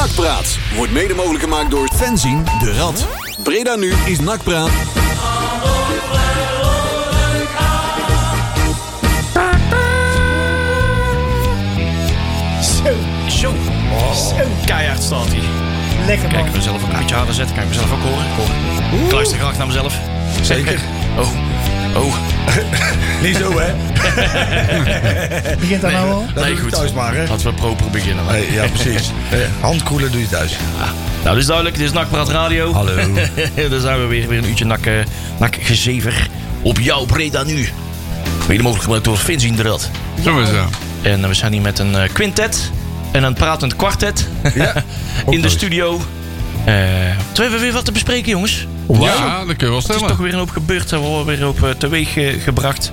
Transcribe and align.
Nakpraat 0.00 0.58
wordt 0.76 0.92
mede 0.92 1.14
mogelijk 1.14 1.42
gemaakt 1.42 1.70
door 1.70 1.88
Fenzin 1.94 2.44
de 2.58 2.72
Rad. 2.72 3.06
Breda 3.42 3.74
nu 3.74 3.94
is 4.06 4.20
Nakpraat. 4.20 4.70
Zo, 12.62 12.92
Zo. 13.28 13.52
zo. 14.14 14.34
Keihard 14.64 15.02
staat 15.02 15.26
hij. 15.26 15.40
Lekker 16.06 16.28
Kijk, 16.28 16.40
man. 16.40 16.48
ik 16.48 16.54
mezelf 16.54 16.82
een 16.82 16.98
beetje 16.98 17.14
harder 17.14 17.34
zetten. 17.34 17.54
Kan 17.54 17.64
ik 17.64 17.68
mezelf 17.68 17.92
ook 17.92 18.02
horen? 18.02 18.26
Hoor. 18.36 19.04
Ik 19.06 19.12
luister 19.12 19.38
graag 19.38 19.56
naar 19.58 19.66
mezelf. 19.66 19.98
Zeker. 20.42 20.80
Oh. 21.18 21.49
Oh. 21.96 22.14
Niet 23.22 23.36
zo, 23.36 23.58
hè? 23.58 23.74
Begint 25.58 25.80
daar 25.80 25.92
nou 25.92 26.10
al? 26.10 26.24
Dat 26.34 26.44
Nee, 26.44 26.56
goed. 26.56 26.72
thuis 26.72 26.92
maar, 26.92 27.14
hè? 27.14 27.26
Laten 27.28 27.46
we 27.46 27.52
proper 27.52 27.90
beginnen. 27.90 28.24
Nee, 28.26 28.52
ja, 28.52 28.66
precies. 28.66 29.10
Eh, 29.30 29.38
Handkoelen 29.60 30.10
doe 30.12 30.20
je 30.20 30.28
thuis. 30.28 30.56
Nou, 30.78 30.90
dat 31.24 31.36
is 31.36 31.46
duidelijk. 31.46 31.76
Dit 31.76 31.84
is 31.86 31.92
Nakpraat 31.92 32.28
Radio. 32.28 32.72
Hallo. 32.72 32.94
Daar 33.70 33.80
zijn 33.80 34.00
we 34.00 34.06
weer. 34.06 34.28
Weer 34.28 34.38
een 34.38 34.48
uurtje 34.48 34.64
nak, 34.64 34.86
eh, 34.86 34.94
nakgezever. 35.38 36.28
Op 36.62 36.78
jouw 36.80 37.04
Breda 37.04 37.42
nu. 37.42 37.68
Mede 38.48 38.62
mogelijk 38.62 38.84
gemaakt 38.84 39.04
door 39.04 39.18
Vince 39.18 39.46
in 39.46 39.56
de 39.56 39.62
Rad. 39.62 39.90
Zo 40.24 40.38
is 40.40 40.50
dat. 40.50 40.64
En 41.02 41.22
eh, 41.22 41.28
we 41.28 41.34
zijn 41.34 41.52
hier 41.52 41.62
met 41.62 41.78
een 41.78 41.94
eh, 41.94 42.08
quintet. 42.12 42.70
En 43.12 43.22
een 43.22 43.34
pratend 43.34 43.76
kwartet. 43.76 44.28
Ja, 44.54 44.72
in 45.28 45.40
de 45.40 45.48
studio. 45.48 46.00
Eh 46.64 46.74
toen 47.32 47.42
hebben 47.42 47.58
we 47.58 47.64
weer 47.64 47.72
wat 47.72 47.84
te 47.84 47.92
bespreken, 47.92 48.30
jongens. 48.30 48.66
Ja, 48.98 49.44
dat 49.44 49.56
kun 49.56 49.66
je 49.66 49.72
wel 49.72 49.74
Het 49.80 49.88
is 49.88 49.94
stellen. 49.94 50.08
toch 50.08 50.16
weer 50.16 50.32
een 50.32 50.38
hoop 50.38 50.50
gebeurd. 50.50 50.90
Hebben 50.90 51.18
we 51.18 51.24
weer 51.36 51.48
op 51.48 51.62
eh, 51.62 51.70
teweeg 51.70 52.16
eh, 52.16 52.42
gebracht. 52.42 52.90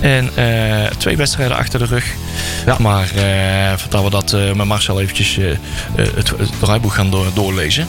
En 0.00 0.30
eh, 0.34 0.90
twee 0.96 1.16
wedstrijden 1.16 1.56
achter 1.56 1.78
de 1.78 1.84
rug. 1.84 2.04
Ja. 2.66 2.76
Maar 2.78 3.10
eh 3.14 3.78
voordat 3.78 4.02
we 4.04 4.10
dat 4.10 4.32
eh, 4.32 4.52
met 4.52 4.66
Marcel 4.66 5.00
eventjes 5.00 5.36
het, 5.96 6.28
het 6.38 6.50
draaiboek 6.60 6.92
gaan 6.92 7.10
door- 7.10 7.30
doorlezen. 7.34 7.86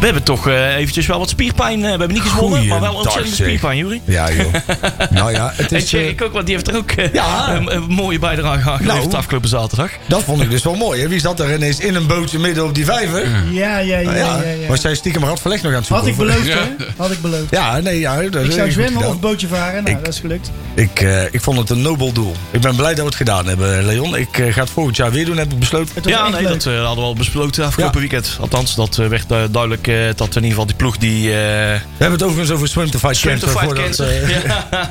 We 0.00 0.04
hebben 0.10 0.22
toch 0.22 0.48
eh, 0.48 0.76
eventjes 0.76 1.06
wel 1.06 1.18
wat 1.18 1.28
spierpijn. 1.28 1.76
eh, 1.78 1.82
we 1.82 1.88
hebben 1.88 2.08
niet 2.12 2.20
gezwonnen, 2.22 2.66
maar 2.66 2.80
wel 2.80 2.94
ontzettend 2.94 3.34
spierpijn, 3.34 3.76
Juri. 3.76 4.00
Ja, 4.04 4.32
joh. 4.32 4.52
nou 5.10 5.32
ja, 5.32 5.52
het 5.56 5.72
En 5.72 5.76
is... 5.76 5.82
eh, 5.82 5.88
Tjerk 5.88 6.22
ook, 6.22 6.32
want 6.32 6.46
die 6.46 6.54
heeft 6.54 6.68
er 6.68 6.76
ook 6.76 6.90
eh, 6.90 7.12
Ja. 7.12 7.54
een, 7.54 7.74
een 7.74 7.82
mooie 7.82 8.18
bijdrage 8.18 8.70
aan 8.70 8.76
geleverd 8.76 9.04
Nou. 9.04 9.16
afgelopen 9.16 9.48
zaterdag. 9.48 9.90
dat 10.08 10.22
vond 10.22 10.42
ik 10.42 10.50
dus 10.50 10.62
wel 10.62 10.74
mooi. 10.74 11.00
Hè? 11.00 11.08
Wie 11.08 11.20
zat 11.20 11.40
er 11.40 11.54
ineens 11.54 11.78
in 11.80 11.94
een 11.94 12.06
bootje 12.06 12.38
midden 12.38 12.64
op 12.64 12.74
die 12.74 12.84
vijver? 12.84 13.28
Ja, 13.50 13.78
ja, 13.78 13.98
ja, 13.98 14.02
Nou 14.04 14.16
ja. 14.16 14.24
ja, 14.42 14.50
ja, 14.60 14.66
Was 14.68 14.82
jij 14.82 14.94
stiekem 14.94 15.24
Rad 15.24 15.40
verlegd 15.40 15.62
nog 15.62 15.72
aan 15.72 15.78
het 15.78 15.88
Had 15.88 16.04
zoeken? 16.04 16.24
ik 16.24 16.30
of- 16.30 16.34
beloofd, 16.44 16.48
Ja. 16.78 16.84
hè? 16.84 16.84
Had 16.96 17.10
ik 17.10 17.20
beloofd. 17.22 17.50
Ja, 17.50 17.78
nee, 17.78 17.98
ja. 17.98 18.22
Dat 18.22 18.44
Ik 18.44 18.52
zou 18.52 18.70
zwemmen 18.70 19.06
of 19.08 19.20
bootje 19.20 19.48
varen. 19.48 19.84
Nou, 19.84 19.96
Ik- 19.96 20.04
dat 20.04 20.14
is 20.14 20.20
gelukt. 20.20 20.50
Ik, 20.74 21.00
eh, 21.00 21.22
ik 21.24 21.40
vond 21.40 21.58
het 21.58 21.70
een 21.70 21.82
nobel 21.82 22.12
doel. 22.12 22.34
Ik 22.50 22.60
ben 22.60 22.76
blij 22.76 22.88
dat 22.90 22.98
we 22.98 23.04
het 23.04 23.14
gedaan 23.14 23.46
hebben, 23.46 23.84
Leon. 23.84 24.16
Ik 24.16 24.38
eh, 24.38 24.52
ga 24.52 24.60
het 24.60 24.70
volgend 24.70 24.96
jaar 24.96 25.10
weer 25.10 25.24
doen, 25.24 25.36
heb 25.36 25.52
ik 25.52 25.58
besloten. 25.58 25.94
Ja, 26.04 26.28
nee, 26.28 26.42
leuk. 26.42 26.48
dat 26.52 26.66
eh, 26.66 26.76
hadden 26.84 27.04
we 27.04 27.10
al 27.10 27.14
besloten 27.14 27.64
afgelopen 27.64 27.94
Ja. 27.94 28.00
weekend. 28.08 28.36
Althans, 28.40 28.74
dat 28.74 28.98
eh, 28.98 29.06
werd 29.06 29.30
eh, 29.30 29.38
duidelijk 29.50 29.83
eh, 29.86 29.94
dat 30.16 30.28
in 30.28 30.34
ieder 30.34 30.48
geval 30.50 30.66
die 30.66 30.74
ploeg 30.76 30.96
die... 30.98 31.28
eh, 31.28 31.34
We 31.34 31.80
hebben 31.98 32.18
het 32.18 32.22
overigens 32.22 32.50
over 32.50 32.68
Swim 32.68 32.90
to 32.90 32.98
Fight 32.98 33.16
Swim 33.16 33.38
to 33.38 33.46
Cancer. 33.46 33.60
Fight 33.60 33.64
voordat, 33.64 33.84
Cancer. 33.84 34.28
Ja. 34.70 34.90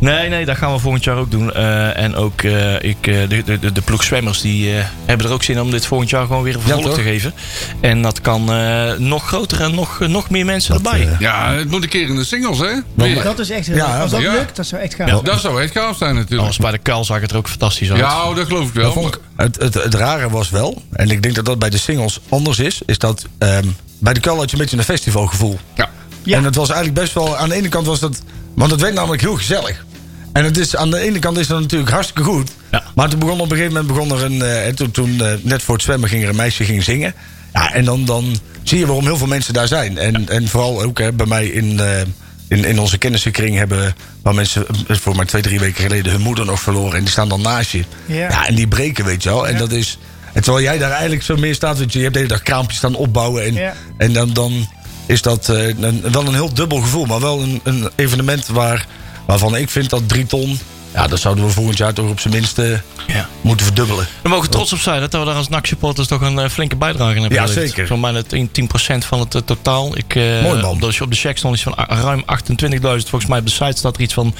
Nee, 0.00 0.28
nee, 0.28 0.44
dat 0.44 0.56
gaan 0.56 0.72
we 0.72 0.78
volgend 0.78 1.04
jaar 1.04 1.16
ook 1.16 1.30
doen. 1.30 1.52
Eh, 1.52 1.96
en 1.96 2.14
ook 2.14 2.42
eh, 2.42 2.74
ik, 2.82 3.06
eh, 3.06 3.28
de, 3.28 3.42
de, 3.44 3.58
de, 3.58 3.72
de 3.72 3.80
ploeg 3.82 4.04
zwemmers 4.04 4.40
die 4.40 4.76
eh, 4.76 4.84
hebben 5.04 5.26
er 5.26 5.32
ook 5.32 5.42
zin 5.42 5.60
om 5.60 5.70
dit 5.70 5.86
volgend 5.86 6.10
jaar 6.10 6.26
gewoon 6.26 6.42
weer 6.42 6.54
een 6.54 6.60
vervolg 6.60 6.94
te 6.94 7.02
geven. 7.02 7.34
En 7.80 8.02
dat 8.02 8.20
kan 8.20 8.52
eh, 8.52 8.92
nog 8.98 9.26
groter 9.26 9.60
en 9.60 9.74
nog, 9.74 9.98
nog 10.00 10.30
meer 10.30 10.44
mensen 10.44 10.82
Dat, 10.82 10.92
erbij. 10.92 11.16
Ja, 11.18 11.52
het 11.52 11.70
moet 11.70 11.82
een 11.82 11.88
keer 11.88 12.08
in 12.08 12.16
de 12.16 12.24
singles, 12.24 12.58
hè? 12.58 12.64
Maar- 12.94 13.06
Weer. 13.06 13.22
Dat 13.22 13.38
is 13.38 13.50
echt 13.50 13.66
heel 13.66 13.76
Ja, 13.76 13.92
leuk. 13.92 14.00
Als 14.02 14.10
dat 14.10 14.20
ja. 14.20 14.32
lukt, 14.32 14.56
dat 14.56 14.66
zou 14.66 14.82
echt 14.82 14.94
gaan. 14.94 15.06
Ja. 15.06 15.20
Dat 15.22 15.40
zou 15.40 15.62
echt 15.62 15.72
gaaf 15.72 15.96
zijn 15.96 16.14
natuurlijk. 16.14 16.46
Als 16.48 16.56
bij 16.56 16.70
de 16.70 16.78
kuil 16.78 17.04
zag 17.04 17.20
het 17.20 17.30
er 17.30 17.36
ook 17.36 17.48
fantastisch 17.48 17.90
uit. 17.90 17.98
Ja, 17.98 18.28
oh, 18.28 18.36
dat 18.36 18.46
geloof 18.46 18.68
ik 18.68 18.74
wel. 18.74 18.84
Dat 18.84 18.92
vond 18.92 19.14
ik, 19.14 19.20
het, 19.36 19.56
het, 19.60 19.74
het 19.74 19.94
rare 19.94 20.30
was 20.30 20.50
wel, 20.50 20.82
en 20.92 21.10
ik 21.10 21.22
denk 21.22 21.34
dat 21.34 21.44
dat 21.44 21.58
bij 21.58 21.70
de 21.70 21.78
singles 21.78 22.20
anders 22.28 22.58
is, 22.58 22.80
is 22.86 22.98
dat 22.98 23.26
ehm, 23.38 23.66
bij 23.98 24.12
de 24.12 24.20
Kuil 24.20 24.36
had 24.36 24.50
je 24.50 24.56
een 24.56 24.62
beetje 24.62 24.76
een 24.78 24.84
festivalgevoel. 24.84 25.58
Ja. 25.74 25.88
Ja. 26.22 26.36
En 26.36 26.44
het 26.44 26.54
was 26.54 26.68
eigenlijk 26.68 27.00
best 27.00 27.14
wel, 27.14 27.36
aan 27.36 27.48
de 27.48 27.54
ene 27.54 27.68
kant 27.68 27.86
was 27.86 28.00
dat, 28.00 28.22
want 28.54 28.70
het 28.70 28.80
werd 28.80 28.94
namelijk 28.94 29.22
heel 29.22 29.34
gezellig. 29.36 29.84
En 30.32 30.44
het 30.44 30.56
is, 30.58 30.76
aan 30.76 30.90
de 30.90 30.98
ene 31.00 31.18
kant 31.18 31.38
is 31.38 31.46
dat 31.46 31.60
natuurlijk 31.60 31.90
hartstikke 31.90 32.22
goed. 32.22 32.50
Ja. 32.70 32.82
Maar 32.94 33.08
toen 33.08 33.18
begon 33.18 33.40
op 33.40 33.50
een 33.50 33.56
gegeven 33.56 33.72
moment 33.72 33.92
begon 33.92 34.18
er 34.18 34.24
een, 34.24 34.42
eh, 34.42 34.66
en 34.66 34.74
toen, 34.74 34.90
toen 34.90 35.20
eh, 35.24 35.32
net 35.42 35.62
voor 35.62 35.74
het 35.74 35.84
zwemmen 35.84 36.08
ging 36.08 36.22
er 36.22 36.28
een 36.28 36.36
meisje 36.36 36.64
ging 36.64 36.82
zingen. 36.84 37.14
Ja, 37.52 37.72
en 37.72 37.84
dan, 37.84 38.04
dan 38.04 38.36
zie 38.62 38.78
je 38.78 38.86
waarom 38.86 39.04
heel 39.04 39.16
veel 39.16 39.26
mensen 39.26 39.54
daar 39.54 39.68
zijn. 39.68 39.98
En, 39.98 40.28
en 40.28 40.48
vooral 40.48 40.82
ook 40.82 40.98
hè, 40.98 41.12
bij 41.12 41.26
mij 41.26 41.46
in, 41.46 41.80
eh, 41.80 42.00
in, 42.48 42.64
in 42.64 42.78
onze 42.78 42.98
kennissenkring 42.98 43.56
hebben 43.56 43.94
waar 44.22 44.34
mensen 44.34 44.66
eh, 44.88 44.96
voor 44.96 45.16
maar 45.16 45.26
twee, 45.26 45.42
drie 45.42 45.60
weken 45.60 45.82
geleden 45.82 46.12
hun 46.12 46.20
moeder 46.20 46.44
nog 46.44 46.60
verloren. 46.60 46.96
En 46.96 47.00
die 47.02 47.10
staan 47.12 47.28
dan 47.28 47.40
naast 47.42 47.70
je. 47.70 47.84
Ja. 48.06 48.46
en 48.46 48.54
die 48.54 48.68
breken, 48.68 49.04
weet 49.04 49.22
je 49.22 49.28
wel. 49.28 49.46
En 49.46 49.52
Ja. 49.52 49.58
dat 49.58 49.72
is. 49.72 49.98
En 50.32 50.42
terwijl 50.42 50.64
jij 50.64 50.78
daar 50.78 50.90
eigenlijk 50.90 51.22
zo 51.22 51.36
meer 51.36 51.54
staat, 51.54 51.78
weet 51.78 51.92
je, 51.92 51.98
je 51.98 52.04
hebt 52.04 52.14
de 52.16 52.20
hele 52.22 52.32
dag 52.34 52.42
kraampjes 52.42 52.78
staan 52.78 52.94
opbouwen. 52.94 53.44
En, 53.44 53.54
Ja. 53.54 53.74
en 53.98 54.12
dan, 54.12 54.32
dan 54.32 54.68
is 55.06 55.22
dat 55.22 55.48
eh, 55.48 55.66
een, 55.68 56.02
wel 56.12 56.26
een 56.26 56.34
heel 56.34 56.54
dubbel 56.54 56.80
gevoel. 56.80 57.04
Maar 57.06 57.20
wel 57.20 57.40
een, 57.42 57.60
een 57.64 57.90
evenement 57.96 58.46
waar, 58.46 58.86
waarvan 59.30 59.56
ik 59.56 59.70
vind 59.70 59.90
dat 59.90 60.08
drie 60.08 60.26
ton. 60.26 60.58
Ja, 60.94 61.06
dat 61.06 61.20
zouden 61.20 61.44
we 61.44 61.50
volgend 61.50 61.78
jaar 61.78 61.92
toch 61.92 62.08
op 62.10 62.20
zijn 62.20 62.34
minst 62.34 62.58
eh, 62.58 62.70
Ja. 63.06 63.28
moeten 63.40 63.66
verdubbelen. 63.66 64.06
We 64.22 64.28
mogen 64.28 64.50
trots 64.50 64.72
op 64.72 64.78
zijn 64.78 65.00
dat 65.00 65.12
we 65.12 65.24
daar 65.24 65.34
als 65.34 65.48
NAC-supporters 65.48 66.08
toch 66.08 66.20
een 66.20 66.38
eh, 66.38 66.48
flinke 66.48 66.76
bijdrage 66.76 67.14
in 67.14 67.20
hebben 67.20 67.38
Ja, 67.38 67.44
geleverd. 67.46 67.68
zeker. 67.68 67.86
Zo'n 67.86 68.00
bijna 68.00 68.22
10%, 68.22 68.50
10% 68.52 69.04
van 69.06 69.20
het 69.20 69.34
eh, 69.34 69.40
totaal. 69.44 69.96
Ik, 69.96 70.14
Mooi, 70.14 70.60
man. 70.60 70.78
De, 70.78 70.96
op 71.00 71.10
de 71.10 71.16
check 71.16 71.38
stond 71.38 71.54
iets 71.54 71.62
van 71.62 71.74
ruim 71.88 72.24
28.000. 72.24 72.78
Volgens 72.80 73.26
mij 73.26 73.38
op 73.38 73.44
de 73.46 73.50
site 73.52 73.76
staat 73.78 73.96
er 73.96 74.02
iets 74.02 74.14
van 74.14 74.34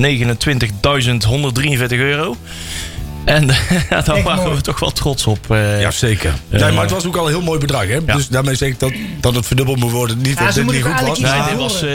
29.143 0.00 1.98
euro. 1.98 2.36
En 3.24 3.46
daar 3.46 3.86
Echt 3.90 4.06
waren 4.22 4.42
mooi. 4.44 4.54
we 4.56 4.60
toch 4.60 4.80
wel 4.80 4.90
trots 4.92 5.26
op. 5.26 5.50
eh. 5.50 5.80
Ja, 5.80 5.90
zeker. 5.90 6.34
Eh, 6.50 6.60
nee, 6.60 6.72
maar 6.72 6.82
het 6.82 6.90
was 6.90 7.06
ook 7.06 7.16
al 7.16 7.24
een 7.26 7.32
heel 7.32 7.42
mooi 7.42 7.58
bedrag. 7.58 7.86
Hè? 7.86 7.98
Ja. 8.06 8.14
Dus 8.14 8.28
daarmee 8.28 8.54
zeg 8.54 8.68
ik 8.68 8.80
dat, 8.80 8.92
dat 9.20 9.34
het 9.34 9.46
verdubbeld 9.46 9.78
moet 9.78 9.90
worden. 9.90 10.18
Niet 10.18 10.38
Ja, 10.38 10.44
dat 10.44 10.54
ze 10.54 10.62
dit 10.64 10.72
niet 10.72 10.82
moeten 10.84 10.98
goed 10.98 11.08
was. 11.08 11.18
Nee, 11.18 11.42
dit 11.48 11.56
was... 11.58 11.74
eh, 11.74 11.88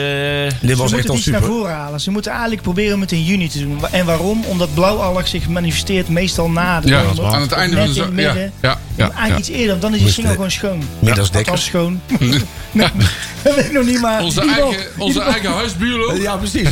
Dit 0.62 0.70
Ze 0.70 0.76
was 0.76 0.86
echt 0.86 0.92
moeten 0.92 1.10
al 1.10 1.16
iets 1.16 1.26
naar 1.26 1.40
super. 1.42 1.42
voren 1.56 1.74
halen. 1.74 2.00
Ze 2.00 2.12
moeten 2.12 2.32
eigenlijk 2.32 2.62
proberen 2.62 2.94
om 2.96 3.02
het 3.02 3.12
in 3.12 3.24
juni 3.24 3.48
te 3.50 3.60
doen. 3.60 3.80
En 3.92 4.06
waarom? 4.06 4.44
Omdat 4.46 4.74
blauwalg 4.74 5.28
zich 5.28 5.48
manifesteert 5.48 6.10
meestal 6.10 6.50
na 6.50 6.80
de 6.82 6.88
Ja, 6.88 7.04
zomer. 7.16 7.34
aan 7.34 7.42
het 7.42 7.52
einde 7.52 7.76
Net 7.76 7.86
van 7.86 7.94
de 7.94 8.00
in 8.12 8.18
het 8.18 8.18
zo- 8.18 8.22
ja, 8.22 8.34
midden. 8.34 8.52
ja, 8.62 8.78
ja, 8.96 9.04
eigenlijk 9.04 9.30
ja. 9.30 9.38
iets 9.38 9.50
eerder, 9.50 9.68
want 9.70 9.82
dan 9.82 9.94
is 9.94 10.00
die 10.02 10.12
single 10.12 10.32
gewoon 10.34 10.52
schoon. 10.52 10.84
Middelsdekkers. 11.00 11.50
Althans 11.50 11.66
schoon. 11.66 12.02
dat 13.44 13.56
weet 13.56 13.66
ik 13.66 13.72
nog 13.72 13.86
niet, 13.86 14.02
maar... 14.02 14.22
Onze 14.22 14.42
eigen, 14.42 14.76
onze 14.98 15.22
eigen 15.22 15.52
huisbuurlo. 15.52 16.16
Ja, 16.16 16.36
precies. 16.38 16.70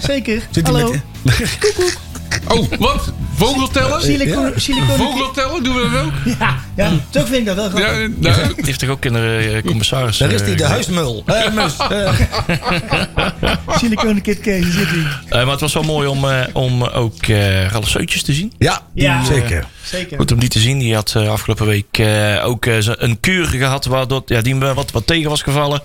Zeker. 0.00 0.42
Zit 0.50 0.66
hij 0.66 0.76
Hallo. 0.76 0.94
met- 1.22 1.34
Oh, 2.48 2.72
wat? 2.78 3.12
Vogeltellen? 3.36 4.02
Siliconen. 4.02 4.60
siliconen- 4.60 4.96
Vogeltellen? 4.96 5.62
Doen 5.62 5.74
we 5.74 5.90
dat 5.90 6.02
ook? 6.04 6.38
Ja, 6.38 6.56
ja, 6.76 6.90
toch 7.10 7.26
vind 7.26 7.38
ik 7.38 7.46
dat 7.46 7.56
wel 7.56 7.68
grappig. 7.68 7.90
Ja, 7.90 8.08
nou, 8.18 8.54
die 8.54 8.64
heeft 8.64 8.78
toch 8.78 8.88
ook 8.88 9.04
in 9.04 9.12
de 9.12 9.52
eh, 9.56 9.62
commissaris... 9.70 10.18
Daar 10.18 10.30
is 10.32 10.40
eh, 10.40 10.46
hij, 10.46 10.56
de 10.56 10.62
ge- 10.64 10.68
huismul. 10.70 11.22
Eh, 11.26 11.52
mus. 11.52 11.76
Eh, 11.90 12.20
Siliconen 13.78 14.22
Kit 14.22 14.40
Kees, 14.40 14.64
zit 14.74 14.88
hij. 14.88 15.06
Eh, 15.28 15.42
maar 15.44 15.50
het 15.52 15.60
was 15.60 15.74
wel 15.74 15.82
mooi 15.82 16.08
om, 16.08 16.24
eh, 16.30 16.40
om 16.52 16.82
ook 16.84 17.22
eh 17.26 17.66
Ralf 17.66 17.88
Seutjes 17.88 18.22
te 18.22 18.32
zien. 18.32 18.52
ja, 18.58 18.82
Ja. 18.94 19.24
zeker. 19.24 19.64
Zeker. 19.84 20.16
Goed 20.16 20.32
om 20.32 20.38
die 20.38 20.48
te 20.48 20.58
zien. 20.58 20.78
Die 20.78 20.94
had 20.94 21.12
eh, 21.16 21.28
afgelopen 21.30 21.66
week 21.66 21.98
eh, 21.98 22.42
ook 22.46 22.66
eh, 22.66 22.76
een 22.80 23.20
kuur 23.20 23.46
gehad 23.46 23.84
waardoor 23.84 24.22
ja, 24.26 24.40
die 24.40 24.54
hem 24.56 24.74
wat, 24.74 24.90
wat 24.90 25.06
tegen 25.06 25.30
was 25.30 25.42
gevallen. 25.42 25.82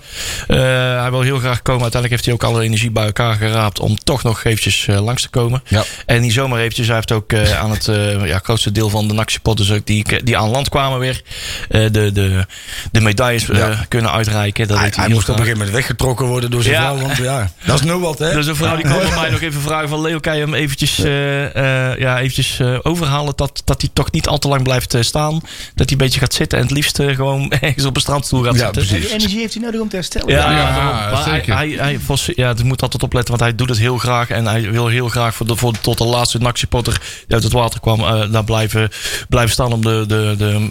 Eh, 0.48 0.56
hij 1.00 1.10
wil 1.10 1.20
heel 1.20 1.38
graag 1.38 1.62
komen. 1.62 1.82
Uiteindelijk 1.82 2.10
heeft 2.10 2.24
hij 2.24 2.34
ook 2.34 2.54
alle 2.54 2.64
energie 2.64 2.90
bij 2.90 3.04
elkaar 3.04 3.34
geraapt 3.34 3.80
om 3.80 3.98
toch 4.04 4.22
nog 4.22 4.44
eventjes 4.44 4.86
eh, 4.88 5.04
langs 5.04 5.22
te 5.22 5.28
komen. 5.28 5.62
Ja. 5.66 5.84
En 6.06 6.22
die 6.22 6.32
zomer 6.32 6.58
eventjes, 6.58 6.86
hij 6.86 6.94
heeft 6.96 7.12
ook 7.12 7.32
eh, 7.32 7.60
aan 7.60 7.70
het 7.70 7.88
eh, 7.88 8.26
ja, 8.26 8.38
grootste 8.42 8.72
deel 8.72 8.88
van 8.88 9.08
de 9.08 9.14
NAC-supporters 9.14 9.70
ook 9.72 9.86
die, 9.86 10.22
die 10.24 10.36
aan 10.38 10.48
land 10.50 10.68
kwamen 10.68 10.81
weer. 10.98 11.22
eh, 11.68 11.80
de, 11.90 12.12
de, 12.12 12.46
de 12.92 13.00
medailles 13.00 13.48
eh, 13.48 13.58
Ja. 13.58 13.84
kunnen 13.88 14.12
uitreiken. 14.12 14.68
Dat 14.68 14.78
Hij, 14.78 14.92
hij, 14.96 15.08
moest 15.08 15.22
op 15.22 15.28
een 15.28 15.34
gegeven 15.34 15.58
moment 15.58 15.76
weggetrokken 15.76 16.26
worden 16.26 16.50
door 16.50 16.62
zijn 16.62 16.74
Ja. 16.74 16.80
vrouw. 16.94 17.06
Want 17.06 17.16
ja, 17.16 17.50
dat 17.66 17.74
is 17.78 17.84
nu 17.84 17.92
wat, 17.92 18.18
hè? 18.18 18.32
Dus 18.34 18.46
een 18.46 18.56
vrouw 18.56 18.76
die 18.76 18.84
kwam 18.84 18.98
bij 18.98 19.10
mij 19.20 19.30
nog 19.30 19.40
even 19.40 19.60
vragen 19.60 19.88
van 19.88 20.00
Leo, 20.00 20.18
kan 20.20 20.34
je 20.36 20.40
hem 20.40 20.54
eventjes, 20.54 20.98
eh, 20.98 21.90
eh, 21.92 21.98
ja, 21.98 22.18
eventjes 22.18 22.58
eh, 22.60 22.78
overhalen 22.82 23.32
dat, 23.36 23.62
dat 23.64 23.80
hij 23.80 23.90
toch 23.92 24.10
niet 24.10 24.28
al 24.28 24.38
te 24.38 24.48
lang 24.48 24.62
blijft 24.62 24.96
staan. 25.00 25.32
Dat 25.32 25.40
hij 25.74 25.86
een 25.90 25.96
beetje 25.96 26.20
gaat 26.20 26.34
zitten 26.34 26.58
en 26.58 26.64
het 26.64 26.72
liefst 26.74 26.96
gewoon 27.02 27.50
ergens 27.60 27.84
op 27.84 27.94
een 27.96 28.00
strandstoel 28.02 28.42
gaat 28.42 28.54
Ja, 28.54 28.58
zitten. 28.64 28.86
precies. 28.86 29.06
Die 29.06 29.14
energie 29.18 29.38
heeft 29.40 29.54
hij 29.54 29.62
nodig 29.62 29.80
om 29.80 29.88
te 29.88 29.96
herstellen. 29.96 30.28
Ja, 30.28 30.50
Ja, 30.50 31.10
ja, 31.10 31.22
zeker. 31.22 31.56
hij, 31.56 31.68
hij, 31.78 31.98
ja, 32.34 32.48
het 32.48 32.64
moet 32.64 32.82
altijd 32.82 33.02
opletten, 33.02 33.30
want 33.30 33.40
hij 33.48 33.54
doet 33.54 33.68
het 33.68 33.78
heel 33.78 33.98
graag. 33.98 34.28
En 34.30 34.46
hij 34.46 34.70
wil 34.70 34.86
heel 34.88 35.08
graag 35.08 35.34
voor 35.34 35.46
de, 35.46 35.56
voor, 35.56 35.80
tot 35.80 35.98
de 35.98 36.04
laatste 36.04 36.38
NAC-supporter 36.38 37.00
die 37.26 37.34
uit 37.34 37.42
het 37.42 37.52
water 37.52 37.80
kwam, 37.80 38.00
eh, 38.00 38.32
daar 38.32 38.44
blijven, 38.44 38.90
blijven 39.28 39.52
staan 39.52 39.72
om 39.72 39.82
de, 39.82 40.04
de, 40.06 40.34
de, 40.38 40.66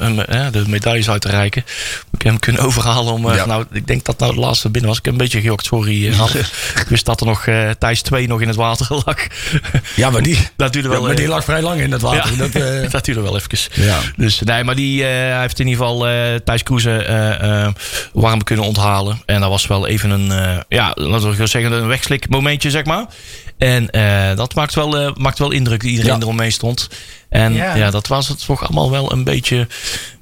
de 0.51 0.63
medailles 0.67 1.09
uit 1.09 1.21
te 1.21 1.29
reiken. 1.29 1.61
Ik 2.11 2.21
heb 2.21 2.31
hem 2.31 2.39
kunnen 2.39 2.61
overhalen 2.61 3.13
om, 3.13 3.29
eh, 3.29 3.35
Ja. 3.35 3.45
nou, 3.45 3.65
ik 3.71 3.87
denk 3.87 4.05
dat 4.05 4.19
nou 4.19 4.31
het 4.31 4.39
laatste 4.41 4.69
binnen 4.69 4.89
was. 4.89 4.99
Ik 4.99 5.05
heb 5.05 5.13
een 5.13 5.19
beetje 5.19 5.39
gejokt, 5.39 5.65
sorry. 5.65 6.07
eh, 6.07 6.35
ik 6.81 6.85
wist 6.87 7.05
dat 7.05 7.19
er 7.19 7.25
nog 7.25 7.45
eh 7.47 7.69
Thijs 7.79 8.01
2 8.01 8.27
nog 8.27 8.41
in 8.41 8.47
het 8.47 8.55
water 8.57 8.87
lag. 9.05 9.17
Ja, 9.95 10.09
maar 10.09 10.21
die, 10.21 10.37
dat 10.57 10.73
duurde 10.73 10.87
ja, 10.87 10.93
wel 10.93 11.03
maar 11.03 11.15
die 11.15 11.25
eh, 11.25 11.31
lag 11.31 11.43
vrij 11.43 11.61
lang 11.61 11.81
in 11.81 11.91
het 11.91 12.01
water. 12.01 12.31
ja, 12.31 12.37
Dat, 12.37 12.55
eh, 12.55 12.89
dat 12.91 13.05
duurde 13.05 13.21
wel 13.21 13.35
even. 13.35 13.49
Ja. 13.73 13.99
Dus 14.17 14.39
nee, 14.39 14.63
maar 14.63 14.75
die, 14.75 15.03
eh, 15.03 15.09
hij 15.09 15.41
heeft 15.41 15.59
in 15.59 15.67
ieder 15.67 15.85
geval 15.85 16.07
eh 16.07 16.35
Thijs 16.45 16.63
Kroeze 16.63 16.91
eh, 17.03 17.63
eh, 17.65 17.73
warm 18.13 18.43
kunnen 18.43 18.65
onthalen. 18.65 19.21
En 19.25 19.39
dat 19.41 19.49
was 19.49 19.67
wel 19.67 19.87
even 19.87 20.09
een, 20.09 20.31
eh, 20.31 20.57
ja, 20.69 20.91
laten 20.95 21.35
we 21.37 21.47
zeggen, 21.47 21.71
een 21.71 21.87
wegslik 21.87 22.29
momentje, 22.29 22.69
zeg 22.69 22.85
maar. 22.85 23.05
En 23.61 23.89
eh, 23.89 24.35
dat 24.35 24.55
maakt 24.55 24.73
wel, 24.75 24.97
eh, 24.97 25.13
maakt 25.15 25.39
wel 25.39 25.51
indruk 25.51 25.81
dat 25.81 25.89
iedereen 25.89 26.11
Ja. 26.15 26.19
eromheen 26.21 26.51
stond. 26.51 26.89
En 27.29 27.53
Ja. 27.53 27.75
ja. 27.75 27.91
dat 27.91 28.07
was 28.07 28.27
het 28.27 28.45
toch 28.45 28.61
allemaal 28.63 28.91
wel 28.91 29.11
een 29.11 29.23
beetje 29.23 29.67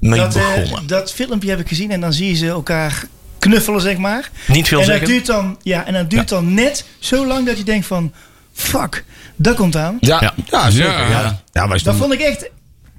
mee 0.00 0.20
Dat, 0.20 0.36
eh, 0.36 0.54
begonnen. 0.54 0.86
dat 0.86 1.12
filmpje 1.12 1.50
heb 1.50 1.60
ik 1.60 1.68
gezien 1.68 1.90
en 1.90 2.00
dan 2.00 2.12
zie 2.12 2.28
je 2.28 2.34
ze 2.34 2.46
elkaar 2.48 3.04
knuffelen, 3.38 3.80
zeg 3.80 3.96
maar. 3.96 4.30
Niet 4.46 4.68
veel 4.68 4.80
en 4.80 4.86
dat 4.98 5.06
duurt 5.08 5.26
dan, 5.26 5.58
ja, 5.62 5.86
en 5.86 5.92
dat 5.92 6.10
duurt 6.10 6.28
dan 6.28 6.54
net 6.54 6.84
zo 6.98 7.26
lang 7.26 7.46
dat 7.46 7.56
je 7.58 7.64
denkt 7.64 7.86
van, 7.86 8.12
fuck, 8.52 9.04
dat 9.36 9.56
komt 9.56 9.76
aan. 9.76 9.96
Ja, 10.00 10.18
Ja. 10.20 10.34
ja. 10.50 10.70
zeker. 10.70 10.90
Ja. 10.92 11.08
Ja. 11.10 11.42
Ja. 11.52 11.66
maar 11.66 11.82
Dat 11.82 11.96
vond 11.96 12.12
ik 12.12 12.20
echt, 12.20 12.50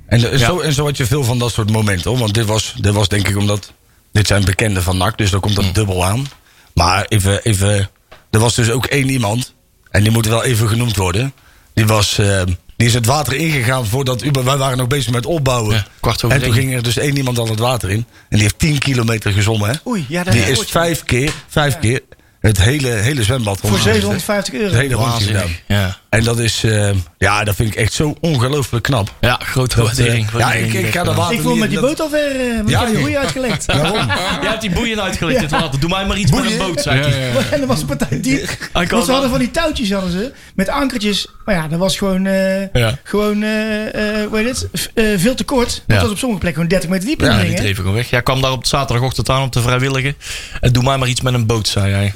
en, 0.07 0.39
zo, 0.39 0.59
en 0.59 0.73
zo 0.73 0.85
had 0.85 0.97
je 0.97 1.05
veel 1.05 1.23
van 1.23 1.39
dat 1.39 1.51
soort 1.51 1.71
momenten. 1.71 2.09
Hoor. 2.11 2.19
Want 2.19 2.33
dit 2.33 2.45
was, 2.45 2.75
dit 2.79 2.93
was 2.93 3.07
denk 3.07 3.27
ik 3.27 3.37
omdat... 3.37 3.71
Dit 4.11 4.27
zijn 4.27 4.45
bekenden 4.45 4.83
van 4.83 4.97
NAC, 4.97 5.17
dus 5.17 5.31
daar 5.31 5.39
komt 5.39 5.55
dat 5.55 5.75
dubbel 5.75 6.05
aan. 6.05 6.25
Maar 6.73 7.05
even, 7.05 7.43
even... 7.43 7.89
Er 8.29 8.39
was 8.39 8.55
dus 8.55 8.69
ook 8.71 8.85
één 8.85 9.09
iemand... 9.09 9.53
En 9.91 10.03
die 10.03 10.11
moet 10.11 10.25
wel 10.27 10.43
even 10.43 10.67
genoemd 10.67 10.95
worden. 10.95 11.33
Die 11.73 11.85
was... 11.85 12.17
eh, 12.17 12.41
die 12.75 12.87
is 12.87 12.93
het 12.93 13.05
water 13.05 13.33
ingegaan 13.33 13.85
voordat... 13.85 14.23
Uber- 14.23 14.43
Wij 14.43 14.57
waren 14.57 14.77
nog 14.77 14.87
bezig 14.87 15.11
met 15.11 15.25
opbouwen. 15.25 15.75
Ja, 15.75 15.85
kwart 15.99 16.23
over 16.23 16.37
en 16.37 16.43
toen 16.43 16.53
ging 16.53 16.73
er 16.73 16.83
dus 16.83 16.97
één 16.97 17.17
iemand 17.17 17.37
al 17.37 17.47
het 17.47 17.59
water 17.59 17.89
in. 17.89 17.97
En 17.97 18.05
die 18.29 18.41
heeft 18.41 18.59
10 18.59 18.77
kilometer 18.77 19.31
gezommen. 19.31 19.69
Hè? 19.69 19.75
oei, 19.87 20.05
ja, 20.09 20.23
dat 20.23 20.33
Die 20.33 20.43
is 20.43 20.59
vijf 20.67 21.03
keer, 21.03 21.31
vijf 21.47 21.79
keer 21.79 22.01
het 22.41 22.61
hele, 22.61 22.87
hele 22.89 23.23
zwembad 23.23 23.59
Voor 23.59 23.69
rondgefietst, 23.69 24.01
hè. 24.07 24.19
750 24.19 24.53
euro. 24.53 24.65
Het 24.65 24.75
hele 24.81 24.93
rondje 24.95 25.25
gedaan. 25.25 25.49
Ja. 25.67 25.97
En 26.09 26.23
dat 26.23 26.39
is, 26.39 26.63
eh, 26.63 26.89
ja, 27.17 27.43
dat 27.43 27.55
vind 27.55 27.69
ik 27.69 27.75
echt 27.75 27.93
zo 27.93 28.15
ongelooflijk 28.19 28.83
knap. 28.83 29.13
ja, 29.21 29.39
grote 29.43 29.75
Dat, 29.75 29.85
waardering. 29.85 30.27
eh, 30.33 30.39
ja, 30.39 30.53
ik, 30.53 30.73
ik 30.73 30.91
ga 30.93 31.03
de 31.03 31.13
water 31.13 31.35
Ik 31.37 31.43
niet- 31.43 31.59
met 31.59 31.69
die 31.69 31.79
dat- 31.79 31.87
boot 31.89 31.99
al 32.01 32.09
ver, 32.09 32.31
eh, 32.39 32.55
want 32.55 32.69
Ja, 32.69 32.79
ik 32.79 32.85
heb 32.85 32.87
je 32.87 32.93
joh. 32.93 33.01
boeien 33.01 33.19
uitgelegd. 33.19 33.65
Waarom? 33.75 34.07
Jij 34.41 34.49
hebt 34.49 34.61
die 34.61 34.69
boeien 34.71 35.01
uitgelegd 35.01 35.41
het 35.41 35.51
water. 35.51 35.79
Doe 35.79 35.89
mij 35.89 36.05
maar 36.05 36.17
iets 36.17 36.31
met 36.31 36.45
een 36.51 36.57
boot, 36.57 36.81
zei 36.81 36.99
Ja, 36.99 37.07
hij. 37.07 37.19
ja, 37.19 37.25
ja. 37.25 37.39
En 37.51 37.61
er 37.61 37.67
was 37.67 37.81
een 37.81 37.85
partij 37.87 38.21
diep. 38.21 38.57
Want 38.89 39.05
ze 39.05 39.11
hadden 39.11 39.29
van 39.29 39.39
die 39.39 39.51
touwtjes 39.51 39.91
hadden 39.91 40.11
ze. 40.11 40.31
Met 40.55 40.69
ankertjes. 40.69 41.27
Maar 41.45 41.55
ja, 41.55 41.67
dat 41.67 41.79
was 41.79 41.97
gewoon, 41.97 42.25
eh, 42.25 42.73
Ja. 42.73 42.97
gewoon 43.03 43.43
eh, 43.43 44.21
eh, 44.21 44.27
hoe 44.29 44.37
heet 44.37 44.47
het? 44.47 44.89
Eh, 44.93 45.05
veel 45.17 45.35
te 45.35 45.43
kort. 45.43 45.67
Want 45.71 45.83
Ja. 45.87 45.93
het 45.93 46.01
was 46.03 46.11
op 46.11 46.17
sommige 46.17 46.41
plekken 46.41 46.61
gewoon 46.63 46.79
30 46.79 46.89
meter 46.89 47.07
diep. 47.07 47.19
in 47.21 47.25
Ja, 47.31 47.37
dat 47.37 47.45
die 47.47 47.55
dreef 47.55 47.75
gewoon 47.75 47.93
weg. 47.93 48.09
Ja, 48.09 48.21
kwam 48.21 48.41
daar 48.41 48.51
op 48.51 48.65
zaterdagochtend 48.65 49.29
aan 49.29 49.41
om 49.41 49.49
te 49.49 49.61
vrijwilligen. 49.61 50.15
En 50.61 50.71
doe 50.73 50.83
mij 50.83 50.97
maar 50.97 51.07
iets 51.07 51.21
met 51.21 51.33
een 51.33 51.45
boot, 51.45 51.67
zei 51.67 51.93
hij. 51.93 52.13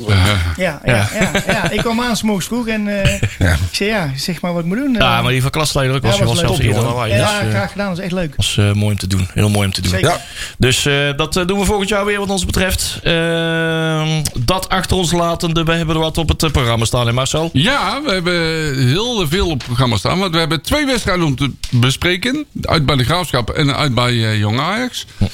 Ja, 0.58 0.80
ja, 0.86 1.10
ja. 1.20 1.32
ja, 1.48 1.70
Ik 1.70 1.80
kwam 1.80 2.02
aan, 2.02 2.16
's 2.18 2.22
morgens 2.22 2.46
vroeg. 2.48 2.68
En 2.68 3.04
eh, 3.04 3.22
Ja. 3.40 3.52
ik 3.54 3.58
zei, 3.72 3.90
ja, 3.90 4.10
zeg 4.16 4.42
maar 4.42 4.54
wat 4.54 4.62
ik 4.62 4.68
moet 4.68 4.78
doen. 4.78 4.94
Ja, 4.94 5.18
Eh, 5.18 5.24
maar 5.24 5.32
die 5.32 5.42
van 5.42 5.52
klasleider 5.52 5.96
ook 5.96 6.02
was, 6.04 6.14
Ja, 6.18 6.20
was, 6.20 6.30
was 6.30 6.40
zelfs 6.40 6.60
eerder 6.60 6.84
dan 6.84 7.10
ja, 7.10 7.16
dus, 7.40 7.48
eh, 7.48 7.50
graag 7.50 7.72
gedaan. 7.72 7.88
Dat 7.90 7.98
is 7.98 8.04
echt 8.04 8.14
leuk. 8.14 8.34
was 8.36 8.58
eh, 8.58 8.72
mooi 8.72 8.92
om 8.92 8.98
te 8.98 9.08
doen. 9.08 9.28
Heel 9.34 9.50
mooi 9.50 9.66
om 9.66 9.74
te 9.74 9.82
doen. 9.82 9.92
Zeker. 9.92 10.10
Ja. 10.10 10.18
Dus 10.58 10.86
eh, 10.86 10.94
dat 11.16 11.36
eh, 11.38 11.46
doen 11.46 11.60
we 11.60 11.66
volgend 11.66 11.90
jaar 11.90 12.06
weer 12.06 12.20
wat 12.20 12.30
ons 12.30 12.46
betreft. 12.46 13.00
Ehm, 13.04 14.08
dat 14.38 14.70
achter 14.70 14.98
ons 14.98 15.12
latende. 15.12 15.64
We 15.64 15.74
hebben 15.74 15.96
er 15.96 16.02
wat 16.02 16.18
op 16.18 16.30
het 16.30 16.44
eh, 16.44 16.52
programma 16.52 16.86
staan, 16.86 17.08
hè 17.08 17.14
Marcel? 17.14 17.50
Ja, 17.54 18.02
we 18.06 18.12
hebben 18.12 18.34
heel 18.88 19.28
veel 19.28 19.46
op 19.46 19.58
het 19.58 19.66
programma 19.66 19.98
staan. 19.98 20.20
Want 20.20 20.32
we 20.34 20.40
hebben 20.40 20.62
twee 20.62 20.86
wedstrijden 20.86 21.26
om 21.26 21.36
te 21.36 21.52
bespreken. 21.72 22.46
Uit 22.62 22.86
bij 22.86 22.96
de 22.96 23.04
Graafschap 23.04 23.50
en 23.50 23.76
uit 23.76 23.94
bij 23.94 24.12
eh, 24.12 24.38
Jong 24.40 24.60
Ajax. 24.60 25.06
Eh, 25.20 25.28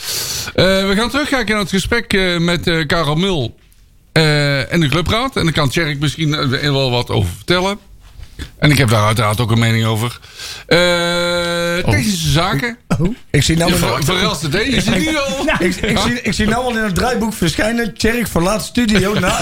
we 0.55 0.93
gaan 0.97 1.09
terugkijken 1.09 1.49
naar 1.53 1.61
het 1.63 1.69
gesprek 1.69 2.13
eh, 2.13 2.37
met 2.37 2.67
eh, 2.67 2.85
Karel 2.87 3.15
Mul 3.15 3.55
eh, 4.11 4.23
en 4.71 4.79
de 4.79 4.87
clubraad. 4.87 5.35
En 5.35 5.43
daar 5.43 5.53
kan 5.53 5.69
Tjerk 5.69 5.99
misschien 5.99 6.33
eh, 6.33 6.71
wel 6.71 6.91
wat 6.91 7.09
over 7.09 7.31
vertellen. 7.35 7.79
En 8.57 8.71
ik 8.71 8.77
heb 8.77 8.89
daar 8.89 9.05
uiteraard 9.05 9.39
ook 9.39 9.51
een 9.51 9.59
mening 9.59 9.85
over. 9.85 10.19
Eh, 10.65 11.91
technische 11.91 12.29
zaken. 12.29 12.77
Ik 13.31 13.43
zie 13.43 13.57
nou, 13.57 13.73
Ver, 13.75 14.03
verrast 14.03 14.41
het, 14.41 14.53
hè? 14.53 14.59
Je 14.59 14.81
ziet 14.81 14.95
nu 14.97 15.17
al... 15.17 15.45
ik, 15.59 15.75
ik, 15.75 15.97
zie, 15.97 16.21
ik 16.21 16.33
zie 16.33 16.47
nou 16.47 16.63
al 16.63 16.69
in 16.77 16.83
het 16.83 16.95
draaiboek 16.95 17.33
verschijnen. 17.33 17.93
Tjerk 17.93 18.27
verlaat 18.27 18.63
studio. 18.65 19.13
Nou, 19.19 19.33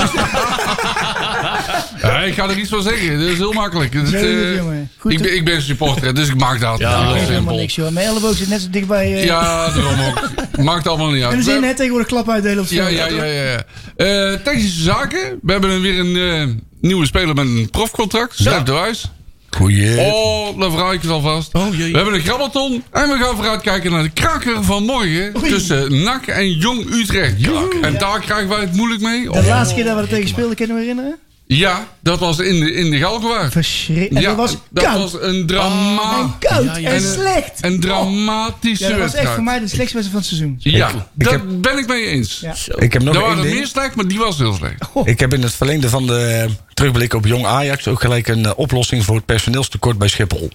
Ja, 2.02 2.20
ik 2.22 2.34
ga 2.34 2.50
er 2.50 2.58
iets 2.58 2.70
van 2.70 2.82
zeggen. 2.82 3.20
Dat 3.20 3.28
is 3.28 3.38
heel 3.38 3.54
makkelijk. 3.54 3.94
Dat, 3.94 4.08
Zo 4.08 4.16
is 4.16 4.22
het, 4.22 4.58
eh. 4.58 4.64
Goed, 4.98 5.12
ik, 5.12 5.22
ben, 5.22 5.36
ik 5.36 5.46
ben 5.46 5.62
supporter, 5.62 6.16
dus 6.16 6.28
ik 6.30 6.36
maak 6.38 6.60
dat 6.60 6.80
Ja, 6.80 7.08
Ik 7.08 7.14
weet 7.14 7.28
helemaal 7.28 7.56
niks, 7.56 7.76
joh. 7.76 7.90
Mijn 7.92 8.08
elleboog 8.08 8.36
zit 8.36 8.50
net 8.50 8.62
zo 8.62 8.68
dichtbij. 8.72 9.14
eh 9.14 9.26
Ja, 9.26 9.70
daarom 9.70 10.00
ook. 10.00 10.30
Maakt 10.64 10.88
allemaal 10.88 11.10
niet 11.10 11.24
uit. 11.24 11.34
en 11.34 11.40
je 11.44 11.54
We- 11.54 11.60
net 11.60 11.76
tegenwoordig 11.76 12.08
klap 12.08 12.30
uitdelen 12.30 12.58
op 12.60 12.64
het 12.64 12.74
Ja, 12.74 12.88
ja, 12.88 13.06
ja. 13.08 13.24
ja. 13.24 13.44
ja. 13.44 13.64
Eh, 13.96 14.34
technische 14.44 14.82
zaken. 14.84 15.40
We 15.42 15.52
hebben 15.52 15.82
weer 15.82 16.00
een 16.00 16.16
eh, 16.50 16.56
nieuwe 16.82 17.06
speler 17.06 17.36
met 17.36 17.46
een 17.46 17.68
profcontract. 17.72 18.34
Stef 18.40 18.64
de 18.64 18.72
Wijs. 18.74 19.12
Goeie. 19.58 19.98
Oh, 20.00 20.60
daar 20.60 20.70
verhaal 20.70 20.94
ik 20.94 21.02
het 21.02 21.12
alvast. 21.12 21.54
Oh, 21.54 21.76
jee. 21.78 21.92
We 21.92 21.96
hebben 21.98 22.16
een 22.16 22.22
grabbelton. 22.22 22.84
En 22.92 23.10
we 23.10 23.18
gaan 23.24 23.36
vooruitkijken 23.36 23.92
naar 23.92 24.04
de 24.04 24.10
kraker 24.10 24.64
van 24.64 24.84
morgen. 24.84 25.34
Tussen 25.42 26.04
NAC 26.04 26.28
en 26.28 26.52
Jong 26.52 26.94
Utrecht. 26.94 27.36
En 27.82 27.98
daar 27.98 28.20
krijgen 28.20 28.48
wij 28.50 28.60
het 28.60 28.74
moeilijk 28.74 29.02
mee. 29.02 29.24
De 29.24 29.30
Oh. 29.30 29.48
laatste 29.48 29.76
keer 29.76 29.84
dat 29.84 29.96
we 29.96 30.02
er 30.02 30.08
tegen 30.08 30.28
speelden, 30.30 30.56
kunnen 30.56 30.76
we 30.76 30.82
herinneren? 30.82 31.16
Ja, 31.52 31.88
dat 32.00 32.20
was 32.20 32.40
in 32.40 32.60
de, 32.60 32.74
in 32.74 32.92
de 32.92 32.98
Galgenwaard. 32.98 33.52
Verschrikkelijk. 33.52 34.20
Ja, 34.26 34.28
dat 34.28 34.38
was 34.38 34.58
dat 34.70 34.84
koud. 34.84 35.12
was 35.12 35.22
een 35.22 35.46
drama 35.48 36.20
en 36.20 36.34
koud 36.40 36.64
Ja, 36.66 36.78
ja. 36.78 36.88
en 36.90 36.96
En- 36.96 37.02
slecht. 37.02 37.52
een 37.62 37.80
dramatische 37.80 38.84
Ja, 38.84 38.90
dat 38.90 39.00
was 39.00 39.06
echt 39.08 39.14
wedstrijd. 39.14 39.28
voor 39.36 39.44
mij 39.44 39.60
de 39.60 39.68
slechtste 39.68 39.98
wedstrijd 39.98 40.10
van 40.10 40.18
het 40.20 40.26
seizoen. 40.26 40.56
Ja, 40.80 40.88
Ik 40.90 40.96
daar 41.14 41.32
heb- 41.34 41.62
ben 41.62 41.78
ik 41.78 41.88
mee 41.88 42.06
eens. 42.06 42.40
Ja. 42.40 42.54
Ik 42.76 42.94
heb 42.94 43.04
nog 43.04 43.16
Er 43.16 43.22
waren 43.22 43.44
er 43.44 43.54
meer 43.54 43.68
slecht, 43.68 43.96
maar 43.96 44.08
die 44.08 44.18
was 44.18 44.38
heel 44.38 44.54
slecht. 44.54 44.76
Ik 45.04 45.20
heb 45.20 45.34
in 45.34 45.42
het 45.42 45.54
verlengde 45.54 45.90
van 45.90 46.08
de 46.08 46.48
terugblik 46.74 47.14
op 47.14 47.26
Jong 47.26 47.46
Ajax 47.46 47.88
ook 47.88 48.02
gelijk 48.02 48.28
een 48.28 48.46
eh, 48.46 48.52
oplossing 48.56 49.06
voor 49.06 49.16
het 49.16 49.26
personeelstekort 49.26 49.98
bij 49.98 50.08
Schiphol. 50.08 50.50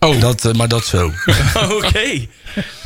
Oh, 0.00 0.20
Dat, 0.20 0.44
eh, 0.44 0.52
maar 0.52 0.68
dat 0.68 0.84
zo. 0.84 1.12
Oké. 1.78 2.26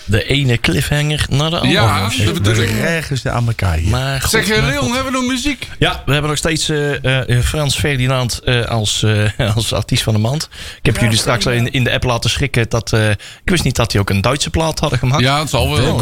De 0.05 0.25
ene 0.25 0.59
cliffhanger 0.61 1.27
naar 1.31 1.51
de 1.51 1.57
andere. 1.59 1.73
Ja, 1.81 2.09
dat 2.25 2.33
bedoel 2.35 2.55
ik. 2.63 3.11
ze 3.15 3.31
aan 3.31 3.47
elkaar 3.47 3.77
hier. 3.77 3.91
Maar 3.91 4.21
God, 4.21 4.31
Zeg, 4.31 4.49
eh, 4.49 4.61
maar 4.61 4.71
Leon, 4.71 4.83
God. 4.83 4.95
hebben 4.95 5.13
we 5.13 5.19
nog 5.19 5.27
muziek? 5.29 5.69
Ja, 5.79 6.03
we 6.07 6.13
hebben 6.13 6.31
nog 6.31 6.39
steeds 6.39 6.69
eh, 6.69 7.31
eh, 7.39 7.45
Frans 7.45 7.77
Ferdinand 7.79 8.39
eh, 8.45 8.65
als, 8.65 9.03
eh, 9.03 9.55
als 9.55 9.73
artiest 9.73 10.03
van 10.03 10.13
de 10.13 10.19
maand. 10.21 10.49
Ik 10.83 10.87
heb 10.87 10.99
jullie 10.99 11.19
straks 11.19 11.47
in, 11.47 11.73
in 11.73 11.85
de 11.85 11.93
app 11.93 12.05
laten 12.05 12.31
schrikken. 12.31 12.69
Dat, 12.69 12.93
eh, 12.93 13.11
ik 13.11 13.17
wist 13.45 13.65
niet 13.65 13.77
dat 13.77 13.93
hij 13.93 14.01
ook 14.01 14.11
een 14.11 14.21
Duitse 14.21 14.51
plaat 14.51 14.79
hadden 14.79 14.99
gemaakt. 14.99 15.23
Ja, 15.23 15.39
het 15.39 15.51
zal 15.51 15.71
wel. 15.71 15.99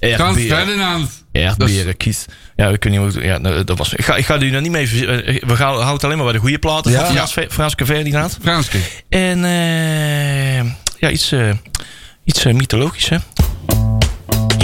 Frans 0.00 0.38
Ferdinand. 0.40 1.23
Kies. 1.96 2.24
Ja, 2.56 2.68
ik 2.68 2.84
weet 2.84 2.92
niet 3.00 3.14
hoe. 3.14 3.24
Ja, 3.24 3.38
nou, 3.38 3.64
dat 3.64 3.78
was. 3.78 3.94
Ik 3.94 4.04
ga, 4.04 4.16
ik 4.16 4.24
ga 4.26 4.34
er 4.40 4.50
nog 4.50 4.60
niet 4.62 4.70
mee. 4.70 5.06
eh, 5.06 5.42
We 5.48 5.56
gaan 5.56 5.74
houden 5.80 6.04
alleen 6.04 6.16
maar 6.16 6.24
bij 6.26 6.34
de 6.34 6.40
goede 6.40 6.58
platen 6.58 6.92
Ja. 6.92 7.06
van 7.06 7.14
Frans, 7.28 7.36
Franske 7.50 7.86
Ferdinand. 7.86 8.38
Franske. 8.42 8.78
En 9.08 9.44
eh, 9.44 10.64
ja, 10.98 11.10
iets, 11.10 11.32
eh, 11.32 11.50
iets 12.24 12.44
mythologisch, 12.44 13.08
hè? 13.08 13.16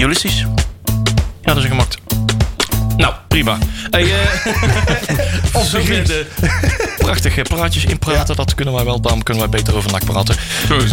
Ulysses. 0.00 0.38
Ja, 1.42 1.54
dat 1.54 1.56
is 1.62 1.68
gemaakt. 1.68 1.96
Nou, 2.96 3.14
prima. 3.28 3.58
Hey, 3.90 4.02
of 5.52 5.70
de 5.70 6.26
prachtige 6.98 7.42
praatjes 7.42 7.84
inpraten. 7.84 8.36
Dat 8.36 8.54
kunnen 8.54 8.74
wij 8.74 8.84
wel. 8.84 9.00
Daarom 9.00 9.22
kunnen 9.22 9.50
wij 9.50 9.60
beter 9.60 9.76
over 9.76 9.90
nak 9.92 10.04
praten. 10.04 10.36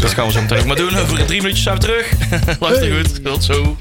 Dat 0.01 0.13
gaan 0.13 0.25
we 0.25 0.31
zo 0.31 0.41
meteen 0.41 0.59
ook 0.59 0.65
maar 0.65 0.75
doen. 0.75 0.97
Over 0.97 1.25
drie 1.25 1.41
minuutjes 1.41 1.63
zijn 1.63 1.75
we 1.75 1.81
terug. 1.81 2.12
Luister 2.59 2.95
goed. 2.97 3.23
Tot 3.23 3.44
zo. 3.44 3.77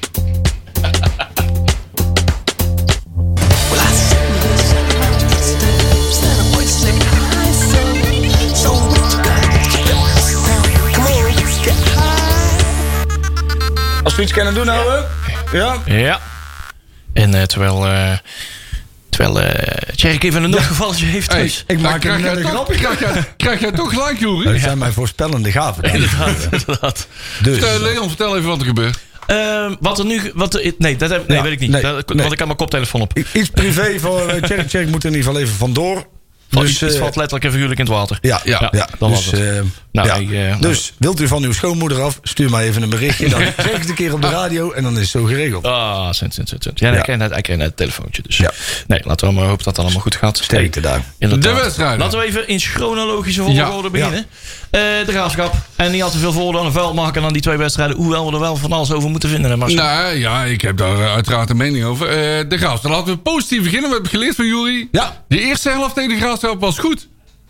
High. 14.17 14.19
Als 14.19 14.23
we 14.23 14.23
iets 14.23 14.33
kunnen 14.33 14.55
doen, 14.55 14.67
nou, 14.67 14.91
hè? 15.53 15.59
Ja. 15.59 15.77
Ja. 15.87 16.21
En 17.13 17.35
eh, 17.35 17.43
terwijl... 17.43 17.87
eh 17.87 18.13
terwijl 19.09 19.41
eh 19.41 19.95
Tjerk 19.95 20.23
even 20.25 20.43
een 20.43 20.51
noodgevalletje 20.51 21.07
heeft 21.07 21.31
Hey, 21.31 21.39
thuis. 21.39 21.65
Ik 21.67 21.81
maak 21.81 22.01
krijg 22.01 22.25
er 22.25 22.37
een 22.37 22.43
toch, 22.43 22.51
grapje. 22.51 22.75
krijg 22.75 23.01
jij, 23.01 23.25
krijg 23.37 23.61
jij 23.61 23.73
toch 23.73 23.89
gelijk, 23.91 24.11
Dat 24.11 24.19
Joeri? 24.21 24.59
zijn 24.59 24.79
mijn 24.79 24.93
voorspellende 24.93 25.51
gaven. 25.53 25.83
dan. 25.83 25.93
Inderdaad, 25.93 26.49
inderdaad. 26.51 27.07
Dus. 27.43 27.63
Eh, 27.63 27.81
Leon, 27.81 28.09
vertel 28.09 28.37
even 28.37 28.49
wat 28.49 28.61
er 28.61 28.67
gebeurt. 28.67 28.99
Ehm, 29.27 29.75
wat 29.81 29.99
er 29.99 30.05
nu... 30.05 30.31
Wat 30.35 30.55
er, 30.55 30.73
nee, 30.79 30.97
dat 30.97 31.11
heb, 31.11 31.29
nee 31.29 31.37
Ja, 31.37 31.43
weet 31.43 31.53
ik 31.53 31.61
niet. 31.61 31.71
nee, 31.71 31.83
Dat- 31.83 32.09
nee. 32.09 32.19
Want 32.19 32.33
ik 32.33 32.39
heb 32.39 32.47
mijn 32.47 32.59
koptelefoon 32.59 33.01
op. 33.01 33.13
Iets 33.33 33.49
privé 33.51 33.99
voor 33.99 34.35
uh, 34.35 34.43
Tjerk. 34.43 34.69
Tjerk 34.69 34.89
moet 34.89 35.05
er 35.05 35.11
in 35.11 35.17
ieder 35.17 35.31
geval 35.31 35.41
even 35.47 35.57
vandoor. 35.57 36.07
Dus, 36.49 36.61
Dus, 36.61 36.71
iets, 36.71 36.83
iets 36.83 36.95
eh, 36.95 37.01
valt 37.01 37.17
letterlijk 37.17 37.45
en 37.45 37.51
figuurlijk 37.53 37.81
in 37.81 37.87
het 37.87 37.95
water. 37.95 38.19
ja, 38.21 38.41
Ja, 38.45 38.69
ja, 38.73 38.89
dan 38.99 39.11
was 39.11 39.31
dus, 39.31 39.41
het. 39.41 39.57
eh, 39.57 39.63
Nou, 39.93 40.09
ja. 40.09 40.15
ik, 40.15 40.31
eh, 40.53 40.61
dus 40.61 40.93
wilt 40.99 41.21
u 41.21 41.29
van 41.29 41.43
uw 41.45 41.53
schoonmoeder 41.53 42.03
af, 42.03 42.19
stuur 42.23 42.51
mij 42.51 42.67
even 42.67 42.83
een 42.83 42.89
berichtje. 42.91 43.29
Dan 43.29 43.41
zeg 43.57 43.71
ik 43.71 43.79
het 43.81 43.89
een 43.89 43.95
keer 43.95 44.13
op 44.13 44.23
de 44.23 44.29
radio 44.29 44.73
en 44.73 44.83
dan 44.83 44.93
is 44.93 45.01
het 45.01 45.09
zo 45.09 45.25
geregeld. 45.25 45.65
Ah, 45.65 46.13
sint, 46.13 46.35
sint, 46.35 46.49
sint, 46.49 46.63
sint. 46.63 46.79
Ja, 46.79 47.07
ik 47.07 47.49
net 47.49 47.59
het 47.59 47.77
telefoontje. 47.77 48.23
Dus 48.23 48.37
Ja. 48.37 48.51
nee, 48.87 49.01
laten 49.05 49.29
we 49.29 49.35
maar 49.35 49.45
hopen 49.45 49.65
dat 49.65 49.77
het 49.77 49.85
allemaal 49.85 50.03
goed 50.03 50.15
gaat. 50.17 50.39
Sterkte 50.39 50.81
daar. 50.81 51.03
De 51.19 51.53
wedstrijden. 51.53 51.99
Laten 51.99 52.19
we 52.19 52.25
even 52.25 52.49
in 52.49 52.61
chronologische 52.61 53.43
volgorde 53.43 53.89
Ja. 53.89 53.91
beginnen. 53.91 54.27
Eh, 54.77 54.83
de 55.07 55.13
graafschap. 55.13 55.55
En 55.77 55.93
niet 55.93 56.03
al 56.03 56.11
te 56.11 56.19
veel 56.19 56.33
voordeel 56.33 56.61
aan 56.61 56.67
een 56.67 56.73
vuil 56.73 56.95
maken 56.95 57.23
dan 57.23 57.33
die 57.33 57.43
twee 57.43 57.57
wedstrijden. 57.57 57.97
Hoewel 57.97 58.27
we 58.27 58.33
er 58.33 58.41
wel 58.41 58.57
van 58.57 58.73
alles 58.73 58.93
over 58.93 59.11
moeten 59.11 59.29
vinden. 59.29 59.51
Hè? 59.51 59.57
Nou 59.57 60.17
ja, 60.17 60.45
ik 60.45 60.61
heb 60.61 60.77
daar 60.77 61.01
eh, 61.01 61.13
uiteraard 61.13 61.51
een 61.51 61.57
mening 61.57 61.85
over. 61.85 62.09
Eh, 62.09 62.49
de 62.49 62.59
Graafschap. 62.59 62.91
Laten 62.91 63.13
we 63.15 63.19
positief 63.19 63.63
beginnen. 63.63 63.89
We 63.89 63.93
hebben 63.95 64.11
geleerd 64.11 64.35
van 64.35 64.47
Jury. 64.47 64.89
Ja. 64.91 65.25
De 65.29 65.41
eerste 65.41 65.71
helft 65.71 65.95
tegen 65.95 66.11
de 66.11 66.17
Graafschap 66.17 66.61
was 66.61 66.79
goed, 66.79 67.09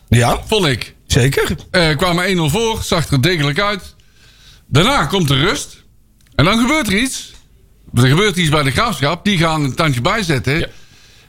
Ja, 0.08 0.40
vond 0.46 0.66
ik. 0.66 0.94
zeker. 1.06 1.54
Eh 1.70 1.96
kwamen 1.96 2.24
1-0 2.36 2.50
voor, 2.50 2.78
zag 2.82 3.10
er 3.10 3.22
degelijk 3.22 3.60
uit. 3.60 3.94
Daarna 4.66 5.04
komt 5.04 5.28
de 5.28 5.34
rust. 5.34 5.84
En 6.34 6.44
dan 6.44 6.58
gebeurt 6.60 6.86
er 6.86 6.98
iets. 6.98 7.32
Er 7.94 8.06
gebeurt 8.06 8.36
iets 8.36 8.48
bij 8.50 8.62
de 8.62 8.70
graafschap. 8.70 9.24
Die 9.24 9.38
gaan 9.38 9.64
een 9.64 9.74
tandje 9.74 10.00
bijzetten. 10.00 10.58
Ja. 10.58 10.66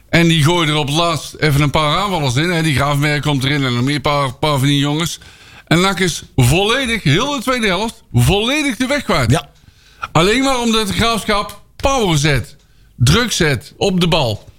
En 0.09 0.27
die 0.27 0.43
gooien 0.43 0.69
er 0.69 0.75
op 0.75 0.87
het 0.87 0.95
laatst 0.95 1.35
even 1.39 1.61
een 1.61 1.69
paar 1.69 1.97
aanvallers 1.97 2.35
in. 2.35 2.63
Die 2.63 2.75
Graafmerk 2.75 3.21
komt 3.21 3.43
erin 3.43 3.63
en 3.65 3.73
nog 3.73 3.83
meer 3.83 3.99
paar, 3.99 4.33
paar 4.33 4.57
van 4.57 4.67
die 4.67 4.79
jongens. 4.79 5.19
En 5.67 5.81
NAC 5.81 5.99
is 5.99 6.23
volledig, 6.35 7.03
heel 7.03 7.31
de 7.35 7.41
tweede 7.41 7.67
helft, 7.67 8.03
volledig 8.13 8.75
de 8.75 8.85
weg 8.87 9.03
kwijt. 9.03 9.31
Ja. 9.31 9.49
Alleen 10.11 10.43
maar 10.43 10.59
omdat 10.59 10.87
de 10.87 10.93
graafschap 10.93 11.61
power 11.75 12.17
zet. 12.17 12.55
Druk 12.95 13.31
zet 13.31 13.73
op 13.77 13.99
de 14.01 14.07
bal. 14.07 14.49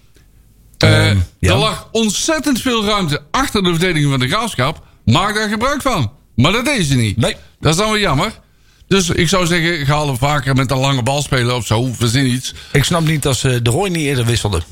Eh, 0.78 1.08
Ehm, 1.08 1.18
ja. 1.38 1.52
Er 1.52 1.58
lag 1.58 1.88
ontzettend 1.92 2.60
veel 2.60 2.84
ruimte 2.84 3.22
achter 3.30 3.62
de 3.62 3.68
verdediging 3.70 4.10
van 4.10 4.20
de 4.20 4.28
graafschap. 4.28 4.82
Maak 5.04 5.34
daar 5.34 5.48
gebruik 5.48 5.82
van. 5.82 6.12
Maar 6.36 6.52
dat 6.52 6.64
deed 6.64 6.86
ze 6.86 6.94
niet. 6.94 7.16
Nee. 7.16 7.36
Dat 7.60 7.72
is 7.72 7.78
dan 7.78 7.86
wel 7.86 7.98
jammer. 7.98 8.40
Dus 8.86 9.10
ik 9.10 9.28
zou 9.28 9.46
zeggen, 9.46 9.86
ga 9.86 9.94
al 9.94 10.16
vaker 10.16 10.54
met 10.54 10.70
een 10.70 10.78
lange 10.78 11.02
bal 11.02 11.22
spelen 11.22 11.56
of 11.56 11.66
zo. 11.66 11.88
Verzin 11.92 12.26
iets. 12.26 12.54
Ik 12.72 12.84
snap 12.84 13.04
niet 13.04 13.22
dat 13.22 13.36
ze 13.36 13.62
de 13.62 13.70
Roy 13.70 13.88
niet 13.88 14.06
eerder 14.06 14.24
wisselden. 14.24 14.62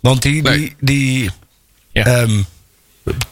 Want 0.00 0.22
die, 0.22 0.42
Nee. 0.42 0.58
die, 0.58 0.74
die 0.80 1.30
Ja. 1.92 2.04
ehm, 2.04 2.42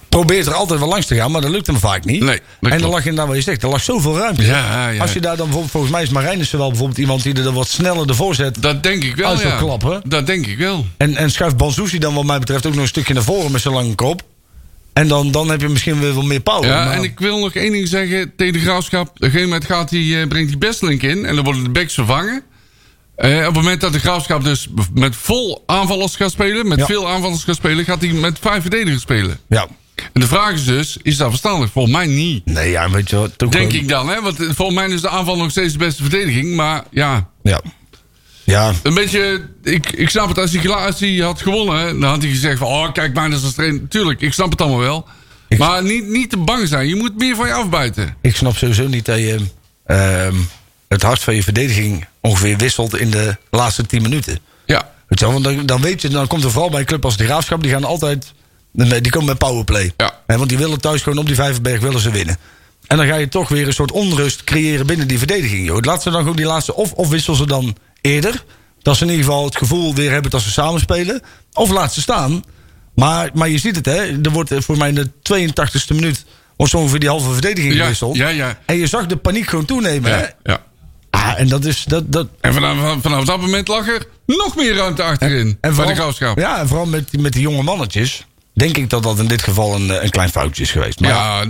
probeert 0.09 0.47
er 0.47 0.55
altijd 0.55 0.81
wel 0.81 0.89
langs 0.89 1.07
te 1.07 1.15
gaan, 1.15 1.31
maar 1.31 1.41
dat 1.41 1.51
lukt 1.51 1.67
hem 1.67 1.79
vaak 1.79 2.05
niet. 2.05 2.23
Nee, 2.23 2.41
en 2.61 2.71
klopt. 2.79 2.83
lag 2.83 2.99
inderdaad 2.99 3.27
wat 3.27 3.37
je 3.37 3.43
zegt, 3.43 3.63
er 3.63 3.69
lag 3.69 3.83
zoveel 3.83 4.19
ruimte. 4.19 4.43
Ja, 4.43 4.89
ja. 4.89 5.01
Als 5.01 5.13
je 5.13 5.21
daar 5.21 5.37
dan 5.37 5.45
bijvoorbeeld, 5.45 5.71
volgens 5.73 5.93
mij 5.93 6.03
is 6.03 6.09
Marijnissen 6.09 6.59
wel 6.59 6.69
bijvoorbeeld 6.69 6.99
iemand 6.99 7.23
die 7.23 7.35
er 7.35 7.43
dan 7.43 7.55
wat 7.55 7.69
sneller 7.69 8.09
ervoor 8.09 8.35
zet. 8.35 8.63
Dat 8.63 8.83
denk 8.83 9.05
ik 9.05 9.17
wel, 9.17 9.29
Uit 9.29 9.41
ja. 9.41 9.57
klap, 9.57 9.83
hè? 9.83 9.99
Dat 10.05 10.27
denk 10.27 10.47
ik 10.47 10.59
wel. 10.59 10.87
En, 10.97 11.17
en 11.17 11.31
schuift 11.31 11.57
Banzuzi 11.57 11.99
dan 11.99 12.15
wat 12.15 12.25
mij 12.25 12.39
betreft 12.39 12.67
ook 12.67 12.73
nog 12.73 12.83
een 12.83 12.89
stukje 12.89 13.15
naar 13.15 13.23
voren 13.23 13.53
met 13.53 13.61
zijn 13.61 13.75
lange 13.75 13.95
kop. 13.95 14.23
En 14.93 15.09
dan, 15.09 15.31
dan 15.31 15.51
heb 15.51 15.61
je 15.61 15.69
misschien 15.69 16.01
weer 16.01 16.13
wat 16.13 16.25
meer 16.25 16.41
power. 16.41 16.69
Ja, 16.69 16.85
maar- 16.85 16.95
en 16.97 17.03
ik 17.03 17.19
wil 17.19 17.39
nog 17.39 17.53
één 17.53 17.73
ding 17.73 17.89
zeggen 17.89 18.33
tegen 18.37 18.53
de 18.53 18.59
graafschap. 18.61 19.09
Op 19.09 19.15
een 19.23 19.31
gegeven 19.31 19.49
moment 19.49 19.65
gaat 19.67 19.89
die, 19.89 20.21
eh, 20.21 20.29
brengt 20.29 20.49
die 20.49 20.59
Bestelink 20.59 21.03
in 21.03 21.27
en 21.27 21.35
dan 21.35 21.45
worden 21.45 21.63
de 21.63 21.71
backs 21.71 21.95
vervangen. 21.95 22.43
Eh, 23.17 23.37
op 23.39 23.45
het 23.45 23.55
moment 23.55 23.81
dat 23.81 23.93
de 23.93 23.99
graafschap 23.99 24.45
dus 24.45 24.69
met 24.95 25.17
vol 25.17 25.63
aanvallers 25.67 26.17
gaat 26.17 26.31
spelen, 26.31 26.69
met 26.69 26.79
Ja. 26.79 26.87
veel 26.87 27.09
aanvallers 27.09 27.45
gaat 27.45 27.55
spelen, 27.57 27.85
gaat 27.85 28.01
hij 28.01 28.11
met 28.13 28.39
vijf 28.41 28.61
verdedigers 28.61 29.03
spelen. 29.03 29.39
Ja. 29.49 29.67
En 30.13 30.21
de 30.21 30.27
vraag 30.27 30.53
is 30.53 30.65
dus, 30.65 30.97
is 31.03 31.17
dat 31.17 31.29
verstandig? 31.29 31.71
Volgens 31.71 31.95
mij 31.95 32.07
niet. 32.07 32.45
Nee, 32.45 32.71
ja, 32.71 32.91
weet 32.91 33.11
je 33.11 33.17
wat. 33.17 33.39
Denk 33.39 33.53
gewoon- 33.55 33.73
ik 33.73 33.89
dan, 33.89 34.09
hè? 34.09 34.21
Want 34.23 34.41
eh, 34.41 34.47
volgens 34.55 34.79
mij 34.79 34.89
is 34.89 35.01
de 35.01 35.09
aanval 35.09 35.37
nog 35.37 35.51
steeds 35.51 35.73
de 35.73 35.79
beste 35.79 36.03
verdediging. 36.03 36.55
Maar 36.55 36.85
ja, 36.91 37.29
Ja. 37.43 37.61
Ja, 38.45 38.73
een 38.83 38.95
beetje. 38.95 39.49
Ik, 39.63 39.91
ik 39.93 40.09
snap 40.11 40.29
het, 40.29 40.39
als 40.39 40.53
hij, 40.53 40.71
als 40.71 41.01
hij 41.01 41.15
had 41.17 41.41
gewonnen, 41.43 42.01
dan 42.01 42.11
had 42.11 42.23
hij 42.23 42.31
gezegd 42.31 42.59
van, 42.59 42.67
oh, 42.67 42.93
kijk 42.93 43.15
dat 43.15 43.33
is 43.33 43.43
een 43.43 43.53
trainer. 43.55 43.89
Tuurlijk, 43.89 44.21
ik 44.21 44.33
snap 44.33 44.51
het 44.51 44.61
allemaal 44.61 44.79
wel. 44.81 45.07
Ik- 45.49 45.59
Maar 45.59 45.83
niet, 45.83 46.07
niet 46.09 46.31
te 46.31 46.37
bang 46.37 46.69
zijn. 46.69 46.89
Je 46.89 46.95
moet 46.97 47.19
meer 47.19 47.37
van 47.37 47.47
je 47.47 47.53
afbuiten. 47.53 48.17
ik 48.21 48.37
snap 48.37 48.57
sowieso 48.57 48.89
niet 48.89 49.05
dat 49.05 49.19
je 49.19 49.41
ehm, 49.87 50.35
het 50.89 51.03
hart 51.03 51.21
van 51.21 51.35
je 51.35 51.43
verdediging 51.43 52.07
ongeveer 52.21 52.57
wisselt 52.57 52.97
in 52.99 53.11
de 53.11 53.37
laatste 53.51 53.87
10 53.87 54.03
minuten. 54.03 54.39
Ja. 54.67 54.91
Weet 55.09 55.19
je 55.19 55.25
wel, 55.25 55.35
want 55.41 55.45
dan, 55.45 55.67
dan 55.67 55.81
weet 55.81 56.03
je, 56.03 56.09
dan 56.09 56.27
komt 56.27 56.45
er 56.45 56.51
vooral 56.51 56.71
bij 56.71 56.81
een 56.81 56.87
club 56.87 57.05
als 57.05 57.17
de 57.17 57.25
Graafschap, 57.25 57.63
die 57.63 57.71
gaan 57.71 57.85
altijd, 57.85 58.33
die 58.73 59.11
komen 59.11 59.29
met 59.29 59.39
powerplay. 59.39 59.93
Ja. 59.97 60.19
Hè, 60.27 60.37
want 60.37 60.49
die 60.49 60.59
willen 60.59 60.81
thuis 60.81 61.03
gewoon 61.03 61.19
op 61.19 61.27
die 61.27 61.35
Vijverberg 61.35 61.81
willen 61.81 62.01
ze 62.01 62.11
winnen. 62.11 62.37
En 62.87 62.97
dan 62.97 63.07
ga 63.07 63.15
je 63.17 63.29
toch 63.29 63.49
weer 63.49 63.67
een 63.67 63.73
soort 63.73 63.93
onrust 63.93 64.45
creëren 64.45 64.87
binnen 64.87 65.09
die 65.09 65.19
verdediging. 65.19 65.67
Joh. 65.67 65.79
Laat 65.81 66.03
ze 66.03 66.11
dan 66.11 66.21
gewoon 66.21 66.37
die 66.37 66.47
laatste, 66.47 66.75
of, 66.75 66.93
of 66.93 67.09
wissel 67.09 67.35
ze 67.35 67.47
dan 67.47 67.77
eerder. 68.01 68.45
Dat 68.83 68.97
ze 68.97 69.05
in 69.05 69.11
ieder 69.11 69.25
geval 69.25 69.45
het 69.45 69.57
gevoel 69.57 69.95
weer 69.95 70.11
hebben 70.11 70.31
dat 70.31 70.43
ze 70.43 70.51
samen 70.51 70.81
spelen. 70.81 71.23
Of 71.53 71.71
laat 71.71 71.95
ze 71.95 72.01
staan. 72.01 72.45
Maar, 72.95 73.31
maar 73.35 73.49
je 73.49 73.59
ziet 73.59 73.77
het, 73.77 73.87
hè. 73.87 74.21
Er 74.23 74.31
wordt 74.31 74.51
eh, 74.51 74.61
voor 74.61 74.77
mij 74.77 74.89
in 74.89 74.95
de 74.95 75.11
82e 75.35 75.95
minuut... 75.95 76.25
zo 76.59 76.77
ongeveer 76.77 77.01
die 77.01 77.09
halve 77.09 77.33
verdediging 77.33 77.75
Ja, 77.75 77.83
gewisseld. 77.83 78.17
ja, 78.17 78.29
ja. 78.29 78.59
En 78.67 78.77
je 78.77 78.87
zag 78.87 79.07
de 79.07 79.17
paniek 79.17 79.47
gewoon 79.49 79.65
toenemen. 79.65 80.19
Hè? 80.19 80.53
Ah, 81.17 81.41
en 81.41 81.49
dat 81.49 81.65
is... 81.65 81.85
Dat, 81.85 82.13
dat, 82.13 82.27
En 82.41 82.55
vanaf, 82.55 82.97
vanaf 83.03 83.25
dat 83.25 83.41
moment 83.41 83.69
lag 83.69 83.89
er 83.89 84.07
nog 84.27 84.57
meer 84.57 84.75
ruimte 84.75 85.03
achterin. 85.03 85.59
bij 85.61 85.71
de 85.87 85.95
graafschap. 85.95 86.39
Ja, 86.39 86.59
en 86.61 86.69
vooral 86.69 86.87
met, 86.87 87.11
die- 87.11 87.21
met 87.21 87.33
die 87.33 87.43
jonge 87.43 87.63
mannetjes... 87.63 88.27
denk 88.53 88.77
ik 88.77 88.91
dat 88.91 89.03
dat 89.03 89.19
in 89.19 89.27
dit 89.27 89.43
geval 89.43 89.75
een, 89.75 89.91
eh, 89.91 90.03
een 90.03 90.11
klein 90.11 90.31
foutje 90.31 90.63
is 90.63 90.71
geweest. 90.71 91.01
Maar 91.01 91.11
Ja, 91.11 91.43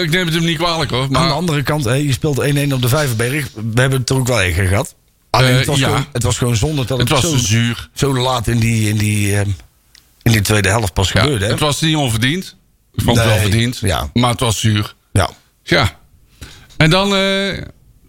ik 0.00 0.10
neem 0.10 0.24
het 0.26 0.34
hem 0.34 0.44
niet 0.44 0.56
kwalijk 0.58 0.90
hoor. 0.90 1.02
aan 1.02 1.06
de 1.12 1.18
Maar 1.18 1.30
andere 1.30 1.62
kant, 1.62 1.84
je 1.84 2.12
speelt 2.12 2.40
1-1 2.40 2.72
op 2.72 2.82
de 2.82 2.88
Vijverberg. 2.88 3.48
We 3.54 3.80
hebben 3.80 4.00
het 4.00 4.10
er 4.10 4.16
ook 4.16 4.26
wel 4.26 4.42
erger 4.42 4.66
gehad. 4.66 4.94
Alleen 5.30 5.50
Eh, 5.50 5.56
het, 5.56 5.66
was 5.66 5.78
ja. 5.78 5.86
gewoon, 5.86 6.06
het 6.12 6.22
was 6.22 6.38
gewoon 6.38 6.56
zonde 6.56 6.84
dat 6.84 6.98
het 6.98 7.08
het, 7.08 7.22
was 7.22 7.30
zo, 7.30 7.36
zuur. 7.36 7.88
zo 7.94 8.14
laat 8.14 8.46
in 8.48 8.58
die, 8.58 8.88
in, 8.88 8.96
die, 8.96 9.36
ehm, 9.38 9.48
in 10.22 10.32
die 10.32 10.40
tweede 10.40 10.68
helft 10.68 10.92
pas 10.92 11.12
Ja, 11.12 11.20
gebeurde. 11.20 11.44
Hè? 11.44 11.50
het 11.50 11.60
was 11.60 11.80
niet 11.80 11.96
onverdiend. 11.96 12.56
Ik 12.94 13.02
vond 13.04 13.16
het 13.16 13.26
Nee, 13.26 13.34
wel 13.34 13.42
verdiend. 13.48 13.78
ja. 13.78 14.10
Maar 14.14 14.30
het 14.30 14.40
was 14.40 14.60
zuur. 14.60 14.94
Ja. 15.12 15.30
Ja. 15.62 15.98
En 16.76 16.90
dan, 16.90 17.14
eh, 17.16 17.62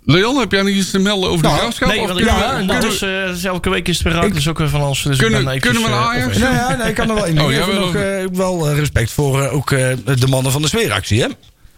Leon, 0.10 0.38
heb 0.38 0.52
jij 0.52 0.62
nog 0.62 0.72
iets 0.72 0.92
te 0.92 1.00
melden 1.00 1.30
over 1.30 1.42
de 1.42 1.48
Nou, 1.48 1.60
graafschap? 1.60 1.88
Nee, 1.90 2.08
want 2.08 2.20
ik, 2.20 2.26
ja, 2.26 2.50
kunnen 2.50 2.68
dat 2.68 2.84
is, 2.84 3.02
eh, 3.02 3.10
dus 3.28 3.44
elke 3.44 3.70
week 3.70 3.88
is 3.88 3.98
het 3.98 4.08
weer 4.08 4.22
uit. 4.22 4.34
Dus 4.34 4.48
ook 4.48 4.58
weer 4.58 4.70
van 4.70 4.82
ons. 4.84 5.04
Dus 5.04 5.18
Kunnen- 5.18 5.48
ik 5.48 5.62
kunnen 5.62 5.82
we 5.82 5.88
eh, 5.88 6.08
Ajax? 6.08 6.36
op- 6.36 6.42
Nee, 6.42 6.52
ja, 6.52 6.76
nee, 6.76 6.88
ik 6.88 6.96
kan 6.96 7.10
er 7.10 7.16
wel 7.16 7.26
in. 7.26 7.42
Oh, 7.42 7.52
ik 7.52 7.58
jij 7.58 7.66
heb 7.66 7.80
nog 7.80 7.96
eh, 7.96 8.26
wel 8.34 8.70
eh, 8.70 8.78
respect 8.78 9.12
voor 9.12 9.42
eh, 9.44 9.54
ook 9.54 9.72
eh, 9.72 9.88
de 10.20 10.28
mannen 10.28 10.52
van 10.52 10.62
de 10.62 10.68
sfeeractie. 10.68 11.22
Hè? 11.22 11.28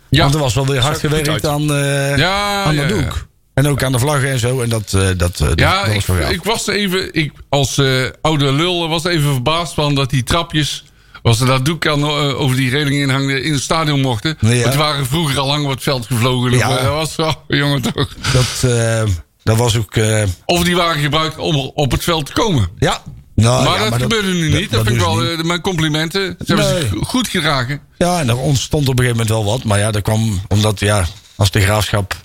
Ja. 0.09 0.21
Want 0.21 0.33
er 0.33 0.39
was 0.39 0.53
wel 0.53 0.65
weer 0.65 0.79
hard 0.81 1.03
er 1.03 1.09
gewerkt 1.09 1.45
aan, 1.45 1.73
eh, 1.73 2.17
Ja, 2.17 2.63
aan 2.63 2.75
ja. 2.75 2.87
doek. 2.87 3.27
En 3.53 3.67
ook 3.67 3.83
aan 3.83 3.91
de 3.91 3.99
vlaggen 3.99 4.29
en 4.29 4.39
zo. 4.39 4.61
En 4.61 4.69
dat, 4.69 4.93
eh, 4.93 5.07
dat, 5.17 5.39
eh, 5.39 5.47
Ja, 5.55 5.79
dat 5.79 5.87
ik, 5.87 5.93
was 5.93 6.05
wel 6.05 6.17
gaaf. 6.17 6.31
ik 6.31 6.43
was 6.43 6.67
even, 6.67 7.13
ik, 7.13 7.31
als 7.49 7.77
eh, 7.77 8.03
oude 8.21 8.51
lul 8.53 8.89
was 8.89 9.03
even 9.05 9.31
verbaasd 9.31 9.73
van 9.73 9.95
dat 9.95 10.09
die 10.09 10.23
trapjes, 10.23 10.83
als 11.21 11.37
ze 11.37 11.45
dat 11.45 11.65
doek 11.65 11.87
aan, 11.87 11.99
eh, 12.03 12.39
over 12.39 12.55
die 12.55 12.69
reling 12.69 13.01
in 13.01 13.09
hangden, 13.09 13.43
in 13.43 13.53
het 13.53 13.61
stadion 13.61 14.01
mochten. 14.01 14.37
Ja. 14.39 14.47
Want 14.49 14.63
die 14.69 14.77
waren 14.77 15.05
vroeger 15.05 15.39
al 15.39 15.47
lang 15.47 15.63
op 15.63 15.69
het 15.71 15.83
veld 15.83 16.05
gevlogen. 16.05 16.51
Ja. 16.51 16.67
Dat 16.69 16.83
was 16.93 17.15
wel, 17.15 17.43
jongen 17.61 17.81
toch. 17.81 18.07
Dat, 18.33 18.71
eh, 18.71 19.03
dat 19.43 19.57
was 19.57 19.77
ook... 19.77 19.95
eh, 19.95 20.23
Of 20.45 20.63
die 20.63 20.75
waren 20.75 21.01
gebruikt 21.01 21.37
om 21.37 21.55
op 21.55 21.91
het 21.91 22.03
veld 22.03 22.25
te 22.25 22.33
komen. 22.33 22.69
ja. 22.79 23.01
Nou, 23.35 23.63
maar 23.63 23.79
ja, 23.83 23.89
dat 23.89 24.01
gebeurde 24.01 24.31
nu 24.33 24.49
niet. 24.53 24.71
Dat, 24.71 24.83
vind 24.83 24.95
ik 24.95 25.01
wel, 25.01 25.15
niet. 25.17 25.43
mijn 25.43 25.61
complimenten. 25.61 26.35
Ze 26.45 26.55
hebben 26.55 26.79
zich 26.81 27.07
goed 27.07 27.27
gedragen. 27.27 27.81
Ja, 27.97 28.19
en 28.19 28.29
er 28.29 28.37
ontstond 28.37 28.87
op 28.87 28.99
een 28.99 29.05
gegeven 29.05 29.25
moment 29.25 29.45
wel 29.45 29.51
wat. 29.53 29.63
Maar 29.63 29.79
ja, 29.79 29.91
dat 29.91 30.01
kwam 30.01 30.41
omdat, 30.47 30.79
ja, 30.79 31.05
als 31.35 31.51
de 31.51 31.61
graafschap 31.61 32.15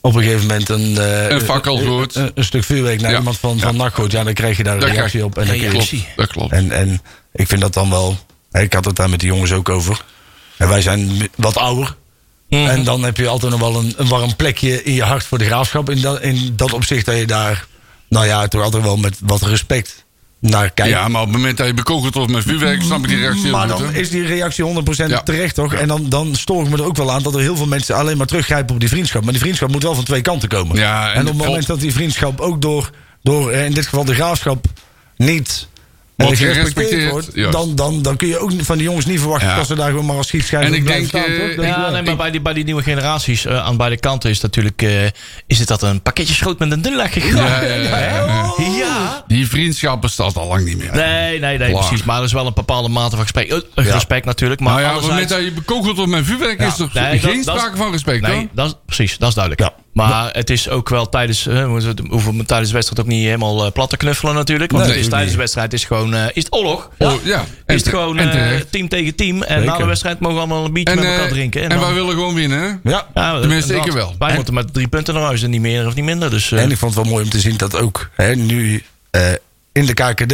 op 0.00 0.14
een 0.14 0.22
gegeven 0.22 0.46
moment 0.46 0.68
een... 0.68 0.98
eh, 0.98 1.28
Een 1.28 1.40
fakkel 1.40 1.80
een-. 1.80 2.08
Een, 2.12 2.30
een 2.34 2.44
stuk 2.44 2.64
vuurwerk 2.64 3.00
naar 3.00 3.10
Ja. 3.10 3.18
iemand 3.18 3.38
van, 3.38 3.56
Ja. 3.56 3.62
van 3.62 3.76
NAC 3.76 3.94
gooit, 3.94 4.12
ja, 4.12 4.24
dan 4.24 4.32
krijg 4.34 4.56
je 4.56 4.62
daar 4.62 4.76
een 4.82 4.88
reactie 4.90 5.24
op. 5.24 5.38
En, 5.38 5.46
dan 5.46 5.58
je- 5.60 5.68
Reactie. 5.68 6.06
Dat 6.16 6.26
klopt. 6.26 6.52
en, 6.52 6.70
en 6.70 7.00
ik 7.36 7.48
vind 7.48 7.60
dat 7.60 7.74
dan 7.74 7.90
wel... 7.90 8.18
hè, 8.50 8.60
Ik 8.60 8.72
had 8.72 8.84
het 8.84 8.96
daar 8.96 9.10
met 9.10 9.20
de 9.20 9.26
jongens 9.26 9.52
ook 9.52 9.68
over. 9.68 10.04
En 10.56 10.68
wij 10.68 10.82
zijn 10.82 11.28
wat 11.36 11.56
ouder. 11.56 11.96
Mhm. 12.48 12.66
En 12.66 12.84
dan 12.84 13.02
heb 13.02 13.16
je 13.16 13.28
altijd 13.28 13.50
nog 13.50 13.60
wel 13.60 13.76
een, 13.76 13.94
een 13.96 14.08
warm 14.08 14.36
plekje 14.36 14.82
in 14.82 14.94
je 14.94 15.02
hart 15.02 15.24
voor 15.24 15.38
de 15.38 15.44
graafschap. 15.44 15.90
In 15.90 16.00
dat, 16.00 16.20
in 16.22 16.52
dat 16.56 16.72
opzicht 16.72 17.06
dat 17.06 17.16
je 17.16 17.26
daar, 17.26 17.66
nou 18.08 18.26
ja, 18.26 18.48
toch 18.48 18.62
altijd 18.62 18.82
wel 18.82 18.96
met 18.96 19.18
wat 19.22 19.42
respect 19.42 20.04
naar 20.40 20.70
kijkt. 20.70 20.92
Ja, 20.92 21.08
maar 21.08 21.20
op 21.20 21.26
het 21.26 21.36
moment 21.36 21.56
dat 21.56 21.66
je 21.66 21.74
bekogeld 21.74 22.14
wordt 22.14 22.32
met 22.32 22.42
vuurwerk, 22.42 22.82
snap 22.82 22.98
ik 23.02 23.08
die 23.08 23.16
reactie 23.18 23.50
Maar 23.50 23.68
dan 23.68 23.94
is 23.94 24.10
die 24.10 24.26
reactie 24.26 24.64
100% 24.64 25.06
Ja. 25.06 25.22
terecht, 25.22 25.54
toch? 25.54 25.72
En 25.74 25.88
dan, 25.88 26.08
dan 26.08 26.34
stoor 26.34 26.64
ik 26.64 26.70
me 26.70 26.76
er 26.76 26.84
ook 26.84 26.96
wel 26.96 27.12
aan 27.12 27.22
dat 27.22 27.34
er 27.34 27.40
heel 27.40 27.56
veel 27.56 27.66
mensen 27.66 27.94
alleen 27.96 28.16
maar 28.16 28.26
teruggrijpen 28.26 28.74
op 28.74 28.80
die 28.80 28.88
vriendschap. 28.88 29.22
Maar 29.22 29.32
die 29.32 29.40
vriendschap 29.40 29.70
moet 29.70 29.82
wel 29.82 29.94
van 29.94 30.04
twee 30.04 30.20
kanten 30.22 30.48
komen. 30.48 30.76
Ja, 30.76 31.08
en 31.08 31.14
en, 31.14 31.20
op 31.20 31.38
het 31.38 31.46
moment 31.46 31.66
dat 31.66 31.80
die 31.80 31.92
vriendschap 31.92 32.40
ook 32.40 32.62
door, 32.62 32.90
door 33.22 33.52
in 33.52 33.72
dit 33.72 33.84
geval 33.84 34.04
de 34.04 34.14
graafschap, 34.14 34.66
niet 35.16 35.68
Wordt 36.16 36.38
gerespecteerd 36.38 36.88
gerespecteerd, 36.88 37.10
wordt, 37.10 37.30
juist. 37.34 37.52
dan, 37.52 37.74
dan, 37.74 38.02
dan 38.02 38.16
kun 38.16 38.28
je 38.28 38.38
ook 38.38 38.52
van 38.58 38.76
die 38.76 38.86
jongens 38.86 39.06
niet 39.06 39.20
verwachten 39.20 39.48
Ja. 39.48 39.56
dat 39.56 39.66
ze 39.66 39.74
daar 39.74 39.90
gewoon 39.90 40.06
maar 40.06 40.16
als 40.16 40.26
schietschijf 40.26 40.64
En 40.66 40.74
ik 40.74 40.84
blijven 40.84 41.10
denk, 41.10 41.24
staan, 41.24 41.34
eh, 41.36 41.46
toch? 41.46 41.56
Dat 41.56 41.64
Ja, 41.64 41.90
nee, 41.90 42.02
maar 42.02 42.16
bij 42.16 42.30
die, 42.30 42.40
bij 42.40 42.52
die 42.52 42.64
nieuwe 42.64 42.82
generaties 42.82 43.44
eh, 43.46 43.64
aan 43.64 43.76
beide 43.76 43.96
kanten 43.96 44.30
is 44.30 44.40
natuurlijk... 44.40 44.82
eh, 44.82 45.04
is 45.46 45.58
het 45.58 45.68
dat 45.68 45.82
een 45.82 46.02
pakketje 46.02 46.34
schoot 46.34 46.58
met 46.58 46.70
een 46.72 46.84
gegaan? 47.10 47.44
Ja, 47.44 47.62
ja, 47.62 47.74
ja, 47.74 47.98
ja. 47.98 48.52
Ja. 48.78 49.24
Die 49.26 49.48
vriendschap 49.48 50.00
bestaat 50.00 50.36
al 50.36 50.46
lang 50.46 50.64
niet 50.64 50.78
meer. 50.78 50.92
Nee, 50.92 51.38
nee, 51.38 51.58
nee, 51.58 51.72
precies. 51.72 52.04
Maar 52.04 52.18
er 52.18 52.24
is 52.24 52.32
wel 52.32 52.46
een 52.46 52.54
bepaalde 52.54 52.88
mate 52.88 53.10
van 53.10 53.18
respect. 53.20 53.48
Ja. 53.74 53.82
Respect 53.82 54.24
natuurlijk. 54.24 54.60
Maar 54.60 54.72
nou 54.72 54.82
ja, 54.84 54.88
op 54.88 54.94
het 54.94 55.02
moment 55.10 55.30
anderzijds- 55.32 55.54
dat 55.56 55.64
je 55.64 55.66
bekogeld 55.66 55.96
wordt 55.96 56.10
met 56.12 56.24
vuurwerk, 56.24 56.60
is 56.60 56.78
er 56.78 56.90
Nee, 56.92 57.18
geen 57.18 57.42
dat 57.44 57.58
sprake 57.58 57.76
van 57.76 57.90
respect, 57.90 58.20
Nee, 58.26 58.36
hoor. 58.36 58.46
dat 58.52 58.66
is, 58.66 58.74
precies, 58.86 59.18
dat 59.18 59.28
is 59.28 59.34
duidelijk. 59.34 59.70
Ja. 60.04 60.08
Maar 60.08 60.30
het 60.32 60.50
is 60.50 60.68
ook 60.68 60.88
wel 60.88 61.08
tijdens. 61.08 61.46
eh, 61.46 61.54
we 61.54 61.92
hoeven 62.08 62.46
tijdens 62.46 62.68
de 62.68 62.74
wedstrijd 62.74 63.00
ook 63.00 63.06
niet 63.06 63.24
helemaal 63.24 63.64
eh, 63.66 63.72
plat 63.72 63.90
te 63.90 63.96
knuffelen, 63.96 64.34
natuurlijk. 64.34 64.70
Want 64.72 64.84
Nee, 64.84 64.92
het 64.92 65.02
is 65.02 65.08
tijdens 65.10 65.32
de 65.32 65.38
wedstrijd 65.38 65.72
is 65.72 65.84
gewoon. 65.84 66.14
eh, 66.14 66.24
is 66.32 66.44
het 66.44 66.52
oorlog? 66.54 66.90
Oh, 66.98 67.12
ja. 67.24 67.44
En 67.66 67.74
Is 67.74 67.80
het 67.80 67.88
gewoon 67.90 68.18
en 68.18 68.30
eh, 68.54 68.60
team 68.70 68.88
tegen 68.88 69.14
team. 69.14 69.42
En 69.42 69.64
na 69.64 69.76
de 69.76 69.84
wedstrijd 69.84 70.20
mogen 70.20 70.36
we 70.36 70.42
allemaal 70.42 70.64
een 70.64 70.72
biertje 70.72 70.94
En, 70.94 71.00
met 71.00 71.08
elkaar 71.12 71.28
drinken. 71.28 71.62
en 71.62 71.68
dan- 71.68 71.80
wij 71.80 71.92
willen 71.92 72.14
gewoon 72.14 72.34
winnen, 72.34 72.60
hè? 72.60 72.90
Ja. 72.90 73.06
ja, 73.14 73.40
tenminste, 73.40 73.74
ik 73.74 73.92
wel. 73.92 74.14
Wij 74.18 74.28
En- 74.28 74.34
moeten 74.34 74.54
met 74.54 74.72
drie 74.74 74.88
punten 74.88 75.14
naar 75.14 75.22
huis 75.22 75.42
en 75.42 75.50
niet 75.50 75.60
meer 75.60 75.86
of 75.86 75.94
niet 75.94 76.04
minder. 76.04 76.30
Dus, 76.30 76.52
eh, 76.52 76.62
En 76.62 76.70
ik 76.70 76.76
vond 76.78 76.94
het 76.94 77.02
wel 77.02 77.12
mooi 77.12 77.24
om 77.24 77.30
te 77.30 77.40
zien 77.40 77.56
dat 77.56 77.76
ook 77.76 78.10
hè, 78.14 78.34
nu 78.34 78.82
eh, 79.10 79.20
in 79.72 79.86
de 79.86 79.92
KKD, 79.94 80.28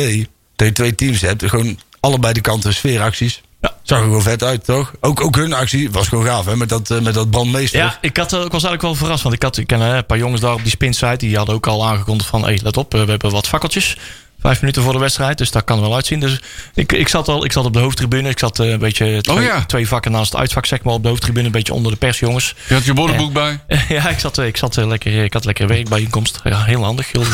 dat 0.56 0.66
je 0.66 0.72
twee 0.72 0.94
teams 0.94 1.20
hebt, 1.20 1.44
gewoon 1.48 1.78
allebei 2.00 2.32
de 2.32 2.40
kanten 2.40 2.74
sfeeracties. 2.74 3.42
Zag 3.82 3.98
er 3.98 4.04
gewoon 4.04 4.22
vet 4.22 4.42
uit, 4.42 4.64
toch? 4.64 4.92
Ook, 5.00 5.20
ook 5.20 5.36
hun 5.36 5.52
actie 5.52 5.90
was 5.90 6.08
gewoon 6.08 6.24
gaaf, 6.24 6.44
hè? 6.44 6.56
Met 6.56 6.68
dat, 6.68 6.90
eh, 6.90 7.00
met 7.00 7.14
dat 7.14 7.30
brandmeester. 7.30 7.78
Ja, 7.78 7.98
ik, 8.00 8.16
had, 8.16 8.32
eh, 8.32 8.38
ik 8.38 8.52
was 8.52 8.64
eigenlijk 8.64 8.82
wel 8.82 8.94
verrast. 8.94 9.22
Want 9.22 9.34
ik, 9.34 9.42
had, 9.42 9.56
ik 9.56 9.66
ken 9.66 9.80
eh, 9.80 9.94
een 9.94 10.06
paar 10.06 10.18
jongens 10.18 10.40
daar 10.40 10.52
op 10.52 10.62
die 10.62 10.70
spinsite. 10.70 11.16
Die 11.16 11.36
hadden 11.36 11.54
ook 11.54 11.66
al 11.66 11.86
aangekondigd 11.86 12.28
van... 12.28 12.44
Hey, 12.44 12.58
let 12.62 12.76
op, 12.76 12.92
we 12.92 12.98
hebben 12.98 13.30
wat 13.30 13.48
fakkeltjes. 13.48 13.96
Vijf 14.42 14.60
minuten 14.60 14.82
voor 14.82 14.92
de 14.92 14.98
wedstrijd. 14.98 15.38
Dus 15.38 15.50
dat 15.50 15.64
kan 15.64 15.76
er 15.76 15.82
wel 15.82 15.94
uitzien. 15.94 16.20
Dus 16.20 16.40
ik, 16.74 16.92
ik, 16.92 17.08
zat, 17.08 17.28
al, 17.28 17.44
ik 17.44 17.52
zat 17.52 17.64
op 17.64 17.72
de 17.72 17.78
hoofdtribune. 17.78 18.28
Ik 18.28 18.38
zat 18.38 18.58
eh, 18.58 18.70
een 18.70 18.78
beetje 18.78 19.20
twee, 19.20 19.36
Oh 19.36 19.42
ja. 19.42 19.64
twee 19.64 19.88
vakken 19.88 20.12
naast 20.12 20.32
het 20.32 20.40
uitvak, 20.40 20.66
zeg 20.66 20.82
maar. 20.82 20.94
Op 20.94 21.02
de 21.02 21.08
hoofdtribune, 21.08 21.46
een 21.46 21.52
beetje 21.52 21.74
onder 21.74 21.92
de 21.92 21.98
persjongens. 21.98 22.54
Je 22.68 22.74
had 22.74 22.84
je 22.84 22.94
woordenboek 22.94 23.32
bij. 23.32 23.60
ja, 23.88 24.08
ik 24.08 24.18
zat, 24.18 24.38
ik 24.38 24.56
zat 24.56 24.76
lekker... 24.76 25.24
Ik 25.24 25.32
had 25.32 25.44
lekker 25.44 25.66
werkbijeenkomst. 25.66 26.40
Ja, 26.44 26.64
heel 26.64 26.84
handig. 26.84 27.12
Heel, 27.12 27.24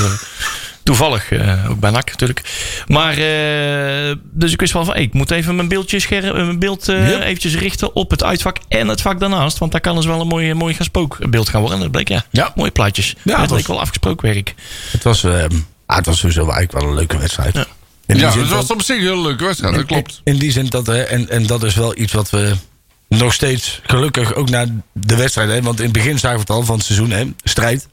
Toevallig, 0.88 1.30
eh, 1.32 1.70
ook 1.70 1.80
bij 1.80 1.90
NAC 1.90 2.10
natuurlijk. 2.10 2.42
Maar, 2.86 3.12
eh, 3.12 4.14
dus 4.22 4.52
ik 4.52 4.60
wist 4.60 4.72
wel 4.72 4.84
van, 4.84 4.94
hey, 4.94 5.02
ik 5.02 5.12
moet 5.12 5.30
even 5.30 5.56
mijn 5.56 5.68
beeldje 5.68 6.00
scherm, 6.00 6.24
eh, 6.36 6.44
mijn 6.44 6.58
beeld 6.58 6.88
eh, 6.88 7.08
eventjes 7.26 7.54
richten 7.56 7.94
op 7.96 8.10
het 8.10 8.22
uitvak 8.24 8.56
en 8.68 8.88
het 8.88 9.00
vak 9.00 9.20
daarnaast. 9.20 9.58
Want 9.58 9.72
daar 9.72 9.80
kan 9.80 9.94
dus 9.96 10.06
wel 10.06 10.20
een 10.20 10.26
mooi, 10.26 10.54
mooi 10.54 10.74
gaan 10.74 10.84
spookbeeld 10.84 11.48
gaan 11.48 11.60
worden. 11.60 11.76
En 11.78 11.82
dat 11.84 11.92
bleek, 11.92 12.08
ja, 12.08 12.24
Ja. 12.30 12.52
mooie 12.54 12.70
plaatjes. 12.70 13.06
Ja, 13.08 13.14
het 13.22 13.24
dat 13.24 13.38
was- 13.38 13.48
bleek 13.48 13.66
wel 13.66 13.80
afgesproken 13.80 14.32
werk. 14.32 14.54
Het 14.90 15.02
was, 15.02 15.24
ehm, 15.24 15.50
ah, 15.86 15.96
het 15.96 16.06
was 16.06 16.18
sowieso 16.18 16.40
eigenlijk 16.40 16.72
wel 16.72 16.82
een 16.88 16.94
leuke 16.94 17.18
wedstrijd. 17.18 17.54
Ja. 17.54 17.66
Dat- 18.34 18.48
was 18.48 18.70
op 18.70 18.82
zich 18.82 18.96
een 18.96 19.02
hele 19.02 19.20
leuke 19.22 19.44
wedstrijd, 19.44 19.74
dat 19.74 19.84
klopt. 19.86 20.20
In, 20.24 20.32
in 20.32 20.38
die 20.38 20.52
zin 20.52 20.66
dat, 20.66 20.86
hè, 20.86 21.02
en, 21.02 21.28
en 21.30 21.46
dat 21.46 21.62
is 21.62 21.74
wel 21.74 21.98
iets 21.98 22.12
wat 22.12 22.30
we 22.30 22.54
nog 23.08 23.32
steeds, 23.32 23.80
gelukkig 23.82 24.34
ook 24.34 24.48
na 24.50 24.66
de 24.92 25.16
wedstrijd, 25.16 25.48
hè, 25.50 25.62
want 25.62 25.78
in 25.78 25.84
het 25.84 25.92
begin 25.92 26.18
zagen 26.18 26.36
we 26.36 26.40
het 26.42 26.50
al 26.50 26.62
van 26.64 26.76
het 26.76 26.84
seizoen, 26.84 27.10
hè, 27.10 27.24
strijd. 27.44 27.88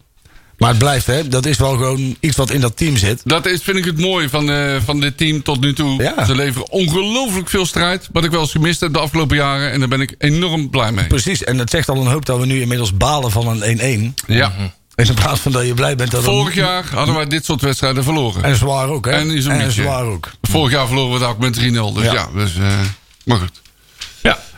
Maar 0.58 0.70
het 0.70 0.78
blijft, 0.78 1.06
hè, 1.06 1.28
dat 1.28 1.46
is 1.46 1.58
wel 1.58 1.72
gewoon 1.72 2.16
iets 2.20 2.36
wat 2.38 2.50
in 2.52 2.62
dat 2.62 2.78
team 2.78 2.98
zit. 2.98 3.22
Dat 3.24 3.46
is, 3.46 3.62
vind 3.62 3.78
ik 3.78 3.86
het 3.86 4.00
mooie 4.00 4.30
van, 4.30 4.50
eh, 4.52 4.76
van 4.86 5.00
dit 5.00 5.18
team 5.18 5.44
tot 5.44 5.60
nu 5.62 5.74
toe. 5.74 6.04
Ja. 6.04 6.26
Ze 6.26 6.36
leveren 6.36 6.72
ongelooflijk 6.72 7.50
veel 7.50 7.66
strijd. 7.66 8.10
Wat 8.12 8.24
ik 8.24 8.32
wel 8.32 8.42
eens 8.42 8.52
gemist 8.52 8.80
heb 8.80 8.94
de 8.94 9.00
afgelopen 9.00 9.38
jaren. 9.38 9.72
En 9.72 9.80
daar 9.80 9.88
ben 9.88 10.02
ik 10.02 10.16
enorm 10.18 10.70
blij 10.70 10.92
mee. 10.92 11.08
Precies, 11.08 11.44
en 11.44 11.58
het 11.58 11.70
zegt 11.70 11.90
al 11.90 11.98
een 11.98 12.08
hoop 12.12 12.26
dat 12.26 12.40
we 12.40 12.46
nu 12.46 12.62
inmiddels 12.62 12.98
balen 12.98 13.32
van 13.32 13.62
een 13.62 13.80
1-1. 13.80 14.14
Ja. 14.28 14.54
In 14.96 15.14
plaats 15.14 15.40
van 15.40 15.52
dat 15.52 15.66
je 15.66 15.74
blij 15.74 15.96
bent 15.96 16.12
dat 16.12 16.24
Vorig 16.24 16.56
jaar 16.56 16.86
hadden 16.94 17.16
wij 17.16 17.28
dit 17.28 17.46
soort 17.46 17.62
wedstrijden 17.62 18.04
verloren. 18.04 18.44
En 18.44 18.56
zwaar 18.56 18.88
ook, 18.88 19.06
hè? 19.06 19.12
En 19.12 19.30
is 19.32 19.46
een 19.46 19.58
beetje. 19.58 19.82
zwaar 19.82 20.04
ook. 20.06 20.32
Vorig 20.42 20.72
jaar 20.72 20.88
verloren 20.88 21.20
we 21.20 21.26
het 21.26 21.34
ook 21.34 21.40
met 21.40 21.54
3-0. 21.60 21.94
Dus 21.94 22.04
ja, 22.04 22.14
Ja. 22.14 22.28
dus, 22.34 22.56
eh, 22.58 22.80
maar 23.26 23.38
goed. 23.38 23.62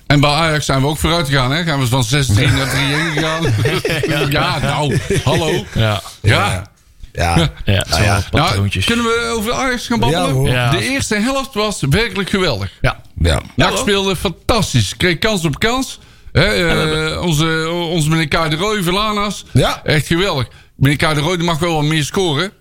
En 0.08 0.20
bij 0.20 0.30
Ajax 0.30 0.66
zijn 0.66 0.82
we 0.82 0.88
ook 0.88 0.98
vooruit 0.98 1.28
gegaan. 1.28 1.52
Hè? 1.52 1.64
Gaan 1.64 1.80
we 1.80 1.88
van 1.88 2.06
6-3 2.06 2.08
naar 2.36 2.68
3-1 2.68 3.14
gegaan. 3.14 3.54
ja, 4.32 4.60
nou, 4.60 5.00
hallo. 5.24 5.66
Ja, 5.74 6.02
Ja. 6.22 6.64
Ja. 7.14 7.50
ja, 7.66 7.86
Nou 7.90 8.04
ja. 8.04 8.12
Nou, 8.14 8.24
patroontjes. 8.32 8.86
kunnen 8.86 9.06
we 9.06 9.34
over 9.36 9.54
Ajax 9.54 9.88
gaan 9.88 10.00
babbelen? 10.00 10.28
Ja, 10.28 10.32
hoor. 10.34 10.50
Ja. 10.50 10.70
De 10.70 10.90
eerste 10.90 11.16
helft 11.16 11.54
was 11.54 11.82
werkelijk 11.90 12.30
geweldig. 12.30 12.72
ja. 12.82 13.02
ja. 13.22 13.42
NAC 13.56 13.78
speelde 13.78 14.16
fantastisch. 14.16 14.98
Kreeg 14.98 15.18
kans 15.18 15.46
op 15.46 15.60
kans. 15.60 16.00
Hè, 16.32 16.44
eh, 16.46 17.22
onze, 17.22 17.70
onze 17.70 18.10
meneer 18.10 18.28
Kai 18.28 18.50
de 18.50 18.56
Roy, 18.56 18.84
Verlanas. 18.84 19.46
Ja. 19.52 19.82
Echt 19.84 20.08
geweldig. 20.08 20.48
Meneer 20.76 20.98
Kai 20.98 21.14
de 21.16 21.22
Roy 21.22 21.38
mag 21.38 21.60
wel 21.60 21.74
wat 21.74 21.84
meer 21.84 22.04
scoren. 22.04 22.52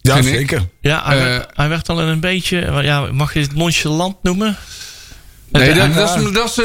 Ja, 0.00 0.16
ik. 0.16 0.24
zeker. 0.24 0.68
Ja, 0.80 1.02
hij, 1.04 1.16
Eh, 1.18 1.24
werd, 1.24 1.50
hij 1.54 1.68
werd 1.68 1.88
al 1.88 2.00
een 2.00 2.20
beetje, 2.20 2.80
ja, 2.82 3.00
mag 3.12 3.34
je 3.34 3.40
het 3.40 3.54
nonchalant 3.54 4.16
noemen? 4.22 4.56
Nee, 5.50 5.74
dat, 5.74 5.94
dat 5.94 6.16
is, 6.16 6.32
dat 6.32 6.48
is 6.50 6.58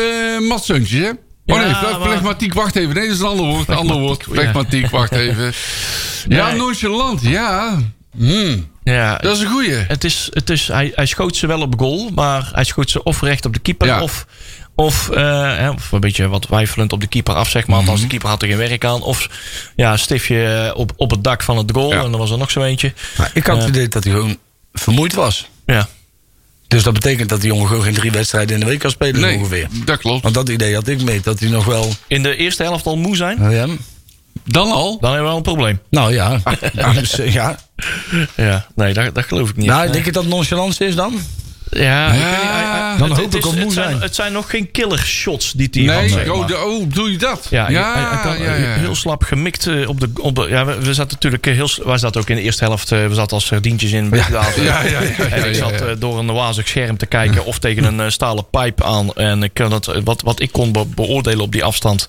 eh, 0.49 0.57
Seuntje, 0.57 0.99
hè? 1.03 1.09
Oh 1.53 1.59
nee, 1.59 1.67
Ja, 1.69 1.99
flegmatiek, 2.01 2.53
wacht 2.53 2.75
even. 2.75 2.93
Nee, 2.95 3.05
dat 3.07 3.13
is 3.15 3.19
een 3.21 3.27
ander 3.27 3.45
woord. 3.45 3.67
Een 3.67 3.75
ander 3.75 3.97
woord. 3.99 4.23
Flegmatiek. 4.23 4.87
Flegmatiek, 4.87 4.89
wacht 4.89 5.11
even. 5.27 5.53
Ja, 6.27 6.47
Nee. 6.49 6.57
nonchalant, 6.59 7.21
ja. 7.21 7.77
Hmm, 8.17 8.69
ja, 8.83 9.17
dat 9.17 9.35
is 9.35 9.41
een 9.43 9.49
goeie. 9.51 9.73
Het 9.73 10.03
is, 10.03 10.27
het 10.31 10.49
is, 10.49 10.67
hij, 10.67 10.91
hij 10.95 11.05
schoot 11.05 11.35
ze 11.35 11.47
wel 11.47 11.61
op 11.61 11.79
goal, 11.79 12.09
maar 12.15 12.49
hij 12.53 12.63
schoot 12.63 12.89
ze 12.89 13.03
of 13.03 13.21
recht 13.21 13.45
op 13.45 13.53
de 13.53 13.59
keeper 13.59 13.87
Ja. 13.87 14.01
of, 14.01 14.25
of, 14.75 15.09
eh, 15.09 15.55
hè, 15.57 15.69
of 15.69 15.91
een 15.91 15.99
beetje 15.99 16.27
wat 16.27 16.47
wijfelend 16.47 16.93
op 16.93 17.01
de 17.01 17.07
keeper 17.07 17.33
af, 17.35 17.49
zeg 17.49 17.67
maar. 17.67 17.69
Mhm. 17.77 17.79
Althans, 17.79 18.01
de 18.01 18.07
keeper 18.07 18.29
had 18.29 18.41
er 18.41 18.47
geen 18.47 18.57
werk 18.57 18.85
aan. 18.85 19.01
Of 19.01 19.29
ja, 19.75 19.91
een 19.91 19.99
stiftje 19.99 20.71
op, 20.75 20.91
op 20.95 21.11
het 21.11 21.23
dak 21.23 21.43
van 21.43 21.57
het 21.57 21.71
goal 21.71 21.91
Ja. 21.93 22.03
en 22.03 22.11
dan 22.11 22.19
was 22.19 22.31
er 22.31 22.37
nog 22.37 22.51
zo 22.51 22.61
eentje. 22.63 22.93
Maar 23.17 23.31
ik 23.33 23.45
had 23.47 23.57
het 23.57 23.67
idee 23.67 23.87
dat 23.87 24.03
hij 24.03 24.13
gewoon 24.13 24.37
vermoeid 24.73 25.13
was. 25.13 25.49
Ja, 25.65 25.87
Dus 26.71 26.83
dat 26.83 26.93
betekent 26.93 27.29
dat 27.29 27.41
die 27.41 27.49
jongen 27.49 27.67
gewoon 27.67 27.83
geen 27.83 27.93
drie 27.93 28.11
wedstrijden 28.11 28.53
in 28.53 28.59
de 28.59 28.65
week 28.65 28.79
kan 28.79 28.89
spelen 28.91 29.21
Nee, 29.21 29.37
ongeveer. 29.37 29.67
dat 29.85 29.97
klopt. 29.99 30.23
Want 30.23 30.35
dat 30.35 30.49
idee 30.49 30.73
had 30.75 30.87
ik 30.87 31.01
mee, 31.03 31.19
dat 31.23 31.39
hij 31.39 31.49
nog 31.49 31.65
wel... 31.65 31.93
in 32.07 32.23
de 32.23 32.35
eerste 32.35 32.63
helft 32.63 32.85
al 32.85 32.97
moe 32.97 33.15
zijn, 33.15 33.51
ja, 33.51 33.67
Dan 34.45 34.71
al? 34.71 34.97
dan 34.99 35.09
hebben 35.13 35.19
we 35.21 35.27
wel 35.27 35.35
een 35.37 35.41
probleem. 35.41 35.79
nou 35.89 36.13
ja. 36.13 36.41
Dus, 36.93 37.19
ja. 37.25 37.59
Ja, 38.35 38.67
nee, 38.75 38.93
dat, 38.93 39.15
dat 39.15 39.25
geloof 39.25 39.49
ik 39.49 39.55
niet. 39.55 39.65
Nou, 39.67 39.81
Nee. 39.83 39.91
denk 39.91 40.05
je 40.05 40.11
dat 40.11 40.25
nonchalance 40.25 40.85
is 40.85 40.95
dan? 40.95 41.21
Ja, 41.71 42.97
dan 42.97 43.09
het- 43.09 43.17
hoop 43.19 43.31
het 43.33 43.45
ik 43.45 43.51
moe 43.51 43.59
het 43.63 43.71
zijn. 43.73 44.01
Het 44.01 44.15
zijn 44.15 44.31
nog 44.33 44.49
geen 44.49 44.71
killer 44.71 44.99
shots 44.99 45.51
die 45.51 45.67
hij 45.71 45.83
had, 45.93 46.01
Nee, 46.01 46.09
zeg 46.09 46.29
oh, 46.29 46.47
de- 46.47 46.57
oh, 46.65 46.93
doe 46.93 47.11
je 47.11 47.17
dat? 47.17 47.47
Ja, 47.49 47.69
ja, 47.69 47.93
hij, 47.93 48.03
hij 48.03 48.17
kan 48.23 48.43
ja, 48.43 48.55
ja. 48.55 48.73
heel 48.73 48.95
slap 48.95 49.23
gemikt 49.23 49.67
eh, 49.67 49.89
op 49.89 49.99
de. 49.99 50.09
Op 50.21 50.35
de 50.35 50.45
ja, 50.49 50.65
we, 50.65 50.79
we 50.79 50.93
zaten 50.93 51.13
natuurlijk 51.13 51.47
eh, 51.47 51.53
heel. 51.53 51.69
Wij 51.83 51.97
zaten 51.97 52.21
ook 52.21 52.29
in 52.29 52.35
de 52.35 52.41
eerste 52.41 52.63
helft. 52.63 52.91
eh, 52.91 53.07
we 53.07 53.13
zaten 53.13 53.33
als 53.33 53.45
sardientjes 53.45 53.91
in. 53.91 54.09
Ja, 54.13 54.27
Ja, 54.55 54.81
ja, 54.83 54.99
en 55.29 55.49
ik 55.49 55.55
zat 55.55 55.83
door 56.01 56.19
een 56.19 56.33
wazig 56.33 56.67
scherm 56.67 56.97
te 56.97 57.05
kijken 57.05 57.45
of 57.45 57.59
tegen 57.59 57.99
een 57.99 58.11
stalen 58.11 58.49
pijp 58.49 58.83
aan. 58.83 59.13
En 59.13 59.43
ik, 59.43 59.53
kan 59.53 59.69
dat, 59.69 59.99
wat, 60.03 60.21
wat 60.21 60.39
ik 60.41 60.51
kon 60.51 60.71
be- 60.71 60.85
beoordelen 60.85 61.39
op 61.41 61.51
die 61.51 61.63
afstand 61.63 62.07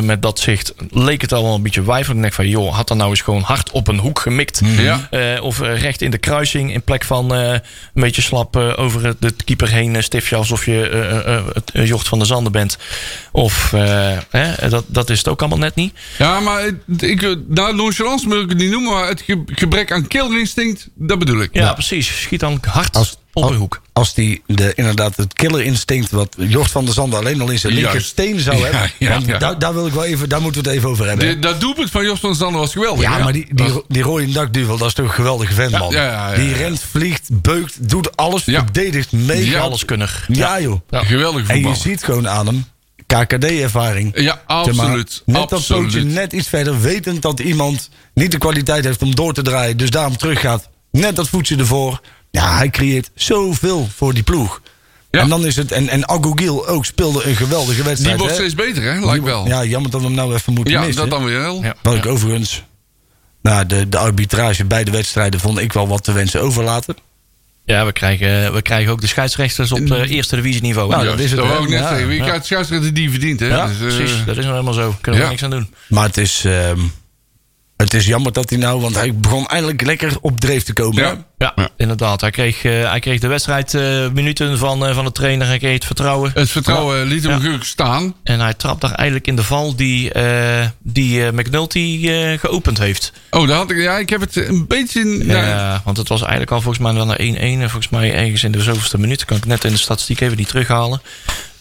met 0.00 0.22
dat 0.22 0.38
zicht, 0.40 0.74
leek 0.90 1.20
het 1.20 1.32
al 1.32 1.42
wel 1.42 1.54
een 1.54 1.62
beetje 1.62 1.82
wijfelijk. 1.84 2.16
Ik 2.16 2.22
denk 2.22 2.34
van, 2.34 2.48
joh, 2.48 2.74
had 2.74 2.90
er 2.90 2.96
nou 2.96 3.10
eens 3.10 3.20
gewoon 3.20 3.42
hard 3.42 3.70
op 3.70 3.88
een 3.88 3.98
hoek 3.98 4.18
gemikt. 4.18 4.60
Ja. 4.64 5.06
Eh, 5.10 5.42
of 5.42 5.60
recht 5.60 6.02
in 6.02 6.10
de 6.10 6.18
kruising 6.18 6.72
in 6.72 6.82
plek 6.82 7.04
van 7.04 7.30
een 7.30 7.60
beetje 7.94 8.22
slap 8.22 8.56
over 8.88 9.04
het- 9.06 9.20
de 9.20 9.32
keeper 9.44 9.68
heen 9.68 9.94
uh, 9.94 10.02
stiftje 10.02 10.36
alsof 10.36 10.64
je 10.66 10.88
eh, 10.88 11.10
eh, 11.10 11.36
eh, 11.36 11.44
het 11.52 11.70
eh, 11.70 11.86
jocht 11.86 12.08
van 12.08 12.18
de 12.18 12.24
zanden 12.24 12.52
bent. 12.52 12.78
Of 13.32 13.72
eh, 13.72 14.18
hè, 14.30 14.68
dat, 14.68 14.84
dat 14.86 15.10
is 15.10 15.18
het 15.18 15.28
ook 15.28 15.40
allemaal 15.40 15.58
net 15.58 15.74
niet. 15.74 15.94
Ja, 16.18 16.40
maar 16.40 16.66
ik, 16.98 17.36
nou, 17.48 17.74
nonchalance 17.74 18.28
wil 18.28 18.40
ik 18.40 18.48
het 18.48 18.58
niet 18.58 18.70
noemen, 18.70 18.92
maar 18.92 19.08
het 19.08 19.20
ge- 19.20 19.42
gebrek 19.46 19.92
aan 19.92 20.06
killerinstinct, 20.06 20.88
dat 20.94 21.18
bedoel 21.18 21.40
ik. 21.42 21.48
Ja, 21.52 21.72
precies. 21.72 22.20
Schiet 22.20 22.40
dan 22.40 22.58
hard 22.68 22.96
Als- 22.96 23.16
op 23.32 23.42
als- 23.42 23.52
een 23.52 23.58
hoek. 23.58 23.80
Als 23.92 24.14
die 24.14 24.42
de, 24.46 24.72
inderdaad 24.74 25.16
het 25.16 25.32
killerinstinct 25.34 26.10
wat 26.10 26.36
Jort 26.38 26.70
van 26.70 26.84
der 26.84 26.94
Zanden 26.94 27.18
alleen 27.18 27.40
al 27.40 27.48
in 27.50 27.58
zijn 27.58 27.72
linkersteen 27.72 28.40
zou 28.40 28.56
hebben. 28.62 28.90
ja, 28.98 29.10
want 29.10 29.26
ja. 29.26 29.38
Daar, 29.38 29.58
daar 29.58 29.74
wil 29.74 29.86
ik 29.86 29.92
wel 29.92 30.04
even, 30.04 30.28
daar 30.28 30.40
moeten 30.42 30.62
we 30.62 30.68
het 30.68 30.78
even 30.78 30.88
over 30.90 31.06
hebben. 31.06 31.26
De, 31.28 31.38
dat 31.38 31.60
doelpunt 31.60 31.90
van 31.90 32.04
Jos 32.04 32.20
van 32.20 32.34
Zander 32.34 32.60
was 32.60 32.72
geweldig. 32.72 33.02
ja, 33.02 33.18
maar 33.18 33.32
die, 33.32 33.46
die, 33.54 33.82
die 33.88 34.02
rode 34.02 34.30
dakduvel, 34.32 34.78
dat 34.78 34.88
is 34.88 34.94
toch 34.94 35.06
een 35.06 35.12
geweldige 35.12 35.52
vent, 35.54 35.70
man. 35.78 35.90
ja, 35.92 36.04
ja, 36.04 36.30
ja, 36.30 36.36
die 36.36 36.48
ja. 36.48 36.56
rent, 36.56 36.80
vliegt, 36.90 37.28
beukt, 37.32 37.88
doet 37.90 38.16
alles, 38.16 38.44
Ja. 38.44 38.58
verdedigt 38.58 39.12
mega. 39.12 39.40
Ja, 39.40 39.52
alles. 39.52 39.62
Alleskunnig. 39.66 40.24
Ja, 40.32 40.60
joh. 40.60 40.80
Ja. 40.90 41.04
Geweldig 41.04 41.48
En 41.48 41.56
je 41.56 41.62
voetbal. 41.62 41.80
ziet 41.82 42.04
gewoon 42.04 42.28
aan 42.28 42.46
hem, 42.46 42.64
KKD-ervaring. 43.06 44.20
Ja, 44.20 44.42
absoluut. 44.46 45.22
net 45.26 45.36
dat 45.36 45.52
absoluut. 45.52 45.82
pootje 45.82 46.02
net 46.04 46.32
iets 46.32 46.48
verder, 46.48 46.80
wetend 46.80 47.22
dat 47.22 47.40
iemand 47.40 47.88
niet 48.14 48.30
de 48.32 48.38
kwaliteit 48.38 48.84
heeft 48.84 49.02
om 49.02 49.14
door 49.14 49.32
te 49.34 49.42
draaien, 49.42 49.76
dus 49.76 49.90
daarom 49.90 50.16
teruggaat. 50.16 50.68
Net 50.90 51.16
dat 51.16 51.28
voetje 51.28 51.56
ervoor. 51.56 52.00
Ja, 52.30 52.56
hij 52.56 52.70
creëert 52.70 53.10
zoveel 53.14 53.88
voor 53.96 54.14
die 54.14 54.22
ploeg. 54.22 54.60
Ja. 55.10 55.20
En 55.20 55.28
dan 55.28 55.46
is 55.46 55.56
het, 55.56 55.72
en, 55.72 55.88
en 55.88 56.08
Agogil 56.08 56.66
ook 56.68 56.84
speelde 56.84 57.24
een 57.24 57.36
geweldige 57.36 57.74
Die 57.74 57.82
wedstrijd. 57.84 58.18
wordt 58.18 58.32
hè? 58.32 58.38
steeds 58.38 58.54
beter, 58.54 58.82
hè? 58.82 59.04
Lijkt 59.06 59.24
wel. 59.24 59.46
Ja, 59.46 59.64
jammer 59.64 59.90
dat 59.90 60.00
we 60.00 60.06
hem 60.06 60.16
nou 60.16 60.34
even 60.34 60.52
moeten 60.52 60.72
Ja, 60.74 60.80
missen. 60.80 60.96
dat 61.08 61.10
dan 61.10 61.24
weer 61.28 61.38
wel. 61.40 61.62
Ja. 61.62 61.74
Wat 61.82 61.94
ik 61.94 62.06
overigens, 62.06 62.62
nou, 63.42 63.66
de, 63.66 63.88
de 63.88 63.98
arbitrage 63.98 64.64
bij 64.64 64.84
de 64.84 64.90
wedstrijden 64.90 65.40
vond 65.40 65.58
ik 65.58 65.72
wel 65.72 65.88
wat 65.88 66.04
te 66.04 66.12
wensen 66.12 66.40
overlaten. 66.42 66.96
Ja, 67.64 67.84
we 67.84 67.92
krijgen, 67.92 68.52
we 68.52 68.62
krijgen 68.62 68.92
ook 68.92 69.00
de 69.00 69.06
scheidsrechters 69.06 69.72
op 69.72 69.90
eh, 69.90 70.10
eerste 70.10 70.36
divisieniveau. 70.36 70.88
Nou, 70.90 71.04
ja, 71.04 71.10
dat 71.10 71.18
is 71.18 71.30
het, 71.30 71.40
Dat 71.40 71.60
net 71.60 71.70
Ja. 71.70 71.88
zeggen. 71.88 72.14
Ja. 72.14 72.24
krijgt 72.24 72.46
scheidsrechter 72.46 72.94
die 72.94 73.10
verdient, 73.10 73.40
hè? 73.40 73.46
Ja, 73.46 73.66
Dus, 73.66 73.74
eh, 73.74 73.80
precies. 73.96 74.16
Dat 74.24 74.36
is 74.36 74.44
nou 74.44 74.50
helemaal 74.50 74.72
zo. 74.72 74.94
Kunnen 75.00 75.20
we 75.20 75.26
ja. 75.26 75.32
niks 75.32 75.42
aan 75.44 75.50
doen. 75.50 75.74
Maar 75.88 76.04
het 76.06 76.16
is, 76.16 76.44
ehm, 76.44 76.78
het 77.78 77.94
is 77.94 78.06
jammer 78.06 78.32
dat 78.32 78.50
hij 78.50 78.58
nou, 78.58 78.80
want 78.80 78.94
hij 78.94 79.14
begon 79.14 79.46
eindelijk 79.46 79.82
lekker 79.82 80.12
op 80.20 80.40
dreef 80.40 80.62
te 80.62 80.72
komen. 80.72 81.02
Ja. 81.02 81.26
Ja, 81.38 81.52
Ja. 81.56 81.68
inderdaad. 81.76 82.20
Hij 82.20 82.30
kreeg, 82.30 82.64
eh, 82.64 82.90
hij 82.90 83.00
kreeg 83.00 83.20
de 83.20 83.26
wedstrijd 83.26 83.74
eh, 83.74 84.08
minuten 84.12 84.58
van, 84.58 84.86
eh, 84.86 84.94
van 84.94 85.04
de 85.04 85.12
trainer. 85.12 85.46
Hij 85.46 85.58
kreeg 85.58 85.72
het 85.74 85.84
vertrouwen. 85.84 86.30
Het 86.34 86.50
vertrouwen 86.50 87.06
liet 87.06 87.22
hem 87.22 87.32
Ja. 87.32 87.38
gelukkig 87.38 87.66
staan. 87.66 88.14
En 88.22 88.40
hij 88.40 88.54
trapt 88.54 88.80
daar 88.80 88.92
eigenlijk 88.92 89.26
in 89.26 89.36
de 89.36 89.42
val 89.42 89.76
die, 89.76 90.12
eh, 90.12 90.66
die 90.82 91.32
McNulty 91.32 92.00
eh, 92.08 92.38
geopend 92.38 92.78
heeft. 92.78 93.12
Oh, 93.30 93.48
daar 93.48 93.56
had 93.56 93.70
ik, 93.70 93.76
ja, 93.78 93.98
ik 93.98 94.08
heb 94.10 94.20
het 94.20 94.36
een 94.36 94.66
beetje. 94.66 95.24
Ja. 95.26 95.46
Ja. 95.46 95.80
want 95.84 95.96
het 95.96 96.08
was 96.08 96.20
eigenlijk 96.20 96.50
al 96.50 96.60
volgens 96.60 96.84
mij 96.84 96.94
wel 96.94 97.06
naar 97.06 97.20
1-1. 97.20 97.60
En 97.62 97.70
volgens 97.70 97.88
mij 97.92 98.14
ergens 98.14 98.44
in 98.44 98.52
de 98.52 98.60
zoveelste 98.62 98.98
minuut. 98.98 99.24
Kan 99.24 99.36
ik 99.36 99.46
net 99.46 99.64
in 99.64 99.72
de 99.72 99.78
statistiek 99.78 100.20
even 100.20 100.36
niet 100.36 100.48
terughalen. 100.48 101.00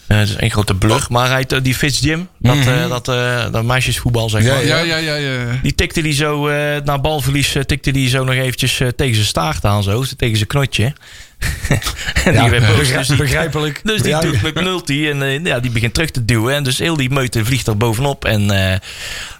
Eh, 0.07 0.17
het 0.17 0.29
is 0.29 0.35
één 0.35 0.51
grote 0.51 0.73
blur. 0.75 1.05
Maar 1.09 1.29
hij, 1.29 1.45
die 1.61 1.75
Fitzjim, 1.75 2.27
dat, 2.39 2.57
eh, 2.57 2.89
dat, 2.89 3.07
eh, 3.07 3.45
dat 3.51 3.63
meisjesvoetbal 3.63 4.29
zeg 4.29 4.43
maar. 4.43 4.65
Ja, 4.65 4.77
ja, 4.79 4.95
ja, 4.97 5.15
ja. 5.15 5.59
Die 5.63 5.75
tikte 5.75 6.01
die 6.01 6.13
zo, 6.13 6.47
eh, 6.47 6.81
na 6.83 6.99
balverlies, 6.99 7.55
eh, 7.55 7.63
tikte 7.63 7.91
die 7.91 8.09
zo 8.09 8.23
nog 8.23 8.35
eventjes 8.35 8.79
eh, 8.79 8.87
tegen 8.87 9.15
zijn 9.15 9.27
staart 9.27 9.65
aan 9.65 9.83
zo. 9.83 10.03
Tegen 10.17 10.35
zijn 10.35 10.47
knotje. 10.47 10.93
en 12.25 12.33
Ja, 12.33 12.49
die 12.49 12.59
boos. 12.61 12.91
Dus 12.91 13.07
die, 13.07 13.17
begrijpelijk. 13.17 13.79
dus 13.83 14.01
die 14.01 14.19
doet 14.19 14.41
McNulty 14.41 15.07
en 15.11 15.21
eh, 15.21 15.43
ja, 15.45 15.59
die 15.59 15.71
begint 15.71 15.93
terug 15.93 16.09
te 16.11 16.25
duwen. 16.25 16.55
En 16.55 16.63
dus 16.63 16.77
heel 16.77 16.97
die 16.97 17.09
meute 17.09 17.45
vliegt 17.45 17.67
er 17.67 17.77
bovenop. 17.77 18.25
En 18.25 18.51
eh, 18.71 18.79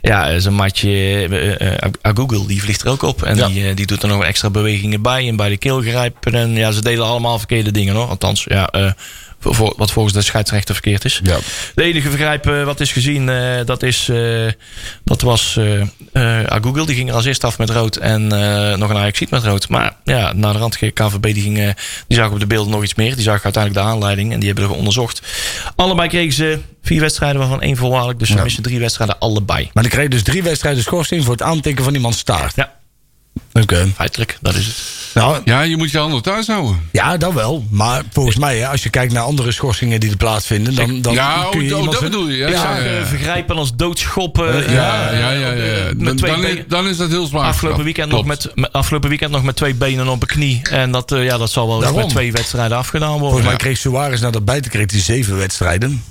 ja, 0.01 0.39
zijn 0.39 0.53
matje 0.53 0.89
eh, 0.89 1.73
eh, 1.73 1.91
Agoogle, 2.01 2.45
die 2.47 2.61
vliegt 2.61 2.81
er 2.81 2.89
ook 2.89 3.01
op. 3.01 3.23
En 3.23 3.35
Ja. 3.35 3.47
die, 3.47 3.67
eh, 3.69 3.75
die 3.75 3.85
doet 3.85 4.03
er 4.03 4.09
nog 4.09 4.23
extra 4.23 4.49
bewegingen 4.49 5.01
bij. 5.01 5.27
En 5.27 5.35
bij 5.35 5.49
de 5.49 5.57
keel 5.57 5.81
grijpen. 5.81 6.33
En 6.33 6.51
ja, 6.55 6.71
ze 6.71 6.81
deden 6.81 7.05
allemaal 7.05 7.37
verkeerde 7.37 7.71
dingen 7.71 7.95
hoor. 7.95 8.07
Althans, 8.07 8.43
ja, 8.43 8.67
eh, 8.69 8.91
wat 9.77 9.91
volgens 9.91 10.13
de 10.13 10.21
scheidsrechter 10.21 10.73
verkeerd 10.73 11.05
is. 11.05 11.19
Ja. 11.23 11.37
De 11.75 11.83
enige 11.83 12.09
vergrijp 12.09 12.47
eh, 12.47 12.63
wat 12.63 12.79
is 12.79 12.91
gezien, 12.91 13.29
eh, 13.29 13.65
dat, 13.65 13.83
is, 13.83 14.09
eh, 14.09 14.45
dat 15.03 15.21
was 15.21 15.57
eh, 16.13 16.43
Agoogle. 16.45 16.85
Die 16.85 16.95
ging 16.95 17.09
er 17.09 17.15
als 17.15 17.25
eerste 17.25 17.45
af 17.45 17.57
met 17.57 17.69
rood. 17.69 17.95
En 17.95 18.27
nog 18.79 18.89
een 18.89 18.97
Ajax 18.97 19.21
met 19.29 19.43
rood. 19.43 19.69
Maar 19.69 19.95
ja, 20.03 20.33
na 20.33 20.51
de 20.51 20.57
rand 20.57 20.77
KVB, 20.77 21.21
die, 21.21 21.41
ging, 21.41 21.75
die 22.07 22.17
zag 22.17 22.31
op 22.31 22.39
de 22.39 22.47
beelden 22.47 22.71
nog 22.71 22.83
iets 22.83 22.95
meer. 22.95 23.13
Die 23.15 23.23
zag 23.23 23.43
uiteindelijk 23.43 23.85
de 23.85 23.91
aanleiding. 23.91 24.33
En 24.33 24.39
die 24.39 24.47
hebben 24.53 24.69
er 24.69 24.75
onderzocht. 24.75 25.21
Allebei 25.75 26.09
kregen 26.09 26.33
ze 26.33 26.59
vier 26.83 27.01
wedstrijden, 27.01 27.39
waarvan 27.39 27.61
één 27.61 27.77
voorwaardelijk. 27.77 28.19
Dus 28.19 28.27
ze 28.29 28.35
Ja. 28.35 28.43
missen 28.43 28.63
drie 28.63 28.79
wedstrijden 28.79 29.19
allebei. 29.19 29.69
Maar 29.73 29.83
dan 29.83 29.91
kreeg 29.91 30.03
je 30.03 30.09
dus 30.09 30.23
drie 30.23 30.43
wedstrijden 30.43 30.83
schorsing 30.83 31.23
voor 31.23 31.31
het 31.33 31.41
aantikken 31.41 31.83
van 31.83 31.93
iemands 31.95 32.17
staart. 32.17 32.55
Ja, 32.55 32.73
Oké. 33.61 33.87
Feitelijk, 33.95 34.37
dat 34.41 34.55
is 34.55 34.65
het. 34.65 34.75
Nou, 35.13 35.41
Ja, 35.45 35.61
je 35.61 35.77
moet 35.77 35.91
je 35.91 35.97
handen 35.97 36.21
thuis 36.21 36.47
houden. 36.47 36.81
ja, 36.91 37.17
dat 37.17 37.33
wel. 37.33 37.65
Maar 37.69 38.03
volgens 38.11 38.37
mij, 38.37 38.57
hè, 38.57 38.67
als 38.67 38.83
je 38.83 38.89
kijkt 38.89 39.13
naar 39.13 39.23
andere 39.23 39.51
schorsingen 39.51 39.99
die 39.99 40.09
er 40.09 40.17
plaatsvinden, 40.17 40.75
dan, 40.75 41.01
dan 41.01 41.13
ja, 41.13 41.47
kun 41.51 41.63
je 41.63 41.77
oh, 41.77 41.91
dat 41.91 41.99
bedoel 41.99 42.27
je. 42.27 42.37
Ja, 42.37 42.47
Ik 42.47 42.53
ja, 42.53 42.77
ja. 42.77 42.83
eh, 42.99 43.05
vergrijpen 43.05 43.55
als 43.55 43.75
doodschoppen. 43.75 44.55
Ja, 44.71 45.09
eh, 45.09 45.19
ja, 45.19 45.31
ja, 45.31 45.51
ja. 45.51 45.51
eh, 45.51 45.85
Dan, 45.85 46.03
Met 46.03 46.17
twee 46.17 46.31
dan, 46.31 46.43
is, 46.43 46.49
benen. 46.49 46.65
dan 46.67 46.87
is 46.87 46.97
dat 46.97 47.09
heel 47.09 47.25
zwaar. 47.25 47.45
Afgelopen 47.45 47.83
weekend, 47.83 48.11
nog 48.11 48.23
Klopt. 48.23 48.43
met, 48.45 48.55
met- 48.55 48.73
afgelopen 48.73 49.09
weekend 49.09 49.31
nog 49.31 49.43
met 49.43 49.55
twee 49.55 49.73
benen 49.75 50.07
op 50.07 50.21
een 50.21 50.27
knie. 50.27 50.61
En 50.69 50.91
dat, 50.91 51.11
eh, 51.11 51.23
ja, 51.23 51.37
dat 51.37 51.49
zal 51.51 51.65
wel 51.67 51.75
eens 51.75 51.83
Daarom. 51.83 52.01
met 52.01 52.09
twee 52.09 52.31
wedstrijden 52.31 52.77
afgedaan 52.77 53.09
worden. 53.09 53.27
Volgens 53.29 53.47
mij 53.49 53.55
kreeg 53.57 53.77
Suarez 53.77 54.21
naar 54.21 54.31
dat 54.31 54.45
buiten 54.45 54.71
kreeg 54.71 54.91
hij 54.91 54.99
zeven 54.99 55.37
wedstrijden. 55.37 56.03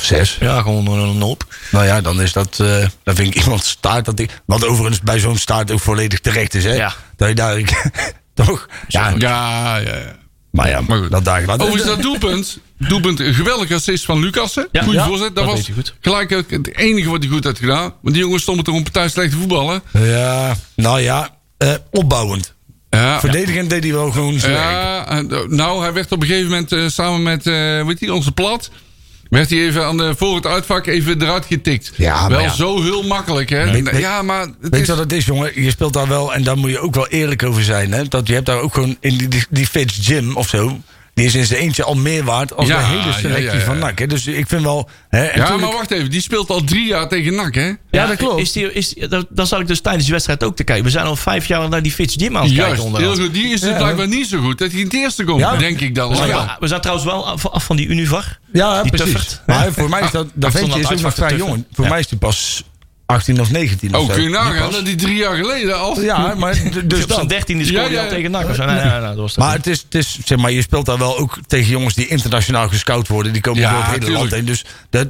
Of 0.00 0.06
zes. 0.06 0.36
ja, 0.40 0.62
gewoon 0.62 0.86
een 0.86 1.20
hoop. 1.20 1.44
Nou 1.70 1.84
ja, 1.86 2.00
dan 2.00 2.20
is 2.22 2.32
dat. 2.32 2.60
eh 2.60 2.86
dan 3.04 3.14
vind 3.14 3.34
ik 3.34 3.42
iemand 3.42 3.64
staart 3.64 4.04
dat 4.04 4.18
ik. 4.18 4.40
Wat 4.46 4.64
overigens 4.66 5.00
bij 5.00 5.18
zo'n 5.18 5.36
staart 5.38 5.70
ook 5.70 5.80
volledig 5.80 6.20
terecht 6.20 6.54
is, 6.54 6.64
hè? 6.64 6.72
Ja. 6.72 6.94
Dat 7.16 7.28
je 7.28 7.34
daar. 7.34 7.60
toch? 8.34 8.68
Ja, 8.88 9.08
Ja, 9.18 9.76
ja, 9.76 9.76
ja. 9.76 10.16
maar 10.50 10.68
ja, 10.68 10.80
Maar 10.80 10.98
goed. 10.98 11.10
dat 11.10 11.24
daar 11.24 11.44
laat. 11.44 11.60
Overigens, 11.60 11.88
dat 11.90 12.02
doelpunt. 12.02 12.58
Doelpunt, 12.78 13.20
een 13.20 13.34
geweldige 13.34 13.74
assist 13.74 14.04
van 14.04 14.20
Lucassen. 14.20 14.68
Ja. 14.72 14.82
Goeie 14.82 14.98
Ja, 14.98 15.06
voorzet. 15.06 15.34
Dat, 15.34 15.44
dat 15.46 15.54
was 15.54 15.70
gelijk 16.00 16.30
het 16.30 16.50
het 16.50 16.76
enige 16.76 17.10
wat 17.10 17.22
hij 17.22 17.32
goed 17.32 17.44
had 17.44 17.58
gedaan. 17.58 17.94
Want 18.02 18.14
die 18.14 18.24
jongens 18.24 18.42
stonden 18.42 18.64
toch 18.64 18.74
een 18.74 18.82
partij 18.82 19.08
slechte 19.08 19.36
voetballen. 19.36 19.82
Ja, 19.92 20.56
nou 20.76 21.00
ja, 21.00 21.36
eh, 21.58 21.74
opbouwend. 21.90 22.54
Ja. 22.90 23.20
Verdedigend 23.20 23.70
deed 23.70 23.82
hij 23.82 23.92
wel 23.92 24.10
gewoon 24.10 24.38
zijn. 24.38 24.52
Ja, 24.52 25.06
eh, 25.06 25.38
nou, 25.48 25.82
hij 25.82 25.92
werd 25.92 26.12
op 26.12 26.20
een 26.20 26.26
gegeven 26.26 26.50
moment 26.50 26.72
eh, 26.72 26.86
samen 26.88 27.22
met, 27.22 27.46
eh 27.46 27.86
weet 27.86 28.00
je, 28.00 28.14
onze 28.14 28.32
plat. 28.32 28.70
Werd 29.30 29.50
hij 29.50 29.58
even 29.58 29.86
aan 29.86 29.96
de, 29.96 30.14
voor 30.16 30.34
het 30.34 30.46
uitvak 30.46 30.86
even 30.86 31.22
eruit 31.22 31.46
getikt. 31.46 31.92
Ja, 31.96 32.20
maar 32.20 32.30
wel 32.30 32.40
ja. 32.40 32.52
zo 32.52 32.82
heel 32.82 33.02
makkelijk, 33.02 33.48
hè? 33.50 33.70
Weet- 33.70 33.90
weet- 33.90 34.00
ja, 34.00 34.22
maar 34.22 34.40
het 34.40 34.54
Weet 34.60 34.74
is, 34.80 34.86
je 34.86 34.92
wat 34.92 34.98
het 34.98 35.12
is, 35.12 35.24
jongen? 35.26 35.62
Je 35.62 35.70
speelt 35.70 35.92
daar 35.92 36.08
wel, 36.08 36.34
en 36.34 36.42
daar 36.42 36.56
moet 36.56 36.70
je 36.70 36.78
ook 36.78 36.94
wel 36.94 37.08
eerlijk 37.08 37.42
over 37.42 37.62
zijn. 37.62 37.92
Hè? 37.92 38.04
Dat 38.08 38.26
je 38.26 38.34
hebt 38.34 38.46
daar 38.46 38.60
ook 38.60 38.74
gewoon 38.74 38.96
in 39.00 39.16
die, 39.16 39.28
die, 39.28 39.44
die 39.50 39.66
Fitz 39.66 40.06
Jim 40.06 40.36
of 40.36 40.48
zo. 40.48 40.80
Die 41.20 41.28
is 41.28 41.34
in 41.34 41.46
zijn 41.46 41.60
eentje 41.60 41.84
al 41.84 41.94
meer 41.94 42.24
waard 42.24 42.56
als 42.56 42.68
Ja, 42.68 42.78
de 42.78 42.84
hele 42.84 43.12
selectie 43.12 43.44
ja, 43.44 43.52
ja. 43.54 43.60
van 43.60 43.78
NAC. 43.78 43.98
Hè? 43.98 44.06
Dus 44.06 44.26
ik 44.26 44.46
vind 44.48 44.62
wel. 44.62 44.88
Hè, 45.08 45.24
en 45.24 45.40
ja, 45.40 45.56
maar 45.56 45.72
wacht 45.72 45.90
even. 45.90 46.10
Die 46.10 46.20
speelt 46.20 46.50
al 46.50 46.64
drie 46.64 46.86
jaar 46.86 47.08
tegen 47.08 47.34
NAC, 47.34 47.54
hè? 47.54 47.72
Ja, 47.90 48.06
dat 48.06 48.16
klopt. 48.16 48.40
Is 48.40 48.52
die, 48.52 48.72
is, 48.72 48.94
dat, 49.08 49.26
dat 49.30 49.48
zat 49.48 49.60
ik 49.60 49.66
dus 49.66 49.80
tijdens 49.80 50.04
die 50.04 50.12
wedstrijd 50.12 50.44
ook 50.44 50.56
te 50.56 50.64
kijken. 50.64 50.84
We 50.84 50.90
zijn 50.90 51.06
al 51.06 51.16
vijf 51.16 51.46
jaar 51.46 51.68
naar 51.68 51.82
die 51.82 51.92
Fitz 51.92 52.14
Jim 52.18 52.36
aan 52.36 52.44
het 52.44 52.54
kijken 52.54 52.96
heel 52.96 53.14
goed. 53.16 53.32
Die 53.32 53.52
is 53.52 53.60
dus 53.60 53.76
blijkbaar 53.76 54.08
niet 54.08 54.26
zo 54.26 54.40
goed. 54.40 54.58
Dat 54.58 54.70
hij 54.70 54.78
in 54.78 54.84
het 54.84 54.94
eerste 54.94 55.24
komt, 55.24 55.40
Ja. 55.40 55.56
denk 55.56 55.80
ik 55.80 55.94
dan. 55.94 56.08
We 56.10 56.16
zijn, 56.16 56.50
we 56.60 56.66
zijn 56.66 56.80
trouwens 56.80 57.06
wel 57.08 57.26
af, 57.26 57.46
af 57.46 57.64
van 57.64 57.76
die 57.76 57.86
Univar. 57.86 58.38
Ja, 58.52 58.82
Die 58.82 58.90
precies. 58.92 59.12
tuffert. 59.12 59.42
Maar 59.46 59.72
voor 59.72 59.88
mij 59.88 60.00
is 60.02 60.10
dat, 60.10 60.26
dat 60.34 60.50
ventje 60.52 60.68
stond 60.70 60.82
is 60.82 60.88
dat 60.88 60.98
ook 60.98 61.02
nog 61.04 61.14
vrij 61.14 61.36
jong. 61.36 61.64
Voor 61.72 61.84
Ja. 61.84 61.90
mij 61.90 62.00
is 62.00 62.10
hij 62.10 62.18
pas 62.18 62.64
18 63.10 63.40
of 63.40 63.50
19 63.50 63.94
of 63.94 64.00
Oh, 64.00 64.06
zo. 64.06 64.12
kun 64.12 64.22
je 64.22 64.28
Die 64.28 64.38
nagaan 64.38 64.70
dat 64.72 64.84
die 64.84 64.94
drie 64.96 65.14
jaar 65.16 65.36
geleden 65.36 65.78
al... 65.78 66.00
Ja, 66.00 66.34
maar 66.34 66.58
dus 66.84 67.04
zijn 67.08 67.26
dertiende 67.26 67.64
scoorde 67.64 67.90
Ja, 67.90 68.06
tegen 68.08 68.30
NAC. 68.30 68.48
of. 68.48 68.56
Nee, 68.56 68.66
nee, 68.66 68.84
nee, 68.84 69.00
dat 69.00 69.16
was 69.16 69.34
dat 69.34 69.44
Maar 69.44 69.56
het 69.56 69.66
is, 69.66 69.82
het 69.82 69.94
is, 69.94 70.18
zeg 70.24 70.38
maar, 70.38 70.50
je 70.50 70.62
speelt 70.62 70.86
daar 70.86 70.98
wel 70.98 71.18
ook 71.18 71.38
tegen 71.46 71.70
jongens 71.70 71.94
die 71.94 72.06
internationaal 72.06 72.68
gescout 72.68 73.08
worden. 73.08 73.32
Die 73.32 73.42
komen 73.42 73.60
Ja, 73.60 73.68
door 73.70 73.78
het 73.78 73.86
hele 73.86 73.98
tuurlijk. 73.98 74.18
land 74.20 74.32
heen. 74.32 74.44
Dus 74.44 74.64
dat, 74.90 75.08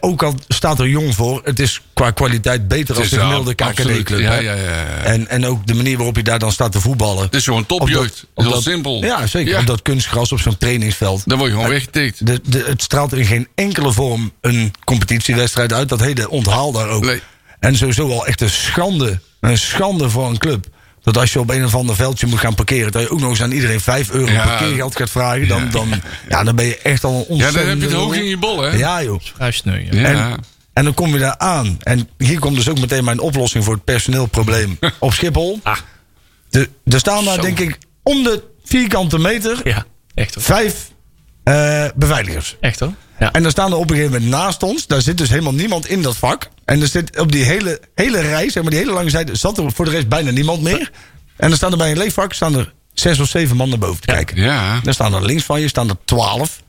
ook 0.00 0.22
al 0.22 0.34
staat 0.48 0.78
er 0.80 0.88
jong 0.88 1.14
voor, 1.14 1.40
het 1.44 1.58
is 1.60 1.80
qua 1.94 2.10
kwaliteit 2.10 2.68
beter 2.68 2.94
als 2.96 3.04
is 3.04 3.10
de 3.10 3.18
gemiddelde. 3.18 3.54
KKD-club. 3.54 4.20
Ja, 4.20 4.34
ja, 4.34 4.52
ja, 4.54 4.54
ja. 4.54 4.84
En, 5.02 5.28
en 5.28 5.46
ook 5.46 5.66
de 5.66 5.74
manier 5.74 5.96
waarop 5.96 6.16
je 6.16 6.22
daar 6.22 6.38
dan 6.38 6.52
staat 6.52 6.72
te 6.72 6.80
voetballen. 6.80 7.22
Het 7.22 7.34
is 7.34 7.44
gewoon 7.44 7.66
topjeugd. 7.66 8.26
op 8.34 8.42
Heel 8.42 8.52
dat- 8.52 8.62
simpel. 8.62 9.04
Ja, 9.04 9.26
zeker. 9.26 9.52
Ja. 9.52 9.60
Op 9.60 9.66
dat 9.66 9.82
kunstgras 9.82 10.32
op 10.32 10.40
zo'n 10.40 10.58
trainingsveld. 10.58 11.22
Dan 11.28 11.38
word 11.38 11.50
je 11.50 11.56
gewoon 11.56 11.70
weggetikt. 11.70 12.18
Het 12.66 12.82
straalt 12.82 13.12
in 13.14 13.24
geen 13.24 13.48
enkele 13.54 13.92
vorm 13.92 14.32
een 14.40 14.72
competitiewedstrijd 14.84 15.72
uit. 15.72 15.88
Dat 15.88 16.00
hele 16.00 16.30
onthaal 16.30 16.72
daar 16.72 16.88
ook. 16.88 17.14
En 17.62 17.76
sowieso 17.76 18.08
wel 18.08 18.26
echt 18.26 18.40
een 18.40 18.50
schande. 18.50 19.20
Een 19.40 19.58
schande 19.58 20.10
voor 20.10 20.28
een 20.28 20.38
club. 20.38 20.66
Dat 21.02 21.16
als 21.18 21.32
je 21.32 21.40
op 21.40 21.50
een 21.50 21.64
of 21.64 21.74
ander 21.74 21.94
veldje 21.96 22.26
moet 22.26 22.38
gaan 22.38 22.54
parkeren... 22.54 22.92
dat 22.92 23.02
je 23.02 23.10
ook 23.10 23.20
nog 23.20 23.30
eens 23.30 23.42
aan 23.42 23.50
iedereen 23.52 23.80
5 23.80 24.10
euro 24.10 24.32
Ja. 24.32 24.44
parkeergeld 24.44 24.96
gaat 24.96 25.10
vragen... 25.10 25.48
Dan, 25.48 25.70
dan, 25.70 26.02
ja, 26.28 26.44
dan 26.44 26.56
ben 26.56 26.64
je 26.64 26.78
echt 26.78 27.04
al 27.04 27.12
een 27.28 27.36
Ja, 27.36 27.44
ontzettend... 27.44 27.54
dan 27.64 27.68
heb 27.68 27.78
je 27.78 27.84
het 27.86 27.94
hoog 27.96 28.14
in 28.14 28.24
je 28.24 28.36
bol, 28.36 28.60
hè? 28.60 28.76
Ja, 28.76 29.02
joh. 29.02 29.20
Vrij 29.34 29.50
sneu, 29.50 29.78
ja. 29.90 30.00
Ja. 30.00 30.04
En, 30.30 30.38
en 30.72 30.84
dan 30.84 30.94
kom 30.94 31.12
je 31.12 31.18
daar 31.18 31.38
aan. 31.38 31.76
En 31.82 32.08
hier 32.18 32.38
komt 32.38 32.56
dus 32.56 32.68
ook 32.68 32.80
meteen 32.80 33.04
mijn 33.04 33.20
oplossing 33.20 33.64
voor 33.64 33.74
het 33.74 33.84
personeelprobleem 33.84 34.78
op 34.98 35.12
Schiphol. 35.12 35.60
Ah. 35.62 35.76
De, 36.50 36.68
er 36.84 36.98
staan 36.98 37.24
daar 37.24 37.34
Zo. 37.34 37.40
denk 37.40 37.58
ik 37.58 37.78
om 38.02 38.22
de 38.22 38.42
vierkante 38.64 39.18
meter... 39.18 39.60
Ja, 39.64 39.84
echt 40.14 40.34
hoor. 40.34 40.44
vijf 40.44 40.90
eh, 41.44 41.84
beveiligers. 41.94 42.56
Echt 42.60 42.80
hoor. 42.80 42.92
Ja. 43.22 43.32
En 43.32 43.42
dan 43.42 43.50
staan 43.50 43.70
er 43.72 43.76
op 43.76 43.90
een 43.90 43.96
gegeven 43.96 44.12
moment 44.22 44.30
naast 44.30 44.62
ons. 44.62 44.86
Daar 44.86 45.00
zit 45.02 45.18
dus 45.18 45.28
helemaal 45.28 45.52
niemand 45.54 45.86
in 45.88 46.02
dat 46.02 46.16
vak. 46.16 46.48
En 46.64 46.80
er 46.80 46.86
zit 46.86 47.18
op 47.18 47.32
die 47.32 47.44
hele, 47.44 47.80
hele 47.94 48.20
rij, 48.20 48.50
zeg 48.50 48.62
maar 48.62 48.70
die 48.72 48.80
hele 48.80 48.92
lange 48.92 49.10
zijde, 49.10 49.34
zat 49.36 49.58
er 49.58 49.72
voor 49.72 49.84
de 49.84 49.90
rest 49.90 50.08
bijna 50.08 50.30
niemand 50.30 50.62
meer. 50.62 50.90
En 51.36 51.48
dan 51.48 51.56
staan 51.56 51.72
er 51.72 51.78
bij 51.78 51.90
een 51.90 51.98
leeg 51.98 52.12
vak 52.12 52.32
staan 52.32 52.56
er 52.58 52.72
zes 52.94 53.18
of 53.18 53.28
zeven 53.28 53.56
man 53.56 53.68
naar 53.68 53.78
boven 53.78 54.00
te 54.00 54.06
kijken. 54.06 54.36
Ja. 54.36 54.80
Dan 54.82 54.94
staan 54.94 55.14
er 55.14 55.24
links 55.24 55.44
van 55.44 55.60
je 55.60 55.68
staan 55.68 55.88
er 55.88 55.96
twaalf. 56.04 56.62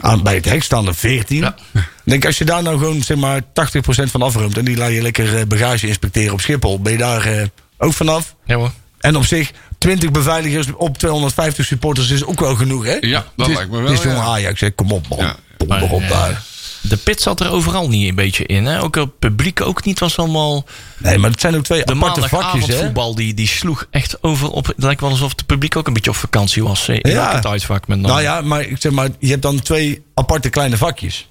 Aan, 0.00 0.22
bij 0.22 0.34
het 0.34 0.44
hek 0.44 0.62
staan 0.62 0.86
er 0.86 0.94
veertien. 0.94 1.40
Ja. 1.40 1.54
Denk 2.04 2.24
als 2.26 2.38
je 2.38 2.44
daar 2.44 2.62
nou 2.62 2.78
gewoon 2.78 3.02
zeg 3.02 3.16
maar 3.16 3.40
80% 3.42 3.44
van 3.86 4.22
afruimt 4.22 4.58
en 4.58 4.64
die 4.64 4.76
laat 4.76 4.92
je 4.92 5.02
lekker 5.02 5.36
eh, 5.38 5.46
bagage 5.46 5.86
inspecteren 5.86 6.32
op 6.32 6.40
Schiphol, 6.40 6.80
ben 6.80 6.92
je 6.92 6.98
daar 6.98 7.24
eh, 7.24 7.46
ook 7.78 7.92
vanaf. 7.92 8.34
Ja 8.44 8.56
hoor. 8.56 8.70
En 9.00 9.16
op 9.16 9.24
zich, 9.24 9.50
20 9.78 10.10
beveiligers 10.10 10.66
op 10.76 10.98
250 10.98 11.64
supporters 11.66 12.10
is 12.10 12.24
ook 12.24 12.40
wel 12.40 12.54
genoeg, 12.54 12.84
hè? 12.84 12.96
Ja, 13.00 13.24
dat 13.36 13.48
is- 13.48 13.54
lijkt 13.54 13.70
me 13.70 13.76
wel, 13.82 13.90
Het 13.90 13.98
is 13.98 14.04
ja. 14.04 14.14
Ajax, 14.20 14.60
hè? 14.60 14.70
kom 14.70 14.92
op 14.92 15.08
man. 15.08 15.18
Ja. 15.18 15.36
Op 15.58 15.68
daar. 16.08 16.30
eh, 16.30 16.36
De 16.82 16.96
pit 16.96 17.22
zat 17.22 17.40
er 17.40 17.50
overal 17.50 17.88
niet 17.88 18.08
een 18.08 18.14
beetje 18.14 18.46
in. 18.46 18.64
Hè? 18.66 18.82
Ook 18.82 18.94
het 18.94 19.18
publiek 19.18 19.60
ook 19.60 19.84
niet. 19.84 19.98
was 19.98 20.18
allemaal... 20.18 20.64
Nee, 20.98 21.18
maar 21.18 21.30
het 21.30 21.40
zijn 21.40 21.56
ook 21.56 21.64
twee 21.64 21.84
De 21.84 21.92
aparte 21.94 22.20
vakjes, 22.20 22.32
hè? 22.32 22.38
maandagavondvoetbal 22.38 23.14
die, 23.14 23.34
die 23.34 23.46
sloeg 23.46 23.86
echt 23.90 24.22
over 24.22 24.50
op... 24.50 24.66
Het 24.66 24.74
lijkt 24.82 25.00
wel 25.00 25.10
alsof 25.10 25.30
het 25.30 25.46
publiek 25.46 25.76
ook 25.76 25.86
een 25.86 25.92
beetje 25.92 26.10
op 26.10 26.16
vakantie 26.16 26.62
was. 26.64 26.88
In 26.88 27.10
Ja. 27.10 27.42
uitvak 27.42 27.86
met 27.88 27.98
name. 27.98 28.08
Nou 28.08 28.22
ja, 28.22 28.40
maar 28.40 28.60
ik 28.62 28.76
zeg 28.80 28.92
maar, 28.92 29.08
je 29.18 29.28
hebt 29.30 29.42
dan 29.42 29.60
twee 29.60 30.02
aparte 30.14 30.48
kleine 30.48 30.76
vakjes. 30.76 31.28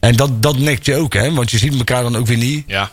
En 0.00 0.16
dat, 0.16 0.42
dat 0.42 0.58
nekt 0.58 0.86
je 0.86 0.96
ook, 0.96 1.12
hè? 1.14 1.32
Want 1.34 1.50
je 1.50 1.58
ziet 1.58 1.74
elkaar 1.78 2.02
dan 2.02 2.16
ook 2.16 2.26
weer 2.26 2.36
niet. 2.36 2.64
Ja. 2.66 2.90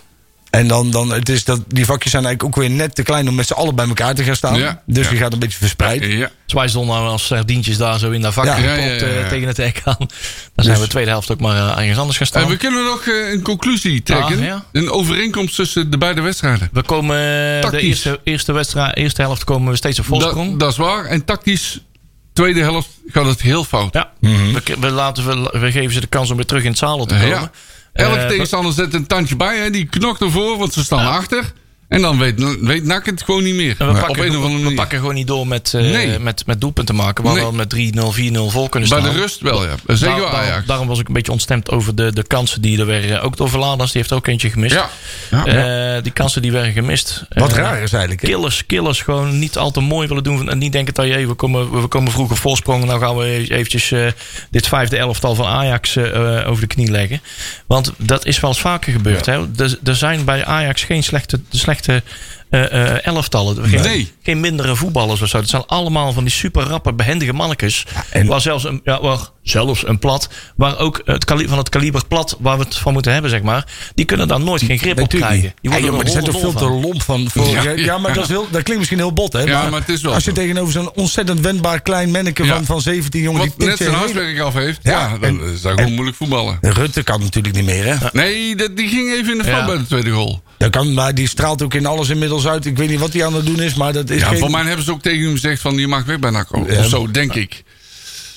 En 0.51 0.67
dan, 0.67 0.91
dan 0.91 1.11
het 1.13 1.29
is 1.29 1.43
dat, 1.43 1.61
die 1.67 1.85
vakjes 1.85 2.11
zijn 2.11 2.25
eigenlijk 2.25 2.57
ook 2.57 2.63
weer 2.63 2.75
net 2.75 2.95
te 2.95 3.03
klein 3.03 3.27
om 3.29 3.35
met 3.35 3.47
z'n 3.47 3.53
allen 3.53 3.75
bij 3.75 3.87
elkaar 3.87 4.15
te 4.15 4.23
gaan 4.23 4.35
staan. 4.35 4.59
Ja. 4.59 4.81
Dus 4.85 5.05
Ja. 5.05 5.11
je 5.11 5.17
gaat 5.17 5.33
een 5.33 5.39
beetje 5.39 5.57
verspreid. 5.57 6.05
Ja. 6.05 6.29
Dus 6.45 6.53
wij 6.53 6.67
stonden 6.67 6.95
nou 6.95 7.07
als 7.07 7.25
sardientjes 7.25 7.77
daar 7.77 7.99
zo 7.99 8.11
in 8.11 8.21
dat 8.21 8.33
vak 8.33 8.45
Ja. 8.45 8.53
gepropt, 8.55 8.77
Ja, 8.77 8.85
ja, 8.85 8.93
ja, 8.93 9.07
ja. 9.13 9.21
eh, 9.23 9.27
tegen 9.29 9.47
het 9.47 9.57
hek 9.57 9.81
aan. 9.85 9.95
Dan 10.55 10.65
zijn 10.65 10.75
we 10.77 10.83
de 10.83 10.89
tweede 10.89 11.09
helft 11.09 11.31
ook 11.31 11.39
maar 11.39 11.55
eh, 11.55 11.77
ergens 11.81 11.97
anders 11.97 12.17
gaan 12.17 12.27
staan. 12.27 12.43
En 12.43 12.49
we 12.49 12.57
kunnen 12.57 12.83
nog 12.83 13.01
eh, 13.07 13.31
een 13.31 13.41
conclusie 13.41 14.03
trekken. 14.03 14.37
Ah, 14.37 14.43
ja. 14.45 14.65
Een 14.71 14.89
overeenkomst 14.91 15.55
tussen 15.55 15.89
de 15.89 15.97
beide 15.97 16.21
wedstrijden. 16.21 16.69
We 16.71 16.81
komen 16.83 17.17
de 17.71 17.79
eerste, 17.79 18.19
eerste, 18.23 18.51
wedstrijd, 18.51 18.97
eerste 18.97 19.21
helft 19.21 19.43
komen 19.43 19.71
we 19.71 19.77
steeds 19.77 19.99
op 19.99 20.05
voorsprong. 20.05 20.49
Dat, 20.49 20.59
dat 20.59 20.71
is 20.71 20.77
waar. 20.77 21.05
En 21.05 21.25
tactisch, 21.25 21.79
tweede 22.33 22.59
helft, 22.61 22.89
gaat 23.07 23.25
het 23.25 23.41
heel 23.41 23.63
fout. 23.63 23.93
Ja, 23.93 24.09
we, 24.19 24.61
we, 24.79 24.89
laten, 24.89 25.25
we, 25.51 25.59
we 25.59 25.71
geven 25.71 25.93
ze 25.93 25.99
de 25.99 26.07
kans 26.07 26.29
om 26.29 26.35
weer 26.35 26.45
terug 26.45 26.63
in 26.63 26.69
het 26.69 26.77
zadel 26.77 27.05
te 27.05 27.13
komen. 27.13 27.27
Ja. 27.29 27.51
Elke 27.93 28.19
Eh, 28.19 28.27
tegenstander 28.27 28.73
zet 28.73 28.93
een 28.93 29.07
tandje 29.07 29.35
bij. 29.35 29.57
Hè. 29.57 29.69
Die 29.69 29.85
knokt 29.85 30.21
ervoor, 30.21 30.57
want 30.57 30.73
ze 30.73 30.83
staan 30.83 31.07
achter. 31.07 31.51
En 31.91 32.01
dan 32.01 32.17
weet, 32.17 32.57
weet 32.61 32.83
NAC 32.83 33.05
het 33.05 33.23
gewoon 33.23 33.43
niet 33.43 33.55
meer. 33.55 33.75
We, 33.77 33.85
op 33.87 33.93
pakken, 33.99 34.23
een 34.25 34.29
of 34.29 34.35
andere 34.35 34.53
we 34.55 34.59
manier. 34.61 34.75
pakken 34.75 34.99
gewoon 34.99 35.13
niet 35.15 35.27
door 35.27 35.47
met, 35.47 35.73
eh, 35.73 35.81
Nee. 35.81 36.19
met, 36.19 36.43
met 36.45 36.61
doelpunten 36.61 36.95
maken. 36.95 37.23
Waar 37.23 37.33
Nee. 37.33 37.45
we 37.45 37.51
met 37.53 37.69
3-0, 37.69 38.11
4-0 38.11 38.49
voor 38.49 38.69
kunnen 38.69 38.89
Bij 38.89 38.99
staan. 38.99 39.13
de 39.13 39.19
rust 39.19 39.41
wel, 39.41 39.63
ja. 39.65 39.69
Zeker 39.87 39.99
Daar- 39.99 40.15
bij 40.19 40.29
daarom, 40.29 40.49
Ajax. 40.49 40.65
daarom 40.65 40.87
was 40.87 40.99
ik 40.99 41.07
een 41.07 41.13
beetje 41.13 41.31
ontstemd 41.31 41.69
over 41.71 41.95
de, 41.95 42.13
de 42.13 42.23
kansen 42.23 42.61
die 42.61 42.79
er 42.79 42.85
werden. 42.85 43.21
Ook 43.21 43.37
door 43.37 43.49
Verladers, 43.49 43.91
die 43.91 44.01
heeft 44.01 44.13
ook 44.13 44.27
eentje 44.27 44.49
gemist. 44.49 44.73
Ja. 44.75 44.89
Ja. 45.45 45.95
Eh, 45.95 46.03
die 46.03 46.11
kansen 46.11 46.41
die 46.41 46.51
werden 46.51 46.71
gemist. 46.73 47.23
Wat 47.29 47.51
Eh, 47.51 47.57
raar 47.57 47.81
is 47.81 47.91
eigenlijk. 47.91 48.21
hè? 48.21 48.27
Killers, 48.27 48.65
killers 48.65 49.01
gewoon 49.01 49.39
niet 49.39 49.57
al 49.57 49.71
te 49.71 49.79
mooi 49.79 50.07
willen 50.07 50.23
doen. 50.23 50.49
En 50.49 50.57
niet 50.57 50.71
denken 50.71 50.93
dat 50.93 51.05
je, 51.05 51.11
hey, 51.11 51.27
we 51.27 51.33
komen, 51.33 51.81
we 51.81 51.87
komen 51.87 52.11
vroeg 52.11 52.31
op 52.31 52.37
voorsprong. 52.37 52.85
Nou 52.85 52.99
gaan 52.99 53.17
we 53.17 53.45
eventjes 53.49 53.91
eh, 53.91 54.05
dit 54.49 54.67
vijfde 54.67 54.97
elftal 54.97 55.35
van 55.35 55.45
Ajax 55.45 55.95
eh, 55.95 56.47
over 56.47 56.61
de 56.61 56.67
knie 56.67 56.91
leggen. 56.91 57.21
Want 57.67 57.91
dat 57.97 58.25
is 58.25 58.39
wel 58.39 58.49
eens 58.49 58.59
vaker 58.59 58.91
gebeurd. 58.93 59.25
Hè? 59.25 59.33
Er, 59.57 59.77
er 59.83 59.95
zijn 59.95 60.25
bij 60.25 60.45
Ajax 60.45 60.83
geen 60.83 61.03
slechte, 61.03 61.39
slechte 61.49 61.79
eh, 61.87 61.99
eh, 62.49 63.05
elftallen. 63.05 63.67
Geen, 63.69 63.81
Nee. 63.81 64.11
geen 64.23 64.39
mindere 64.39 64.75
voetballers 64.75 65.21
of 65.21 65.27
zo. 65.29 65.37
Het 65.37 65.49
zijn 65.49 65.63
allemaal 65.65 66.13
van 66.13 66.23
die 66.23 66.33
super 66.33 66.63
rappe, 66.63 66.93
behendige 66.93 67.33
mannetjes. 67.33 67.85
en- 68.09 68.27
Waar 68.27 68.41
zelfs 68.41 68.63
een, 68.63 68.81
ja, 68.83 69.01
waar 69.01 69.19
zelfs 69.43 69.87
een 69.87 69.99
plat. 69.99 70.29
Waar 70.55 70.77
ook 70.79 71.01
het 71.05 71.25
van 71.47 71.57
het 71.57 71.69
kaliber 71.69 72.01
plat 72.07 72.37
waar 72.39 72.57
we 72.57 72.63
het 72.63 72.75
van 72.75 72.93
moeten 72.93 73.11
hebben, 73.13 73.31
zeg 73.31 73.41
maar. 73.41 73.65
Die 73.95 74.05
kunnen 74.05 74.27
daar 74.27 74.39
nooit 74.39 74.63
geen 74.63 74.77
grip 74.77 74.99
op 74.99 75.09
krijgen. 75.09 75.31
niet. 75.33 75.41
Die 75.41 75.51
Ja, 75.61 75.69
worden 75.69 75.81
joh, 75.81 75.89
maar 75.91 75.99
er 75.99 76.05
die 76.05 76.13
zijn 76.13 76.25
toch 76.31 76.39
veel 76.41 76.53
te 76.53 76.69
lomp 76.87 77.01
van. 77.01 77.29
Voor, 77.29 77.47
ja, 77.47 77.61
Ja, 77.61 77.71
ja, 77.71 77.97
maar 77.97 78.13
dat, 78.13 78.23
is 78.23 78.29
heel, 78.29 78.41
dat 78.51 78.61
klinkt 78.61 78.77
misschien 78.77 78.97
heel 78.97 79.13
bot, 79.13 79.33
hè? 79.33 79.41
Ja, 79.41 79.69
maar 79.69 79.79
het 79.79 79.89
is 79.89 80.01
wel 80.01 80.13
Als 80.13 80.23
je 80.23 80.29
zo. 80.29 80.35
tegenover 80.35 80.71
zo'n 80.73 80.91
ontzettend 80.95 81.39
wendbaar 81.39 81.81
klein 81.81 82.11
manneke 82.11 82.43
Ja. 82.43 82.53
van, 82.55 82.65
van 82.65 82.81
17 82.81 83.21
jongen... 83.21 83.39
Wat 83.47 83.53
die 83.57 83.67
net 83.67 83.77
zijn 83.77 83.93
huiswerk 83.93 84.39
af 84.39 84.53
heeft. 84.53 84.79
Ja, 84.83 84.91
Ja, 84.91 85.09
dan 85.17 85.21
en- 85.41 85.53
is 85.53 85.61
dat 85.61 85.73
gewoon 85.73 85.93
moeilijk 85.93 86.17
voetballen. 86.17 86.57
Rutte 86.61 87.03
kan 87.03 87.19
natuurlijk 87.19 87.55
niet 87.55 87.65
meer, 87.65 87.85
hè? 87.85 87.95
Nee, 88.13 88.55
dat, 88.55 88.77
die 88.77 88.87
ging 88.87 89.11
even 89.13 89.31
in 89.31 89.37
de 89.37 89.43
fout 89.43 89.59
Ja. 89.59 89.65
bij 89.65 89.77
de 89.77 89.85
tweede 89.87 90.09
goal. 90.11 90.41
Dat 90.61 90.69
kan, 90.71 90.93
maar 90.93 91.15
die 91.15 91.27
straalt 91.27 91.61
ook 91.61 91.73
in 91.73 91.85
alles 91.85 92.09
inmiddels 92.09 92.47
uit. 92.47 92.65
Ik 92.65 92.77
weet 92.77 92.89
niet 92.89 92.99
wat 92.99 93.13
hij 93.13 93.25
aan 93.25 93.33
het 93.33 93.45
doen 93.45 93.61
is, 93.61 93.73
maar 93.73 93.93
dat 93.93 94.09
is 94.09 94.19
Ja, 94.21 94.27
geen... 94.27 94.37
voor 94.39 94.51
mij 94.51 94.63
hebben 94.63 94.85
ze 94.85 94.91
ook 94.91 95.01
tegen 95.01 95.23
hem 95.23 95.31
gezegd 95.31 95.61
van 95.61 95.75
je 95.77 95.87
mag 95.87 96.05
weg 96.05 96.19
bij 96.19 96.29
NAC. 96.29 96.53
Of 96.55 96.71
Ja. 96.71 96.83
zo, 96.83 97.11
denk 97.11 97.33
ik. 97.33 97.63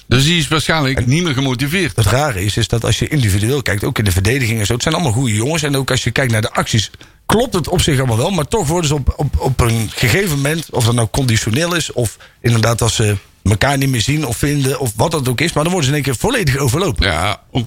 Dus 0.07 0.25
die 0.25 0.39
is 0.39 0.49
waarschijnlijk 0.49 1.07
niet 1.07 1.23
meer 1.23 1.35
gemotiveerd. 1.35 1.97
Het 1.97 2.07
rare 2.07 2.45
is, 2.45 2.57
is 2.57 2.69
dat 2.69 2.85
als 2.85 2.99
je 2.99 3.09
individueel 3.09 3.63
kijkt, 3.63 3.85
ook 3.85 3.99
in 3.99 4.05
de 4.05 4.13
verdediging 4.13 4.59
en 4.61 4.67
zo, 4.67 4.73
het 4.73 4.83
zijn 4.83 4.95
allemaal 4.95 5.13
goede 5.13 5.35
jongens. 5.35 5.63
En 5.63 5.77
ook 5.77 5.91
als 5.91 6.05
je 6.05 6.11
kijkt 6.11 6.33
naar 6.33 6.41
de 6.41 6.53
acties, 6.53 6.91
klopt 7.27 7.55
het 7.55 7.69
op 7.69 7.81
zich 7.81 7.99
allemaal 7.99 8.17
wel. 8.17 8.31
Maar 8.31 8.49
toch 8.49 8.67
worden 8.67 8.89
ze 8.89 8.95
op, 8.95 9.15
op, 9.17 9.41
op 9.41 9.61
een 9.61 9.91
gegeven 9.95 10.37
moment, 10.37 10.71
of 10.71 10.85
dat 10.85 10.95
nou 10.95 11.09
conditioneel 11.11 11.75
is, 11.75 11.93
of 11.93 12.17
inderdaad 12.41 12.83
als 12.83 12.95
ze 12.95 13.17
elkaar 13.43 13.79
niet 13.79 13.89
meer 13.89 14.01
zien 14.01 14.27
of 14.27 14.37
vinden, 14.37 14.81
of 14.81 14.93
wat 14.97 15.11
dat 15.11 15.29
ook 15.29 15.41
is, 15.41 15.53
maar 15.53 15.63
dan 15.65 15.73
worden 15.73 15.91
ze 15.91 15.97
in 15.97 16.05
één 16.05 16.13
keer 16.15 16.21
volledig 16.21 16.57
overlopen. 16.57 17.07
Ja, 17.07 17.41
ook, 17.51 17.67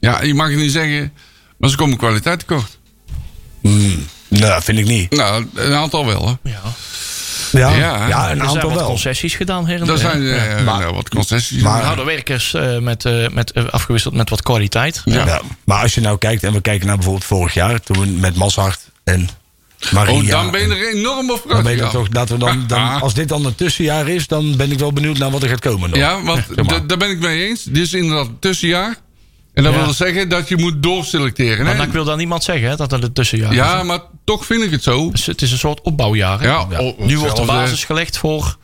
ja, 0.00 0.22
je 0.22 0.34
mag 0.34 0.48
het 0.48 0.58
niet 0.58 0.72
zeggen, 0.72 1.12
maar 1.56 1.70
ze 1.70 1.76
komen 1.76 1.96
kwaliteit 1.96 2.38
tekort. 2.38 2.78
Nou, 4.28 4.62
vind 4.62 4.78
ik 4.78 4.86
niet. 4.86 5.10
Nou, 5.16 5.46
een 5.54 5.72
aantal 5.74 6.06
wel, 6.06 6.26
hè. 6.42 6.50
Ja. 6.50 6.60
Ja, 7.52 7.70
Ja, 7.76 8.06
ja, 8.08 8.24
een 8.24 8.30
Er 8.30 8.36
zijn 8.36 8.40
aantal 8.40 8.68
wat 8.70 8.78
wel. 8.78 8.86
concessies 8.88 9.34
gedaan 9.34 9.66
her 9.66 9.80
en 9.80 9.88
Er 9.88 9.98
zijn 9.98 10.26
eh, 10.28 10.64
maar- 10.64 10.80
nou, 10.80 10.94
wat 10.94 11.08
concessies. 11.08 11.62
maar- 11.62 11.82
Harde 11.82 12.04
werkers 12.04 12.54
eh, 12.54 12.78
met, 12.78 13.04
eh, 13.04 13.28
met, 13.28 13.70
afgewisseld 13.70 14.14
met 14.14 14.30
wat 14.30 14.42
kwaliteit. 14.42 15.02
Ja. 15.04 15.26
Ja. 15.26 15.40
Maar 15.64 15.82
als 15.82 15.94
je 15.94 16.00
nou 16.00 16.18
kijkt, 16.18 16.42
en 16.42 16.52
we 16.52 16.60
kijken 16.60 16.86
naar 16.86 16.94
bijvoorbeeld 16.96 17.24
vorig 17.24 17.54
jaar, 17.54 17.80
toen 17.80 18.00
we 18.00 18.06
met 18.06 18.36
Mazart 18.36 18.80
en 19.04 19.28
Maria. 19.90 20.12
oh, 20.14 20.28
dan 20.28 20.50
ben 20.50 20.60
je 20.68 20.74
er 20.74 20.94
enorm 20.94 21.30
op 21.30 21.44
Dan 21.48 21.62
ben 21.62 21.76
je 21.76 21.88
toch, 21.88 22.08
dat 22.08 22.28
we 22.28 22.36
dan, 22.36 22.64
dan, 22.66 22.80
Ah. 22.80 23.02
als 23.02 23.14
dit 23.14 23.28
dan 23.28 23.44
een 23.46 23.54
tussenjaar 23.54 24.08
is, 24.08 24.26
dan 24.26 24.56
ben 24.56 24.72
ik 24.72 24.78
wel 24.78 24.92
benieuwd 24.92 25.18
naar 25.18 25.30
wat 25.30 25.42
er 25.42 25.48
gaat 25.48 25.60
komen. 25.60 25.90
nog. 25.90 25.98
Ja, 25.98 26.22
want 26.22 26.42
daar 26.88 26.98
ben 26.98 27.10
ik 27.10 27.18
mee 27.18 27.48
eens. 27.48 27.62
Dit 27.64 27.82
is 27.82 27.92
inderdaad 27.92 28.26
een 28.26 28.38
tussenjaar. 28.38 28.96
En 29.54 29.62
dat 29.62 29.72
Ja. 29.74 29.84
wil 29.84 29.92
zeggen 29.92 30.28
dat 30.28 30.48
je 30.48 30.56
moet 30.56 30.82
doorselecteren. 30.82 31.64
Maar 31.64 31.76
hè? 31.76 31.82
ik 31.82 31.92
wil 31.92 32.04
daar 32.04 32.16
niemand 32.16 32.44
zeggen 32.44 32.68
hè, 32.68 32.76
dat 32.76 32.90
dat 32.90 33.02
een 33.02 33.12
tussenjaar 33.12 33.50
is. 33.50 33.56
Ja, 33.56 33.82
maar 33.82 34.00
toch 34.24 34.46
vind 34.46 34.62
ik 34.62 34.70
het 34.70 34.82
zo. 34.82 35.10
Dus 35.10 35.26
het 35.26 35.42
is 35.42 35.52
een 35.52 35.58
soort 35.58 35.80
opbouwjaar. 35.80 36.42
Ja, 36.42 36.66
nu 36.98 37.18
wordt 37.18 37.36
de 37.36 37.44
basis 37.44 37.84
gelegd 37.84 38.18
voor... 38.18 38.56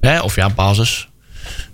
Hè, 0.00 0.20
of 0.20 0.34
ja, 0.36 0.50
basis. 0.50 1.08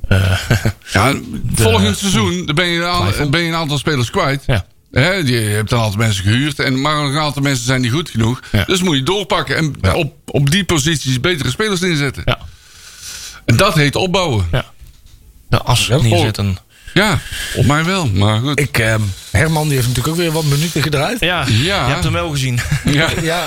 Eh, 0.08 0.38
Ja, 0.92 1.14
volgend 1.54 1.98
seizoen 1.98 2.46
dan 2.46 2.54
ben 2.54 2.66
je, 2.66 3.12
een 3.18 3.30
ben 3.30 3.40
je 3.40 3.48
een 3.48 3.54
aantal 3.54 3.78
spelers 3.78 4.10
kwijt. 4.10 4.42
ja. 4.46 4.66
Hè, 4.92 5.12
je 5.12 5.34
hebt 5.38 5.72
een 5.72 5.78
aantal 5.78 5.98
mensen 5.98 6.24
gehuurd. 6.24 6.58
En, 6.58 6.80
maar 6.80 6.96
een 6.96 7.18
aantal 7.18 7.42
mensen 7.42 7.64
zijn 7.64 7.80
niet 7.80 7.92
goed 7.92 8.10
genoeg. 8.10 8.40
Ja. 8.52 8.64
Dus 8.64 8.82
moet 8.82 8.96
je 8.96 9.02
doorpakken. 9.02 9.56
En 9.56 9.74
Ja. 9.80 9.94
op, 9.94 10.12
op 10.24 10.50
die 10.50 10.64
posities 10.64 11.20
betere 11.20 11.50
spelers 11.50 11.80
neerzetten. 11.80 12.22
Ja. 12.24 12.38
En 13.44 13.56
dat 13.56 13.74
heet 13.74 13.96
opbouwen. 13.96 14.46
ja. 14.52 14.64
De 15.48 15.62
as 15.62 15.86
Ja, 15.86 15.96
neerzetten. 16.02 16.56
Ja, 16.94 17.18
op 17.54 17.64
mij 17.66 17.84
wel. 17.84 18.06
Maar 18.08 18.40
goed. 18.40 18.60
Ik, 18.60 18.78
ehm, 18.78 19.00
Herman 19.30 19.64
die 19.68 19.74
heeft 19.76 19.86
natuurlijk 19.88 20.14
ook 20.16 20.20
weer 20.22 20.32
wat 20.32 20.44
minuten 20.44 20.82
gedraaid. 20.82 21.20
Ja, 21.20 21.44
Ja. 21.46 21.86
je 21.86 21.92
hebt 21.92 22.04
hem 22.04 22.12
wel 22.12 22.30
gezien. 22.30 22.58
Ja, 22.84 23.08
Ja. 23.22 23.46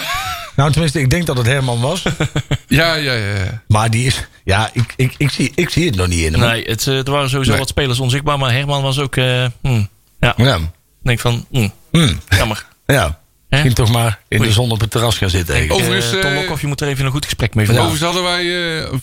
Nou, 0.55 0.71
tenminste, 0.71 0.99
ik 0.99 1.09
denk 1.09 1.25
dat 1.25 1.37
het 1.37 1.45
Herman 1.45 1.79
was. 1.81 2.03
ja, 2.67 2.93
ja. 2.95 3.13
ja. 3.13 3.61
Maar 3.67 3.89
die 3.89 4.05
is. 4.05 4.27
Ja, 4.43 4.69
ik, 4.73 4.93
ik, 4.95 5.13
ik, 5.17 5.29
zie, 5.29 5.51
ik 5.55 5.69
zie 5.69 5.85
het 5.85 5.95
nog 5.95 6.07
niet 6.07 6.19
in 6.25 6.33
hem. 6.33 6.41
Nee, 6.41 6.63
het, 6.65 6.87
eh, 6.87 6.97
er 6.97 7.11
waren 7.11 7.29
sowieso 7.29 7.49
Nee. 7.51 7.59
wat 7.59 7.69
spelers 7.69 7.99
onzichtbaar. 7.99 8.37
Maar 8.37 8.51
Herman 8.53 8.81
was 8.81 8.99
ook... 8.99 9.15
eh, 9.15 9.45
hmm, 9.61 9.89
ja, 10.19 10.33
Ja. 10.37 10.55
ik 10.55 10.61
denk 11.01 11.19
van... 11.19 11.45
hmm, 11.51 11.73
Hm. 11.91 12.13
jammer. 12.29 12.65
ja. 12.85 13.19
Misschien 13.49 13.73
toch 13.73 13.91
maar 13.91 14.19
in 14.27 14.41
de 14.41 14.51
zon 14.51 14.71
op 14.71 14.79
het 14.79 14.91
terras 14.91 15.17
gaan 15.17 15.29
zitten. 15.29 15.55
eigenlijk. 15.55 15.83
Overigens, 15.85 16.13
Eh, 16.13 16.19
Tom 16.21 16.31
eh, 16.31 16.35
Lokhoff, 16.39 16.61
je 16.61 16.67
moet 16.67 16.81
er 16.81 16.87
even 16.87 17.05
een 17.05 17.11
goed 17.11 17.25
gesprek 17.25 17.55
mee 17.55 17.65
voeren. 17.65 17.83
Overigens 17.85 18.13
hadden 18.13 18.31
wij 18.31 18.77
eh, 18.81 18.93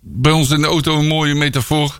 bij 0.00 0.32
ons 0.32 0.50
in 0.50 0.60
de 0.60 0.66
auto 0.66 0.98
een 0.98 1.06
mooie 1.06 1.34
metafoor. 1.34 1.98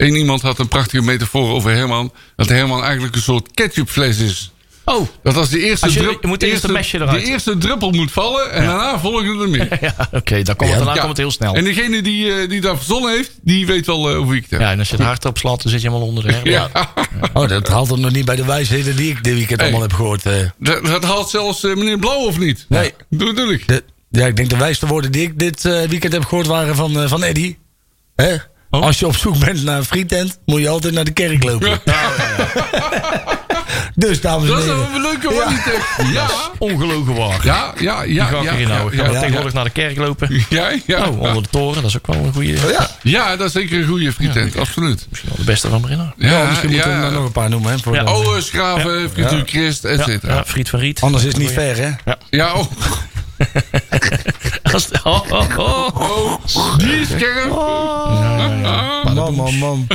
Eén 0.00 0.14
iemand 0.14 0.42
had 0.42 0.58
een 0.58 0.68
prachtige 0.68 1.02
metafoor 1.02 1.50
over 1.52 1.70
Herman. 1.70 2.12
Dat 2.36 2.48
Herman 2.48 2.82
eigenlijk 2.84 3.14
een 3.14 3.22
soort 3.22 3.50
ketchupfles 3.54 4.18
is. 4.18 4.52
Oh, 4.84 5.08
Dat 5.22 5.36
als 5.36 5.48
de 5.48 5.60
eerste, 5.60 5.84
Als 5.86 5.94
je- 5.94 6.00
drup- 6.00 6.22
je 6.22 6.26
moet 6.28 6.42
eerst 6.42 6.52
eerste- 6.52 6.66
een 6.68 6.72
mesje 6.72 6.96
eruit. 7.00 7.24
De 7.24 7.30
eerste 7.30 7.58
druppel 7.58 7.90
moet 7.90 8.10
vallen 8.12 8.52
en 8.52 8.64
daarna 8.66 8.98
volgen 8.98 9.40
er 9.40 9.48
meer. 9.48 9.78
ja, 9.80 10.08
oké. 10.12 10.42
dan 10.42 10.56
komt 10.56 10.68
het, 10.70 10.78
daarna 10.78 10.94
Ja. 10.94 10.98
komt 10.98 11.08
het 11.08 11.16
heel 11.16 11.30
snel. 11.30 11.54
En 11.54 11.64
degene 11.64 12.02
die, 12.02 12.32
eh, 12.32 12.48
die 12.48 12.60
dat 12.60 12.76
verzonnen 12.76 13.10
heeft, 13.12 13.30
die 13.42 13.66
weet 13.66 13.86
wel 13.86 14.10
eh, 14.10 14.16
over 14.16 14.26
wie 14.28 14.36
ik 14.36 14.42
het 14.42 14.50
heb. 14.50 14.60
ja, 14.60 14.70
en 14.70 14.78
als 14.78 14.88
je 14.88 14.96
het 14.96 15.04
hard 15.04 15.24
op 15.24 15.38
slaat, 15.38 15.62
dan 15.62 15.72
zit 15.72 15.80
je 15.82 15.88
helemaal 15.88 16.08
onder 16.08 16.24
de 16.26 16.32
Herman. 16.34 16.52
Ja. 16.52 16.70
Oh, 17.34 17.48
dat 17.48 17.68
haalt 17.68 17.90
er 17.90 17.98
nog 17.98 18.12
niet 18.12 18.24
bij 18.24 18.36
de 18.36 18.44
wijsheden 18.44 18.96
die 18.96 19.10
ik 19.10 19.24
dit 19.24 19.34
weekend 19.34 19.60
Hey. 19.60 19.68
allemaal 19.68 19.88
heb 19.88 19.96
gehoord. 19.96 20.26
eh. 20.26 20.34
Dat, 20.58 20.84
dat 20.86 21.04
haalt 21.04 21.30
zelfs 21.30 21.62
meneer 21.62 21.98
Blauw 21.98 22.26
of 22.26 22.38
niet? 22.38 22.66
Nee. 22.68 22.94
Dat 23.10 23.28
bedoel 23.34 23.50
ik. 23.50 23.68
De, 23.68 23.84
ja, 24.10 24.26
ik 24.26 24.36
denk 24.36 24.50
de 24.50 24.56
wijste 24.56 24.86
woorden 24.86 25.12
die 25.12 25.22
ik 25.22 25.38
dit 25.38 25.62
weekend 25.62 26.12
heb 26.12 26.24
gehoord 26.24 26.46
waren 26.46 26.76
van, 26.76 27.08
van 27.08 27.22
Eddy. 27.22 27.56
Hè? 28.16 28.36
Oh. 28.70 28.82
Als 28.82 28.98
je 28.98 29.06
op 29.06 29.16
zoek 29.16 29.38
bent 29.38 29.62
naar 29.62 29.76
een 29.76 29.84
frietent, 29.84 30.38
moet 30.46 30.60
je 30.60 30.68
altijd 30.68 30.94
naar 30.94 31.04
de 31.04 31.10
kerk 31.10 31.44
lopen. 31.44 31.80
dus, 33.94 34.20
dames 34.20 34.48
en 34.48 34.54
Dat 34.54 34.58
is 34.60 34.66
wel 34.66 34.76
heren. 34.76 34.94
een 34.94 35.00
leuke 35.02 35.34
ja. 35.34 36.12
Ja. 36.12 36.26
Ongelogen 36.58 37.14
waar. 37.14 37.40
Ja, 37.44 37.72
ja, 37.78 38.02
ja. 38.02 38.24
Ga 38.24 38.36
ik 38.38 38.42
ja, 38.44 38.50
Gaan 38.66 38.86
we 38.90 38.96
ja, 38.96 39.20
tegenwoordig 39.20 39.52
naar 39.52 39.64
de 39.64 39.70
kerk 39.70 39.96
lopen? 39.96 40.44
ja, 40.48 40.70
ja. 40.86 41.06
Oh, 41.08 41.20
onder 41.20 41.42
de 41.42 41.48
toren, 41.50 41.74
dat 41.82 41.90
is 41.90 41.96
ook 41.96 42.06
wel 42.06 42.16
een 42.24 42.32
goede. 42.32 42.52
Ja, 42.52 42.90
Ja, 43.02 43.36
dat 43.36 43.46
is 43.46 43.52
zeker 43.52 43.78
een 43.78 43.86
goede 43.88 44.12
frietent, 44.12 44.56
absoluut. 44.58 45.06
Misschien 45.08 45.28
wel 45.30 45.38
de 45.38 45.44
beste 45.44 45.68
van 45.68 45.80
Brenna. 45.80 46.14
Ja, 46.16 46.30
ja, 46.30 46.46
misschien 46.48 46.70
moeten 46.70 46.98
we 47.00 47.04
er 47.06 47.12
nog 47.12 47.24
een 47.24 47.32
paar 47.32 47.48
noemen. 47.48 47.70
Hè, 47.72 47.78
voor 47.78 47.94
Ja. 47.94 48.02
de- 48.04 48.10
Oh, 48.10 48.36
eh, 48.36 48.42
Schraven, 48.42 49.10
Frituur 49.10 49.42
Christ, 49.46 49.84
et 49.84 49.98
Ja, 49.98 50.04
cetera. 50.04 50.34
ja, 50.34 50.44
Friet 50.44 50.68
van 50.68 50.78
Riet. 50.78 51.00
Anders 51.00 51.24
is 51.24 51.28
het 51.32 51.38
niet 51.42 51.50
fair, 51.50 51.76
hè? 51.76 52.12
Ja, 52.30 52.54
oh, 52.54 52.66
Als- 54.72 54.88
oh, 55.04 55.20
oh, 55.30 55.58
oh. 55.58 55.96
oh, 56.56 56.78
die 56.78 57.00
is 57.00 57.08
scherp. 57.08 57.50
Ah, 57.52 59.14
Man, 59.14 59.34
man, 59.34 59.58
man. 59.58 59.86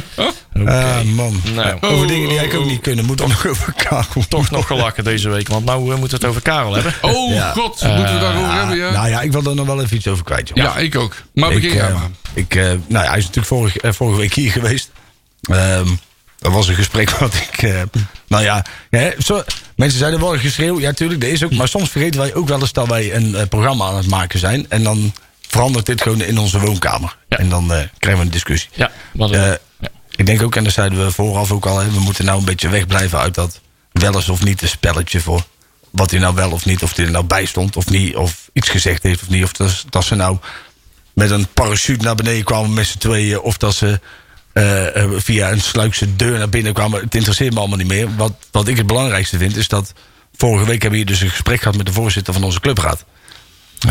Ah, 0.65 1.01
man. 1.01 1.41
Nou, 1.55 1.77
Over 1.81 2.07
dingen 2.07 2.29
die 2.29 2.37
eigenlijk 2.37 2.55
ook 2.55 2.65
niet 2.71 2.81
kunnen, 2.81 3.05
moet 3.05 3.17
dan 3.17 3.27
nog 3.29 3.47
over 3.47 3.73
elkaar. 3.77 4.07
toch 4.29 4.49
nog 4.49 4.67
gelachen 4.67 5.03
deze 5.03 5.29
week, 5.29 5.47
want 5.47 5.65
nou 5.65 5.79
eh, 5.91 5.97
moeten 5.99 6.07
we 6.07 6.15
het 6.15 6.25
over 6.25 6.41
Karel 6.41 6.73
hebben. 6.73 6.93
Oh, 7.01 7.33
Ja. 7.33 7.51
god, 7.51 7.81
moeten 7.81 8.13
we 8.13 8.19
daarover 8.19 8.53
hebben, 8.53 8.77
ja? 8.77 8.91
Nou 8.91 9.09
ja, 9.09 9.21
ik 9.21 9.31
wil 9.31 9.43
er 9.45 9.55
nog 9.55 9.65
wel 9.67 9.81
even 9.81 9.97
iets 9.97 10.07
over 10.07 10.23
kwijt. 10.23 10.51
Ja, 10.53 10.77
ik 10.77 10.95
ook. 10.95 11.15
Maar 11.33 11.49
ik, 11.51 11.55
begin 11.55 11.69
eh, 11.69 11.75
jij 11.75 11.93
maar. 11.93 12.09
ik, 12.33 12.55
eh, 12.55 12.63
nou 12.63 13.03
ja, 13.03 13.09
hij 13.09 13.17
is 13.17 13.23
natuurlijk 13.25 13.47
vorige, 13.47 13.81
eh, 13.81 13.91
vorige 13.91 14.19
week 14.19 14.33
hier 14.33 14.51
geweest. 14.51 14.91
Ehm 15.41 15.87
dat 16.45 16.53
was 16.53 16.67
een 16.67 16.75
gesprek 16.75 17.09
wat 17.19 17.33
ik. 17.33 17.61
eh, 17.63 17.81
nou 18.27 18.43
ja, 18.43 18.65
hè, 18.89 19.11
zo, 19.19 19.43
mensen 19.75 19.99
zeiden 19.99 20.19
wel 20.19 20.37
geschreeuw. 20.37 20.79
Ja, 20.79 20.91
tuurlijk, 20.93 21.21
dat 21.21 21.29
is 21.29 21.43
ook. 21.43 21.51
Maar 21.51 21.67
soms 21.67 21.89
vergeten 21.89 22.19
wij 22.19 22.33
ook 22.33 22.47
wel 22.47 22.59
eens 22.59 22.73
dat 22.73 22.87
wij 22.87 23.15
een 23.15 23.35
eh, 23.35 23.47
programma 23.47 23.85
aan 23.85 23.97
het 23.97 24.07
maken 24.07 24.39
zijn. 24.39 24.69
En 24.69 24.83
dan 24.83 25.13
verandert 25.47 25.85
dit 25.85 26.01
gewoon 26.01 26.21
in 26.21 26.37
onze 26.37 26.59
woonkamer. 26.59 27.17
Ja. 27.29 27.37
En 27.37 27.49
dan 27.49 27.73
eh, 27.73 27.79
krijgen 27.99 28.21
we 28.21 28.27
een 28.27 28.31
discussie. 28.31 28.69
Ja, 28.73 28.91
ja. 29.13 29.57
Ik 30.15 30.25
denk 30.25 30.41
ook, 30.41 30.55
en 30.55 30.63
dat 30.63 30.73
zeiden 30.73 31.05
we 31.05 31.11
vooraf 31.11 31.51
ook 31.51 31.65
al, 31.65 31.79
hè, 31.79 31.91
we 31.91 31.99
moeten 31.99 32.25
nou 32.25 32.39
een 32.39 32.45
beetje 32.45 32.69
wegblijven 32.69 33.19
uit 33.19 33.33
dat 33.33 33.61
wel 33.91 34.15
eens 34.15 34.29
of 34.29 34.43
niet 34.43 34.61
een 34.61 34.67
spelletje 34.67 35.19
voor 35.19 35.45
wat 35.89 36.11
hij 36.11 36.19
nou 36.19 36.35
wel 36.35 36.51
of 36.51 36.65
niet, 36.65 36.83
of 36.83 36.95
hij 36.95 37.05
er 37.05 37.11
nou 37.11 37.25
bij 37.25 37.45
stond 37.45 37.75
of 37.75 37.89
niet, 37.89 38.15
of 38.15 38.49
iets 38.53 38.69
gezegd 38.69 39.03
heeft 39.03 39.21
of 39.21 39.29
niet, 39.29 39.43
of 39.43 39.51
dat, 39.51 39.85
dat 39.89 40.03
ze 40.03 40.15
nou 40.15 40.37
met 41.13 41.31
een 41.31 41.47
parachute 41.53 42.03
naar 42.03 42.15
beneden 42.15 42.43
kwamen 42.43 42.73
met 42.73 42.87
z'n 42.87 42.97
tweeën, 42.97 43.39
of 43.39 43.57
dat 43.57 43.75
ze 43.75 43.99
via 45.17 45.51
een 45.51 45.61
sluikse 45.61 46.15
deur 46.15 46.37
naar 46.37 46.49
binnen 46.49 46.73
kwamen. 46.73 47.01
Het 47.01 47.15
interesseert 47.15 47.53
me 47.53 47.59
allemaal 47.59 47.77
niet 47.77 47.87
meer. 47.87 48.15
Wat, 48.15 48.33
wat 48.51 48.67
ik 48.67 48.77
het 48.77 48.87
belangrijkste 48.87 49.37
vind, 49.37 49.55
is 49.55 49.67
dat 49.67 49.93
vorige 50.35 50.65
week 50.65 50.81
hebben 50.81 50.91
we 50.91 50.97
hier 50.97 51.05
dus 51.05 51.21
een 51.21 51.29
gesprek 51.29 51.59
gehad 51.59 51.77
met 51.77 51.85
de 51.85 51.93
voorzitter 51.93 52.33
van 52.33 52.43
onze 52.43 52.59
clubraad. 52.59 53.05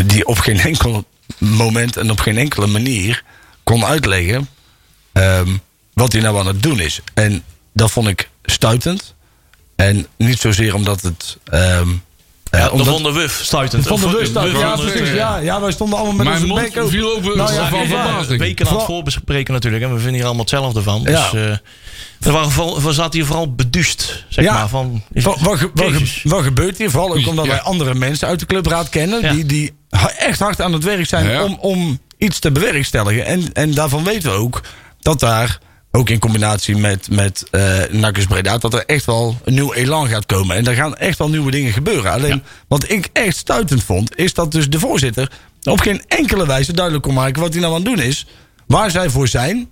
Die 0.07 0.27
op 0.27 0.39
geen 0.39 0.61
enkel 0.61 1.05
moment 1.39 1.97
en 1.97 2.11
op 2.11 2.21
geen 2.21 2.39
enkele 2.39 2.67
manier 2.67 3.23
kon 3.63 3.85
uitleggen 3.85 4.49
ehm, 5.13 5.49
wat 5.93 6.13
hij 6.13 6.21
nou 6.21 6.39
aan 6.39 6.47
het 6.47 6.63
doen 6.63 6.81
is. 6.81 7.01
En 7.15 7.43
dat 7.73 7.91
vond 7.91 8.09
ik 8.09 8.29
stuitend. 8.43 9.15
En 9.77 10.07
niet 10.17 10.39
zozeer 10.39 10.75
omdat 10.75 11.01
het. 11.01 11.39
ehm 11.45 11.89
eh, 11.89 11.95
Ja, 12.57 12.63
dat 12.63 12.71
omdat, 12.73 12.87
vonden 12.87 13.15
we 13.15 13.29
stuitend. 13.29 13.87
vonden 13.87 14.11
we 14.11 14.19
Of- 14.21 14.27
stuitend. 14.27 14.61
Ja, 14.61 14.77
precies. 14.77 15.11
Ja, 15.11 15.37
ja, 15.39 15.61
wij 15.61 15.73
stonden 15.73 15.99
allemaal 15.99 16.17
met 16.17 16.27
Mijn 16.27 16.43
onze 16.51 16.55
bek 16.63 16.77
open. 16.77 16.91
viel 16.91 17.17
open 17.17 17.37
Nou 17.37 17.53
ja, 17.53 17.69
van 17.69 17.79
Ja, 17.81 17.87
verbazing. 17.87 18.41
weken 18.41 18.67
aan 18.69 18.75
het 18.77 18.85
voorbespreken 18.85 19.55
natuurlijk. 19.55 19.83
En 19.85 19.89
we 19.91 19.97
vinden 19.97 20.15
hier 20.15 20.25
allemaal 20.25 20.41
hetzelfde 20.43 20.83
van. 20.83 21.03
Dus, 21.05 21.13
Ja. 21.13 21.27
eh, 21.51 21.57
we, 22.19 22.31
waren 22.31 22.51
vooral, 22.51 22.83
we 22.83 22.93
zaten 22.93 23.13
hier 23.19 23.27
vooral 23.27 23.55
beduust. 23.55 24.25
Zeg 24.29 24.45
Ja. 24.45 24.53
maar, 24.53 24.69
van, 24.69 25.03
Wat, 25.13 25.41
wat, 25.41 25.59
wat, 26.25 26.43
gebeurt 26.43 26.79
hier? 26.79 26.91
Vooral 26.91 27.15
ook 27.17 27.27
omdat 27.27 27.45
Ja. 27.45 27.51
wij 27.51 27.61
andere 27.61 27.95
mensen 27.95 28.29
uit 28.29 28.41
de 28.41 28.47
clubraad 28.47 28.89
kennen. 28.89 29.21
Ja. 29.23 29.33
Die, 29.33 29.47
die 29.47 29.73
echt 30.19 30.39
hard 30.39 30.61
aan 30.61 30.73
het 30.73 30.85
werk 30.85 31.07
zijn 31.07 31.31
Ja. 31.31 31.43
om, 31.45 31.59
om 31.61 31.99
iets 32.19 32.39
te 32.39 32.53
bewerkstelligen. 32.53 33.25
En, 33.27 33.53
en 33.53 33.75
daarvan 33.75 34.05
weten 34.05 34.31
we 34.31 34.37
ook 34.37 34.61
dat 35.01 35.21
daar, 35.21 35.59
ook 35.97 36.09
in 36.09 36.19
combinatie 36.19 36.77
met, 36.77 37.11
met 37.11 37.47
eh 37.51 37.83
Nakkers 37.91 38.27
Breda, 38.27 38.59
dat 38.59 38.75
er 38.75 38.85
echt 38.87 39.05
wel 39.05 39.37
een 39.45 39.55
nieuw 39.55 39.73
elan 39.73 40.09
gaat 40.09 40.27
komen. 40.27 40.57
En 40.57 40.67
er 40.67 40.75
gaan 40.75 40.97
echt 40.97 41.19
wel 41.19 41.29
nieuwe 41.29 41.51
dingen 41.51 41.73
gebeuren. 41.73 42.13
Alleen 42.13 42.43
wat 42.69 42.91
ik 42.91 43.09
echt 43.13 43.37
stuitend 43.37 43.83
vond, 43.83 44.17
is 44.17 44.35
dat 44.35 44.53
dus 44.53 44.69
de 44.69 44.79
voorzitter 44.79 45.31
op 45.63 45.81
geen 45.81 46.03
enkele 46.09 46.47
wijze 46.47 46.73
duidelijk 46.73 47.05
kon 47.05 47.15
maken 47.15 47.43
wat 47.43 47.53
hij 47.53 47.61
nou 47.61 47.75
aan 47.75 47.87
het 47.87 47.97
doen 47.97 48.07
is. 48.07 48.27
Waar 48.67 48.91
zij 48.91 49.11
voor 49.11 49.29
zijn. 49.29 49.71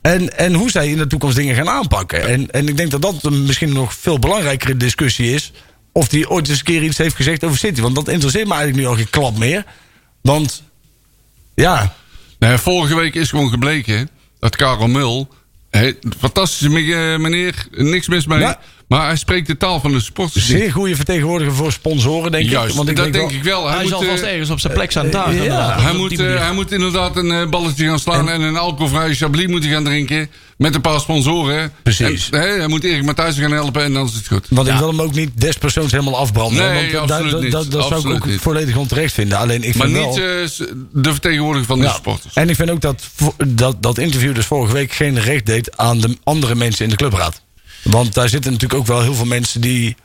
En, 0.00 0.38
en 0.38 0.54
hoe 0.54 0.70
zij 0.70 0.88
in 0.88 0.96
de 0.96 1.06
toekomst 1.06 1.36
dingen 1.36 1.54
gaan 1.54 1.68
aanpakken. 1.68 2.28
En, 2.28 2.50
en 2.50 2.68
ik 2.68 2.76
denk 2.76 2.90
dat 2.90 3.02
dat 3.02 3.24
een 3.24 3.44
misschien 3.44 3.72
nog 3.72 3.94
veel 3.94 4.18
belangrijkere 4.18 4.76
discussie 4.76 5.34
is. 5.34 5.52
Of 5.92 6.08
die 6.08 6.30
ooit 6.30 6.48
eens 6.48 6.58
een 6.58 6.64
keer 6.64 6.82
iets 6.82 6.98
heeft 6.98 7.16
gezegd 7.16 7.44
over 7.44 7.58
City. 7.58 7.80
Want 7.80 7.94
dat 7.94 8.08
interesseert 8.08 8.48
me 8.48 8.54
eigenlijk 8.54 8.82
nu 8.82 8.88
al 8.88 8.96
geen 8.96 9.10
klap 9.10 9.38
meer. 9.38 9.64
Want 10.20 10.62
ja, 11.54 11.94
Nee, 12.38 12.58
vorige 12.58 12.94
week 12.94 13.14
is 13.14 13.30
gewoon 13.30 13.50
gebleken 13.50 14.10
dat 14.38 14.56
Karel 14.56 14.88
Mul... 14.88 15.28
He, 15.70 15.92
fantastische 16.18 16.66
eh, 16.94 17.18
meneer, 17.18 17.66
niks 17.70 18.08
mis 18.08 18.26
mee. 18.26 18.38
Ja. 18.38 18.58
Maar 18.88 19.06
hij 19.06 19.16
spreekt 19.16 19.46
de 19.46 19.56
taal 19.56 19.80
van 19.80 19.92
de 19.92 20.00
niet. 20.16 20.30
Zeer 20.32 20.72
goede 20.72 20.96
vertegenwoordiger 20.96 21.54
voor 21.54 21.72
sponsoren, 21.72 22.32
denk 22.32 22.48
Juist, 22.48 22.70
ik. 22.70 22.76
Want 22.76 22.88
ik 22.88 22.96
dat 22.96 23.04
denk 23.12 23.16
denk 23.16 23.30
wel- 23.30 23.38
ik 23.38 23.44
wel. 23.44 23.62
Hij, 23.66 23.72
Hij 23.74 23.82
moet, 23.82 23.92
zal 23.92 24.02
vast 24.02 24.22
eh, 24.22 24.30
ergens 24.32 24.50
op 24.50 24.60
zijn 24.60 24.72
plek 24.72 24.90
staan 24.90 25.10
daar. 25.10 25.34
ja. 25.34 25.80
hij, 25.80 25.92
moet, 25.94 26.20
eh, 26.20 26.38
hij 26.40 26.52
moet 26.52 26.72
inderdaad 26.72 27.16
een 27.16 27.30
eh, 27.30 27.48
balletje 27.48 27.86
gaan 27.86 27.98
slaan 27.98 28.28
en, 28.28 28.40
een 28.40 28.56
alcoholvrije 28.56 29.14
chablis 29.14 29.46
moet 29.46 29.64
hij 29.64 29.72
gaan 29.72 29.84
drinken. 29.84 30.30
Met 30.58 30.74
een 30.74 30.80
paar 30.80 31.00
sponsoren. 31.00 31.72
Precies. 31.82 32.30
En, 32.30 32.40
hè, 32.40 32.46
hij 32.46 32.66
moet 32.66 32.84
Erik 32.84 33.04
Matthijssen 33.04 33.42
gaan 33.42 33.52
helpen 33.52 33.82
en 33.82 33.92
dan 33.92 34.06
is 34.06 34.14
het 34.14 34.26
goed. 34.26 34.46
Want 34.50 34.68
ik 34.68 34.74
wil 34.74 34.88
hem 34.88 35.00
ook 35.00 35.14
niet 35.14 35.30
despersoons 35.40 35.90
helemaal 35.92 36.16
afbranden. 36.16 36.72
Nee, 36.72 36.92
want 36.92 37.08
dat- 37.08 37.20
absoluut 37.22 37.42
niet. 37.42 37.52
dat, 37.52 37.66
zou 37.70 38.00
ik 38.08 38.14
ook 38.14 38.26
niet. 38.26 38.40
volledig 38.40 38.76
onterecht 38.76 39.12
vinden. 39.14 39.38
Alleen 39.38 39.62
ik 39.64 39.74
Maar 39.74 39.86
vind 39.88 40.06
niet 40.06 40.14
wel... 40.16 40.42
eh, 40.42 40.48
de 40.92 41.10
vertegenwoordiger 41.10 41.66
van 41.66 41.78
de 41.78 41.84
Ja. 41.84 41.92
supporters. 41.92 42.34
En 42.34 42.48
ik 42.48 42.56
vind 42.56 42.70
ook 42.70 42.80
dat, 42.80 43.02
dat 43.46 43.82
dat 43.82 43.98
interview 43.98 44.34
dus 44.34 44.46
vorige 44.46 44.72
week 44.72 44.92
geen 44.92 45.20
recht 45.20 45.46
deed 45.46 45.76
aan 45.76 46.00
de 46.00 46.16
andere 46.24 46.54
mensen 46.54 46.84
in 46.84 46.90
de 46.90 46.96
clubraad. 46.96 47.42
Want 47.82 48.14
daar 48.14 48.28
zitten 48.28 48.52
natuurlijk 48.52 48.80
ook 48.80 48.86
wel 48.86 49.02
heel 49.02 49.14
veel 49.14 49.26
mensen 49.26 49.60
die 49.60 49.96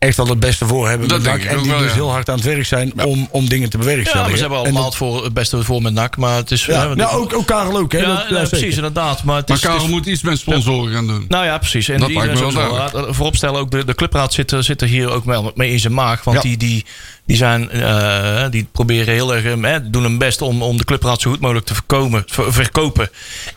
echt 0.00 0.16
wel 0.16 0.26
het 0.26 0.40
beste 0.40 0.66
voor 0.66 0.88
hebben. 0.88 1.08
Dat 1.08 1.24
denk 1.24 1.42
ik 1.42 1.50
en 1.50 1.58
die 1.58 1.70
wel, 1.70 1.78
dus 1.78 1.88
ja. 1.88 1.94
heel 1.94 2.10
hard 2.10 2.28
aan 2.28 2.34
het 2.36 2.44
werk 2.44 2.64
zijn 2.66 3.04
om, 3.04 3.28
om 3.30 3.48
dingen 3.48 3.70
te 3.70 3.76
Ja, 3.78 3.82
bewerkstelligen. 3.84 4.28
maar 4.30 4.36
ze 4.38 4.40
hebben 4.42 4.58
En 4.58 4.64
allemaal 4.64 4.82
dat- 4.82 4.92
het, 4.98 5.08
voor, 5.08 5.24
het 5.24 5.34
beste 5.34 5.62
voor 5.64 5.82
met 5.82 5.92
NAC. 5.92 6.16
Maar 6.16 6.36
het 6.36 6.50
is... 6.50 6.64
ja, 6.66 6.88
hè, 6.88 6.94
nou, 6.94 7.20
ook, 7.20 7.34
ook 7.34 7.46
Karel 7.46 7.78
ook, 7.78 7.92
hè? 7.92 7.98
ja, 7.98 8.06
dat, 8.06 8.16
ja, 8.16 8.22
ja, 8.22 8.28
zeker. 8.34 8.48
precies, 8.48 8.76
inderdaad. 8.76 9.24
Maar 9.24 9.36
het 9.36 9.48
Maar 9.48 9.56
is, 9.56 9.62
Karel 9.62 9.84
is- 9.84 9.88
moet 9.90 10.06
iets 10.06 10.22
met 10.22 10.38
sponsoren 10.38 10.92
gaan 10.92 11.06
doen. 11.06 11.24
Nou 11.28 11.44
ja, 11.44 11.58
precies. 11.58 11.88
En 11.88 11.98
Dat 11.98 12.08
die, 12.08 12.18
lijkt 12.18 12.34
me 12.40 12.52
wel 12.52 12.72
laat- 12.72 12.92
vooropstellen, 13.08 13.60
ook 13.60 13.70
de, 13.70 13.84
de 13.84 13.94
clubraad 13.94 14.32
zit, 14.32 14.50
er- 14.52 14.64
zit 14.64 14.80
er 14.82 14.88
hier 14.88 15.10
ook 15.10 15.54
mee 15.54 15.72
in 15.72 15.80
zijn 15.80 15.94
maag. 15.94 16.24
Want 16.24 16.36
Ja. 16.36 16.42
die, 16.42 16.56
die, 16.56 16.84
die, 17.30 17.38
zijn, 17.38 17.70
eh, 17.70 18.44
die 18.50 18.66
proberen 18.72 19.14
heel 19.14 19.34
erg, 19.34 19.44
eh, 19.44 19.76
doen 19.82 20.02
hun 20.02 20.18
best 20.18 20.42
om, 20.42 20.62
om 20.62 20.76
de 20.76 20.84
clubraad 20.84 21.20
zo 21.20 21.30
goed 21.30 21.40
mogelijk 21.40 21.66
te 21.66 21.74
voorkomen, 21.74 22.22
ver- 22.26 22.52
verkopen. 22.52 23.08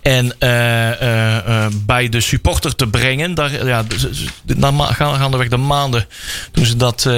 En 0.01 0.39
eh, 0.39 1.65
bij 1.73 2.09
de 2.09 2.21
supporter 2.21 2.75
te 2.75 2.87
brengen. 2.87 3.33
Daar, 3.35 3.65
ja, 3.65 3.83
z- 3.97 4.09
z- 4.11 4.25
na 4.43 4.71
ma- 4.71 4.93
gaan, 4.93 5.15
gaandeweg 5.15 5.47
de 5.47 5.57
maanden 5.57 6.05
toen 6.51 6.65
ze 6.65 6.75
dat, 6.77 7.09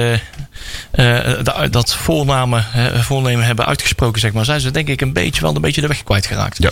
da- 1.42 1.66
dat 1.70 1.94
voorname, 1.94 2.62
eh, 2.74 3.00
voornemen 3.00 3.44
hebben 3.44 3.66
uitgesproken, 3.66 4.20
zeg 4.20 4.32
maar, 4.32 4.44
zijn 4.44 4.60
ze 4.60 4.70
denk 4.70 4.88
ik 4.88 5.00
een 5.00 5.12
beetje, 5.12 5.40
wel 5.40 5.54
een 5.54 5.60
beetje 5.60 5.80
de 5.80 5.86
weg 5.86 6.02
kwijtgeraakt. 6.04 6.58
Ja. 6.62 6.70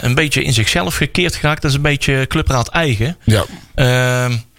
Een 0.00 0.14
beetje 0.14 0.42
in 0.42 0.52
zichzelf 0.52 0.96
gekeerd 0.96 1.34
geraakt. 1.36 1.62
Dat 1.62 1.70
is 1.70 1.76
een 1.76 1.82
beetje 1.82 2.26
clubraad 2.26 2.68
eigen. 2.68 3.16
Ja. 3.24 3.44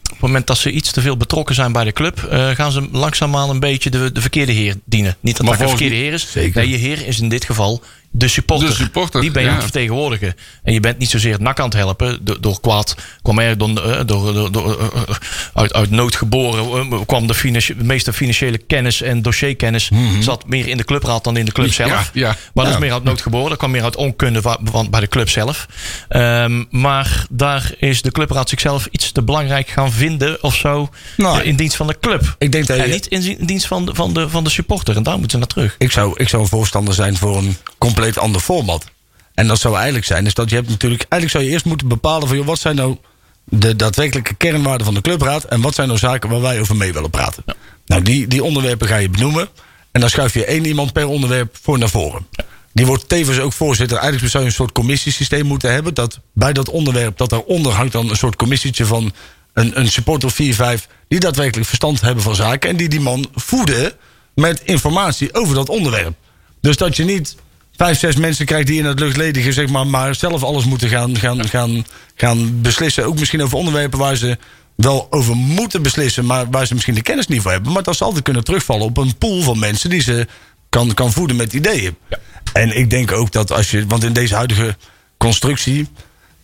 Op 0.08 0.13
het 0.13 0.22
moment 0.22 0.48
dat 0.48 0.58
ze 0.58 0.72
iets 0.72 0.91
te 0.91 1.02
veel 1.02 1.17
betrokken 1.17 1.56
zijn 1.56 1.72
bij 1.72 1.84
de 1.84 1.91
club, 1.91 2.24
eh, 2.24 2.50
gaan 2.50 2.72
ze 2.72 2.88
langzaamaan 2.91 3.50
een 3.50 3.60
beetje 3.60 3.89
de, 3.89 4.12
de 4.12 4.22
verkeerde 4.22 4.52
heer 4.52 4.76
dienen. 4.86 5.17
Niet 5.20 5.38
dat 5.38 5.46
Maar 5.46 5.58
dat 5.58 5.62
een 5.62 5.78
verkeerde 5.78 5.96
heer 5.96 6.13
is. 6.13 6.32
Zeker. 6.32 6.62
Nee, 6.62 6.70
je 6.70 6.78
heer 6.78 7.08
is 7.08 7.20
in 7.20 7.30
dit 7.30 7.46
geval 7.46 7.82
de 8.12 8.28
supporter. 8.28 8.67
De 8.70 8.74
supporter, 8.76 9.22
Die 9.22 9.32
ben 9.32 9.41
je 9.41 9.48
ja. 9.48 9.54
aan 9.54 9.62
het 9.62 9.72
vertegenwoordigen. 9.72 10.36
En 10.63 10.74
je 10.74 10.80
bent 10.80 10.98
niet 10.98 11.10
zozeer 11.10 11.32
het 11.32 11.41
nak 11.41 11.60
aan 11.60 11.65
het 11.65 11.74
helpen 11.74 12.20
door, 12.22 12.41
door 12.41 12.60
kwaad. 12.62 12.96
Kwam 13.22 13.39
er 13.39 13.58
door, 13.58 13.70
eh, 13.70 13.98
door, 14.06 14.34
door, 14.34 14.52
door, 14.52 14.80
eh, 14.80 15.02
eh, 15.08 15.15
uit, 15.54 15.74
uit 15.74 15.89
nood 15.89 16.15
geboren. 16.15 17.06
kwam 17.06 17.28
de, 17.28 17.34
financi- 17.34 17.78
de 17.78 17.84
meeste 17.84 18.13
financiële 18.13 18.58
kennis 18.58 19.02
en 19.02 19.22
dossierkennis 19.22 19.89
zat 20.20 20.48
meer 20.48 20.67
in 20.67 20.78
de 20.78 20.84
clubraad 20.84 21.24
dan 21.24 21.38
in 21.38 21.46
de 21.46 21.52
club 21.52 21.74
zelf. 21.74 21.89
Ja, 22.13 22.28
ja. 22.28 22.36
Maar 22.54 22.65
dat 22.65 22.74
is 22.74 22.80
meer 22.80 22.93
uit 22.93 23.04
nood 23.04 23.22
geboren. 23.22 23.50
Dat 23.50 23.58
kwam 23.58 23.72
meer 23.72 23.84
uit 23.84 23.96
onkunde 23.96 24.41
va- 24.41 24.60
van, 24.63 24.89
bij 24.89 25.00
de 25.00 25.08
club 25.08 25.30
zelf. 25.30 25.65
Ehm, 26.10 26.63
maar 26.70 27.26
daar 27.30 27.72
is 27.80 28.02
de 28.02 28.12
clubraad 28.12 28.50
zichzelf 28.50 28.88
iets 28.91 29.12
te 29.12 29.24
belangrijk 29.24 29.67
gaan 29.67 29.91
vinden 29.91 30.43
of 30.43 30.56
zo. 30.56 30.89
Nou, 31.17 31.41
in 31.41 31.56
dienst 31.56 31.76
van 31.76 31.88
de 31.88 31.98
club. 32.00 32.36
Ik 32.38 32.52
denk 32.52 32.67
dat 32.67 32.78
en 32.78 32.89
niet 32.89 33.08
in 33.08 33.38
dienst 33.46 33.67
van 33.67 33.86
de, 33.86 33.96
van, 33.96 34.13
de, 34.13 34.30
van 34.30 34.43
de 34.43 34.50
supporter. 34.50 34.96
En 34.96 35.04
daar 35.04 35.13
moeten 35.20 35.32
ze 35.32 35.38
naar 35.38 35.48
terug. 35.48 35.76
Ik 35.78 35.91
zou, 35.91 36.13
ik 36.15 36.30
zou 36.30 36.41
een 36.41 36.48
voorstander 36.48 36.93
zijn 36.93 37.17
voor 37.17 37.38
een 37.38 37.58
compleet 37.88 38.17
ander 38.17 38.41
format. 38.41 38.86
En 39.34 39.47
dat 39.47 39.60
zou 39.60 39.76
eigenlijk 39.76 40.06
zijn, 40.06 40.26
is 40.26 40.34
dat 40.34 40.50
je 40.50 40.56
hebt 40.56 40.69
natuurlijk... 40.69 41.06
Eigenlijk 41.10 41.32
zou 41.32 41.43
je 41.43 41.50
eerst 41.50 41.65
moeten 41.65 41.88
bepalen 41.88 42.28
van... 42.28 42.38
Joh, 42.38 42.45
wat 42.45 42.60
zijn 42.60 42.76
nou 42.76 42.97
de 43.43 43.76
daadwerkelijke 43.76 44.34
kernwaarden 44.34 44.86
van 44.86 44.93
de 44.93 45.02
clubraad... 45.02 45.43
en 45.43 45.62
wat 45.62 45.76
zijn 45.76 45.88
nou 45.88 46.00
zaken 46.00 46.30
waar 46.30 46.41
wij 46.41 46.60
over 46.60 46.76
mee 46.76 46.93
willen 46.93 47.10
praten. 47.10 47.43
Nou, 47.86 48.02
die, 48.02 48.28
die 48.28 48.43
onderwerpen 48.43 48.88
ga 48.88 48.95
je 48.95 49.10
benoemen... 49.10 49.47
en 49.91 50.02
dan 50.02 50.10
schuif 50.10 50.34
je 50.34 50.45
één 50.45 50.65
iemand 50.65 50.93
per 50.93 51.08
onderwerp 51.08 51.58
voor 51.62 51.78
naar 51.78 51.89
voren. 51.89 52.28
Die 52.73 52.86
wordt 52.86 53.10
tevens 53.10 53.39
ook 53.39 53.54
voorzitter. 53.54 53.97
Eigenlijk 53.97 54.32
zou 54.32 54.43
je 54.43 54.50
een 54.50 54.56
soort 54.56 54.71
commissiesysteem 54.71 55.45
moeten 55.45 55.71
hebben... 55.71 55.93
dat 55.93 56.19
bij 56.34 56.54
dat 56.54 56.69
onderwerp, 56.69 57.17
dat 57.17 57.30
daaronder 57.30 57.71
hangt 57.71 57.91
dan 57.91 58.10
een 58.10 58.17
soort 58.17 58.36
commissietje 58.36 58.86
van... 58.86 59.13
een, 59.54 59.80
een 59.80 59.91
supporter 59.91 60.30
of 60.30 60.36
4, 60.36 60.54
5... 60.54 60.88
die 61.08 61.19
daadwerkelijk 61.19 61.67
verstand 61.67 62.02
hebben 62.02 62.23
van 62.23 62.36
zaken... 62.36 62.69
en 62.69 62.78
die 62.78 62.89
die 62.89 63.00
man 63.00 63.28
voeden 63.36 63.93
met 64.36 64.62
informatie 64.63 65.34
over 65.34 65.56
dat 65.56 65.69
onderwerp. 65.69 66.13
Dus 66.62 66.78
dat 66.78 66.95
je 66.95 67.04
niet 67.04 67.36
vijf, 67.78 68.00
zes 68.00 68.16
mensen 68.16 68.46
krijgt 68.46 68.68
die 68.68 68.80
in 68.80 68.86
het 68.86 69.00
luchtledige, 69.00 69.54
zeg 69.54 69.70
maar, 69.70 69.88
maar 69.88 70.16
zelf 70.16 70.44
alles 70.44 70.66
moeten 70.66 70.90
gaan, 70.90 71.18
gaan, 71.18 71.48
gaan, 71.50 71.86
gaan 72.16 72.62
beslissen. 72.62 73.06
Ook 73.06 73.20
misschien 73.20 73.44
over 73.44 73.58
onderwerpen 73.58 74.00
waar 74.00 74.16
ze 74.16 74.38
wel 74.76 75.08
over 75.10 75.36
moeten 75.36 75.82
beslissen, 75.82 76.26
maar 76.26 76.50
waar 76.50 76.68
ze 76.68 76.74
misschien 76.74 76.96
de 76.96 77.02
kennis 77.02 77.28
niet 77.28 77.42
voor 77.42 77.52
hebben. 77.52 77.72
Maar 77.72 77.84
dat 77.84 77.96
ze 77.98 78.04
altijd 78.04 78.24
kunnen 78.24 78.44
terugvallen 78.44 78.86
op 78.86 78.98
een 78.98 79.18
pool 79.18 79.42
van 79.42 79.60
mensen 79.60 79.90
die 79.90 80.02
ze 80.02 80.28
kan, 80.70 80.94
kan 80.94 81.12
voeden 81.12 81.36
met 81.36 81.54
ideeën. 81.54 81.96
En 82.54 82.78
ik 82.78 82.90
denk 82.90 83.12
ook 83.12 83.32
dat 83.32 83.52
als 83.52 83.72
je, 83.72 83.86
want 83.88 84.04
in 84.04 84.13
deze 84.13 84.36
huidige 84.36 84.76
constructie, 85.18 85.88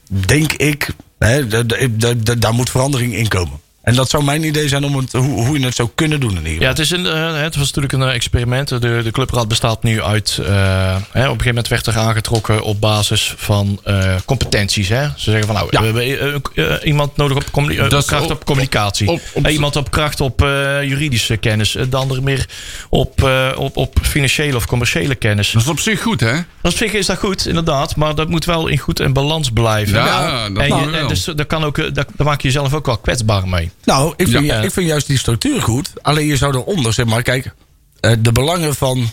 denk 0.10 0.54
ik, 0.54 0.88
hè, 1.20 1.48
da- 1.48 1.64
da- 1.64 1.88
da- 1.92 2.14
da- 2.14 2.36
daar 2.36 2.54
moet 2.54 2.70
verandering 2.70 3.16
in 3.16 3.28
komen. 3.28 3.60
En 3.84 3.96
dat 3.96 4.10
zou 4.10 4.24
mijn 4.24 4.44
idee 4.44 4.68
zijn 4.68 4.84
om 4.84 4.96
het, 4.96 5.12
hoe, 5.12 5.46
hoe 5.46 5.60
je 5.60 5.66
het 5.66 5.76
zou 5.76 5.90
kunnen 5.96 6.20
doen 6.20 6.30
in 6.30 6.36
ieder 6.38 6.52
geval. 6.52 6.64
Ja, 6.66 6.70
het, 6.70 6.80
is 6.80 6.92
een, 6.92 7.06
eh, 7.06 7.42
het 7.42 7.56
was 7.56 7.66
natuurlijk 7.66 7.94
een 7.94 8.02
eh, 8.02 8.14
experiment. 8.16 8.68
De, 8.68 8.80
de 9.04 9.12
clubraad 9.12 9.48
bestaat 9.48 9.84
nu 9.84 10.02
uit. 10.02 10.40
eh, 10.42 10.46
hè, 10.48 10.96
op 10.96 11.00
een 11.14 11.22
gegeven 11.24 11.46
moment 11.46 11.68
werd 11.68 11.86
er 11.88 11.98
aangetrokken 11.98 12.62
op 12.62 12.82
basis 12.82 13.34
van 13.38 13.80
eh, 13.84 14.16
competenties. 14.26 14.90
Hè? 14.90 15.04
Ze 15.16 15.32
zeggen 15.32 15.46
van 15.46 15.56
nou, 15.56 15.68
we 15.70 15.78
hebben 16.04 16.84
iemand 16.84 17.16
nodig 17.18 17.38
op, 17.38 17.44
is 17.70 18.06
kracht 18.06 18.24
op- 18.24 18.32
op, 18.32 18.46
communicatie. 18.46 19.08
op- 19.08 19.22
op- 19.34 19.48
iemand 19.48 19.76
op 19.76 19.92
kracht 19.92 20.22
op 20.22 20.42
eh, 20.42 20.84
juridische 20.84 21.38
kennis. 21.38 21.72
De 21.90 21.98
andere 21.98 22.22
meer 22.22 22.46
op, 22.90 23.24
op, 23.56 23.78
op 23.78 23.98
financiële 24.02 24.56
of 24.56 24.66
commerciële 24.66 25.16
kennis. 25.16 25.52
Dat 25.52 25.62
is 25.62 25.68
op 25.68 25.80
zich 25.80 26.02
goed, 26.02 26.20
hè? 26.20 26.36
Op 26.62 26.74
zich 26.74 26.94
is 26.94 27.06
dat 27.06 27.18
goed, 27.18 27.48
inderdaad. 27.48 27.96
Maar 27.96 28.16
dat 28.16 28.30
moet 28.30 28.46
wel 28.46 28.68
in 28.68 28.78
goed 28.78 29.00
en 29.00 29.14
balans 29.14 29.50
blijven. 29.52 29.98
Ja, 29.98 30.50
dat 30.50 30.64
en 30.64 30.68
je, 30.68 30.98
en 30.98 31.08
dus, 31.08 31.28
kan 31.48 31.64
ook, 31.64 31.76
daar, 31.76 31.92
daar 31.94 32.28
maak 32.28 32.42
je 32.42 32.48
jezelf 32.48 32.74
ook 32.74 32.86
wel 32.86 32.98
kwetsbaar 32.98 33.48
mee. 33.48 33.72
Nou, 33.84 34.14
ik 34.18 34.28
vind, 34.28 34.46
Ja. 34.46 34.62
ik 34.62 34.72
vind 34.72 34.88
juist 34.88 35.08
die 35.08 35.18
structuur 35.18 35.62
goed. 35.62 35.92
Alleen 36.02 36.26
je 36.26 36.38
zou 36.38 36.56
eronder, 36.56 36.94
zeg 36.94 37.06
maar, 37.06 37.22
kijk, 37.22 37.54
eh, 38.00 38.12
de 38.20 38.32
belangen 38.32 38.76
van 38.76 39.12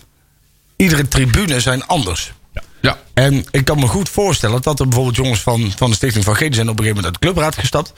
iedere 0.77 1.09
tribune 1.09 1.61
zijn 1.61 1.87
anders. 1.87 2.33
Ja. 2.81 2.99
En 3.15 3.45
ik 3.51 3.65
kan 3.65 3.79
me 3.79 3.87
goed 3.87 4.09
voorstellen 4.09 4.63
dat 4.63 4.81
er 4.81 4.87
bijvoorbeeld 4.87 5.17
jongens 5.17 5.41
van, 5.41 5.73
van 5.77 5.91
de 5.91 5.97
Stichting 5.97 6.25
van 6.25 6.37
Geden 6.37 6.55
zijn 6.55 6.69
op 6.69 6.79
een 6.79 6.85
gegeven 6.85 7.03
moment 7.03 7.15
uit 7.15 7.23
de 7.23 7.41
clubraad 7.41 7.59
gestapt. 7.59 7.93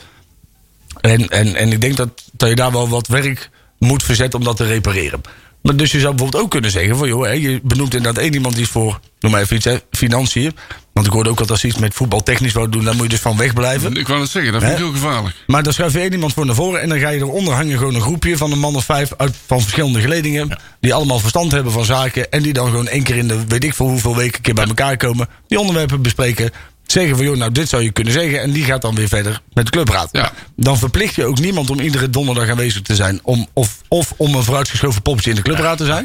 En, 1.00 1.28
en, 1.28 1.54
en 1.54 1.72
ik 1.72 1.80
denk 1.80 1.96
dat, 1.96 2.08
dat 2.32 2.48
je 2.48 2.54
daar 2.54 2.72
wel 2.72 2.88
wat 2.88 3.06
werk 3.06 3.50
moet 3.78 4.02
verzetten 4.02 4.38
om 4.38 4.44
dat 4.44 4.56
te 4.56 4.64
repareren. 4.66 5.20
Maar 5.62 5.76
dus 5.76 5.92
je 5.92 6.00
zou 6.00 6.14
bijvoorbeeld 6.14 6.44
ook 6.44 6.50
kunnen 6.50 6.70
zeggen 6.70 6.96
van 6.96 7.08
joh, 7.08 7.24
hè, 7.24 7.30
je 7.30 7.60
benoemt 7.62 7.94
inderdaad 7.94 8.22
één 8.22 8.34
iemand 8.34 8.54
die 8.54 8.62
is 8.64 8.70
voor, 8.70 9.00
noem 9.20 9.32
maar 9.32 9.40
even 9.40 9.56
iets, 9.56 9.64
hè, 9.64 9.76
financiën. 9.90 10.56
Want 10.92 11.06
ik 11.06 11.12
hoorde 11.12 11.30
ook 11.30 11.38
dat 11.38 11.50
als 11.50 11.60
ze 11.60 11.66
iets 11.66 11.78
met 11.78 11.94
voetbal 11.94 12.22
technisch 12.22 12.52
wou 12.52 12.68
doen, 12.68 12.84
dan 12.84 12.94
moet 12.94 13.04
je 13.04 13.08
dus 13.08 13.20
van 13.20 13.36
wegblijven. 13.36 13.96
Ik 13.96 14.08
wou 14.08 14.20
het 14.20 14.30
zeggen, 14.30 14.52
dat 14.52 14.62
vind 14.62 14.72
ik 14.72 14.78
heel 14.78 14.92
gevaarlijk. 14.92 15.36
Maar 15.46 15.62
dan 15.62 15.72
schuif 15.72 15.92
je 15.92 15.98
één 15.98 16.12
iemand 16.12 16.32
voor 16.32 16.46
naar 16.46 16.54
voren 16.54 16.80
en 16.80 16.88
dan 16.88 16.98
ga 16.98 17.08
je 17.08 17.18
eronder 17.18 17.54
hangen 17.54 17.78
gewoon 17.78 17.94
een 17.94 18.00
groepje 18.00 18.36
van 18.36 18.52
een 18.52 18.58
man 18.58 18.76
of 18.76 18.84
vijf 18.84 19.12
uit, 19.16 19.34
van 19.46 19.60
verschillende 19.60 20.00
geledingen. 20.00 20.58
Die 20.80 20.94
allemaal 20.94 21.18
verstand 21.18 21.52
hebben 21.52 21.72
van 21.72 21.84
zaken 21.84 22.30
en 22.30 22.42
die 22.42 22.52
dan 22.52 22.66
gewoon 22.66 22.88
één 22.88 23.02
keer 23.02 23.16
in 23.16 23.28
de 23.28 23.46
weet 23.46 23.64
ik 23.64 23.74
veel 23.74 23.88
hoeveel 23.88 24.16
weken 24.16 24.34
een 24.34 24.40
keer 24.40 24.54
bij 24.54 24.66
elkaar 24.66 24.96
komen. 24.96 25.28
Die 25.48 25.58
onderwerpen 25.58 26.02
bespreken. 26.02 26.50
Zeggen 26.92 27.16
van 27.16 27.24
joh, 27.24 27.36
nou 27.36 27.52
dit 27.52 27.68
zou 27.68 27.82
je 27.82 27.92
kunnen 27.92 28.12
zeggen. 28.12 28.40
En 28.40 28.52
die 28.52 28.64
gaat 28.64 28.82
dan 28.82 28.94
weer 28.94 29.08
verder 29.08 29.40
met 29.52 29.64
de 29.64 29.70
clubraad. 29.70 30.08
Ja. 30.12 30.32
Dan 30.56 30.78
verplicht 30.78 31.14
je 31.14 31.24
ook 31.24 31.38
niemand 31.38 31.70
om 31.70 31.80
iedere 31.80 32.10
donderdag 32.10 32.48
aanwezig 32.48 32.82
te 32.82 32.94
zijn. 32.94 33.20
Om, 33.22 33.46
of, 33.52 33.78
of 33.88 34.14
om 34.16 34.34
een 34.34 34.42
vooruitgeschoven 34.42 35.02
poppetje 35.02 35.30
in 35.30 35.36
de 35.36 35.42
clubraad 35.42 35.78
te 35.78 35.84
zijn. 35.84 36.04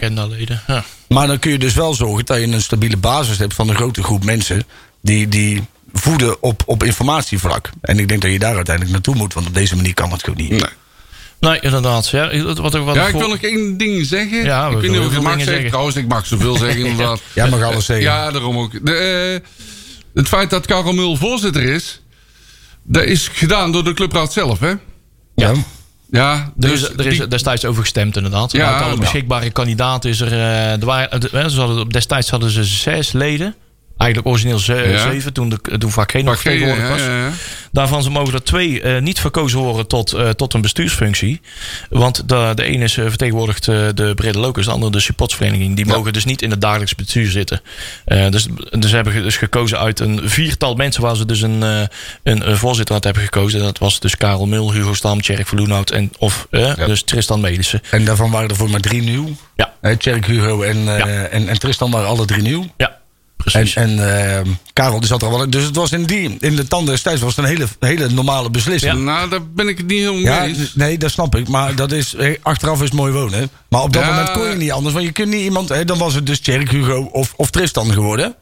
Ja. 0.68 0.84
Maar 1.08 1.28
dan 1.28 1.40
kun 1.40 1.52
je 1.52 1.58
dus 1.58 1.74
wel 1.74 1.94
zorgen 1.94 2.26
dat 2.26 2.38
je 2.38 2.44
een 2.44 2.62
stabiele 2.62 2.98
basis 2.98 3.38
hebt 3.38 3.54
van 3.54 3.70
een 3.70 3.76
grote 3.76 4.04
groep 4.04 4.24
mensen. 4.24 4.64
Die, 5.02 5.28
die 5.28 5.64
voeden 5.94 6.44
op, 6.44 6.64
op 6.66 6.84
informatievlak. 6.84 7.70
En 7.82 8.00
ik 8.00 8.08
denk 8.08 8.22
dat 8.22 8.32
je 8.32 8.40
daar 8.40 8.56
uiteindelijk 8.56 8.94
naartoe 8.96 9.16
moet. 9.16 9.34
Want 9.34 9.48
op 9.48 9.54
deze 9.54 9.76
manier 9.76 9.94
kan 9.94 10.12
het 10.12 10.24
gewoon 10.24 10.42
niet. 10.42 10.50
Nee. 10.50 10.70
Nee, 11.40 11.60
inderdaad. 11.60 12.10
Ja, 12.10 12.44
wat, 12.44 12.58
wat, 12.58 12.74
wat 12.74 12.96
Ja, 12.96 13.08
ik 13.08 13.16
wil 13.16 13.30
nog 13.30 13.42
één 13.42 13.78
ding 13.78 14.06
zeggen. 14.06 14.44
Ja, 14.44 14.70
we 14.70 14.76
ik 14.76 14.82
weet 14.82 14.92
niet 14.92 15.00
of 15.00 15.16
ik 15.16 15.22
mag 15.22 15.42
zeggen. 15.44 15.68
Trouwens, 15.68 15.96
ik 15.96 16.08
mag 16.08 16.28
zoveel 16.28 16.58
zeggen 16.58 16.86
inderdaad. 16.86 17.22
Jij 17.34 17.50
mag 17.50 17.62
alles 17.62 17.86
zeggen. 17.86 18.06
Ja, 18.06 18.32
daarom 18.32 18.58
ook. 18.58 18.86
De, 18.86 18.94
eh, 18.94 19.50
het 20.18 20.28
feit 20.28 20.50
dat 20.50 20.66
Karel 20.66 20.94
Mul 20.94 21.16
voorzitter 21.16 21.64
is... 21.64 22.02
dat 22.84 23.04
is 23.04 23.28
gedaan 23.28 23.72
door 23.72 23.84
de 23.84 23.94
clubraad 23.94 24.34
zelf, 24.34 24.60
hè? 24.60 24.74
Ja. 25.36 25.54
Ja, 26.12 26.34
Er 26.34 26.52
dus 26.70 26.82
is, 26.82 26.90
er 26.90 27.06
is 27.06 27.18
die- 27.18 27.28
destijds 27.28 27.66
over 27.66 27.82
gestemd, 27.82 28.16
inderdaad. 28.16 28.52
Ja, 28.52 28.74
Uit 28.74 28.84
alle 28.84 28.98
beschikbare 28.98 29.50
kandidaten 29.52 30.10
is 30.10 30.20
er. 30.20 30.32
eh, 30.32 30.72
er 30.72 30.86
waren, 30.86 31.22
eh, 31.32 31.86
destijds 31.88 32.30
hadden 32.30 32.50
ze 32.50 32.64
zes 32.64 33.12
leden. 33.12 33.56
Eigenlijk 33.98 34.30
origineel 34.30 34.60
zeven, 34.60 35.34
toen, 35.34 35.50
de, 35.50 35.78
toen 35.78 35.92
vak 35.92 36.14
nog 36.14 36.42
vertegenwoordigd 36.42 36.90
was. 36.90 37.02
Daarvan 37.72 38.04
ze 38.04 38.10
mogen 38.10 38.34
er 38.34 38.44
twee 38.44 38.82
eh, 38.82 39.02
niet 39.02 39.20
verkozen 39.20 39.60
worden 39.60 39.88
tot, 39.88 40.14
eh, 40.14 40.30
tot 40.30 40.54
een 40.54 40.62
bestuursfunctie. 40.62 41.42
Want 41.90 42.30
de, 42.30 42.52
de 42.56 42.64
ene 42.64 42.84
is 42.84 42.98
eh, 42.98 43.06
vertegenwoordigt 43.08 43.66
de 43.66 44.12
Brede 44.16 44.40
Locus, 44.40 44.66
de 44.66 44.72
andere 44.72 44.92
de 44.92 45.00
supportsvereniging. 45.00 45.76
Die 45.76 45.86
mogen 45.86 46.14
dus 46.14 46.26
niet 46.26 46.42
in 46.42 46.52
het 46.52 46.62
dagelijks 46.62 46.96
bestuur 46.96 47.32
zitten. 47.32 47.62
Dus, 48.06 48.48
dus 48.70 48.90
ze 48.90 48.96
hebben 48.96 49.24
dus 49.24 49.38
gekozen 49.38 49.80
uit 49.80 50.00
een 50.00 50.30
viertal 50.30 50.76
mensen 50.76 51.02
waar 51.02 51.16
ze 51.16 51.26
dus 51.26 51.42
een, 51.42 51.62
een, 51.62 51.90
een 52.24 52.58
voorzitter 52.58 52.96
uit 52.96 53.04
hebben 53.04 53.24
gekozen. 53.24 53.60
Dat 53.60 53.78
was 53.78 54.00
dus 54.00 54.18
Karel 54.18 54.46
Mul, 54.46 54.74
Hugo 54.74 54.94
Stam, 54.94 55.22
Tjerk 55.22 55.48
Verloenhout 55.48 55.92
en 55.92 56.12
of 56.18 56.48
dus 56.86 57.04
Tristan 57.04 57.40
Melissen. 57.40 57.82
En 57.92 58.06
daarvan 58.06 58.32
waren 58.32 58.50
er 58.50 58.56
voor 58.56 58.70
maar 58.70 58.80
drie 58.80 59.02
nieuw. 59.02 59.36
Ja. 59.56 59.96
Tjerk, 59.98 60.26
Hugo 60.26 60.62
en, 60.62 61.02
en, 61.32 61.48
en 61.48 61.60
Tristan 61.60 61.92
waren 61.92 62.08
alle 62.08 62.26
drie 62.26 62.42
nieuw. 62.42 62.66
Ja, 62.78 62.97
precies. 63.52 63.76
en 63.76 64.26
eh, 64.38 64.42
Karel 64.74 65.00
die 65.00 65.08
zat 65.08 65.22
er 65.22 65.30
wel 65.30 65.44
in. 65.44 65.50
Dus 65.50 65.64
het 65.64 65.76
was 65.76 65.92
in, 65.92 66.04
die, 66.06 66.38
in 66.40 66.56
de 66.56 66.68
tanden 66.68 66.94
destijds 66.94 67.22
was 67.22 67.36
het 67.36 67.46
een 67.46 67.52
hele, 67.52 67.66
hele 67.80 68.10
normale 68.10 68.50
beslissing. 68.50 69.04
Nou, 69.04 69.30
daar 69.30 69.48
ben 69.52 69.68
ik 69.68 69.78
het 69.78 69.88
niet 69.88 70.00
helemaal 70.00 70.22
Ja, 70.22 70.40
mee 70.40 70.50
eens. 70.56 70.76
nee, 70.76 70.98
dat 70.98 71.12
snap 71.12 71.36
ik. 71.36 71.48
Maar 71.48 71.76
dat 71.76 71.92
is, 71.92 72.14
eh, 72.16 72.36
achteraf 72.42 72.82
is 72.84 72.92
mooi 72.92 73.14
wonen. 73.14 73.50
Maar 73.70 73.82
op 73.82 73.94
dat 73.94 74.04
Ja. 74.04 74.10
moment 74.10 74.32
kon 74.32 74.50
je 74.50 74.56
niet 74.56 74.72
anders. 74.72 74.94
Want 74.94 75.06
je 75.06 75.12
kunt 75.12 75.30
niet 75.30 75.42
iemand... 75.44 75.70
Hè, 75.70 75.86
dan 75.86 75.98
was 75.98 76.14
het 76.14 76.26
dus 76.26 76.40
Tjerk, 76.40 76.72
Hugo 76.72 77.10
of, 77.12 77.34
of 77.36 77.50
Tristan 77.50 77.92
geworden. 77.94 78.36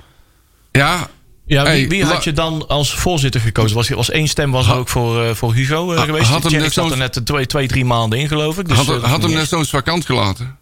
Ja, 0.72 1.08
Ja, 1.48 1.62
wie, 1.64 1.72
Hey, 1.72 1.88
wie 1.88 2.04
had 2.06 2.24
je 2.24 2.32
dan 2.34 2.68
als 2.68 2.94
voorzitter 2.94 3.42
gekozen? 3.42 3.76
Was, 3.76 3.90
was 3.90 4.10
één 4.10 4.28
stem 4.28 4.52
was 4.52 4.68
er 4.68 4.76
ook 4.76 4.90
voor, 4.90 5.24
eh, 5.24 5.34
voor 5.36 5.54
Hugo 5.54 5.94
eh, 5.94 6.02
geweest. 6.02 6.28
had 6.28 6.42
hem 6.42 6.50
Tjerk 6.52 6.64
net 6.64 6.74
zat 6.74 6.92
er 6.92 6.98
net 6.98 7.20
twee, 7.26 7.46
twee, 7.46 7.68
drie 7.68 7.86
maanden 7.86 8.20
in, 8.20 8.28
geloof 8.28 8.58
ik. 8.58 8.68
Dus, 8.68 8.78
had, 8.78 8.88
eh, 8.90 9.04
had 9.04 9.22
hem 9.22 9.32
net 9.32 9.48
zo'n 9.48 9.66
vakant 9.66 10.06
gelaten. 10.06 10.58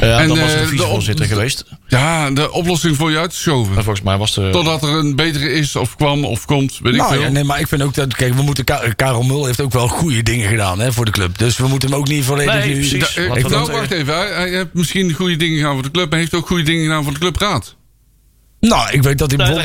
Ja, 0.00 0.18
en, 0.20 0.28
dan 0.28 0.38
was 0.38 0.48
eh, 0.48 0.54
er 0.54 0.60
de 0.62 0.66
vicevoorzitter 0.68 1.26
geweest. 1.26 1.64
Ja, 1.88 2.30
de 2.30 2.52
oplossing 2.52 2.96
voor 2.96 3.10
je 3.10 3.18
uitgeschoven. 3.18 3.74
Maar 3.74 3.82
volgens 3.82 4.04
mij 4.04 4.16
was 4.16 4.34
de... 4.34 4.48
Totdat 4.52 4.82
er 4.82 4.88
een 4.88 5.16
betere 5.16 5.52
is 5.52 5.76
of 5.76 5.96
kwam 5.96 6.24
of 6.24 6.44
komt, 6.44 6.78
weet 6.82 6.92
ik 6.92 6.98
Nou 7.00 7.12
veel. 7.12 7.22
ja, 7.22 7.28
nee, 7.28 7.44
maar 7.44 7.60
ik 7.60 7.68
vind 7.68 7.82
ook 7.82 7.94
dat... 7.94 8.16
Kijk, 8.16 8.34
we 8.34 8.42
moeten... 8.42 8.64
Ka- 8.64 8.92
Karel 8.96 9.22
Mul 9.22 9.46
heeft 9.46 9.60
ook 9.60 9.72
wel 9.72 9.88
goede 9.88 10.22
dingen 10.22 10.48
gedaan 10.48 10.78
hè, 10.78 10.92
voor 10.92 11.04
de 11.04 11.10
club. 11.10 11.38
Dus 11.38 11.56
we 11.56 11.66
moeten 11.68 11.88
hem 11.90 11.98
ook 11.98 12.08
niet 12.08 12.24
volledig... 12.24 12.54
Nee, 12.54 12.72
precies. 12.74 13.14
Da- 13.14 13.22
eh, 13.34 13.44
nou, 13.44 13.72
wacht 13.72 13.90
even. 13.90 14.14
Hij, 14.14 14.28
hij 14.34 14.48
heeft 14.50 14.66
misschien 14.72 15.12
goede 15.12 15.36
dingen 15.36 15.56
gedaan 15.56 15.74
voor 15.74 15.82
de 15.82 15.90
club. 15.90 16.10
Hij 16.10 16.20
heeft 16.20 16.34
ook 16.34 16.46
goede 16.46 16.62
dingen 16.62 16.82
gedaan 16.82 17.02
voor 17.04 17.12
de 17.12 17.18
clubraad. 17.18 17.76
Nou, 18.68 18.90
ik 18.90 19.02
weet 19.02 19.18
dat 19.18 19.30
hij 19.30 19.48
Nee, 19.48 19.58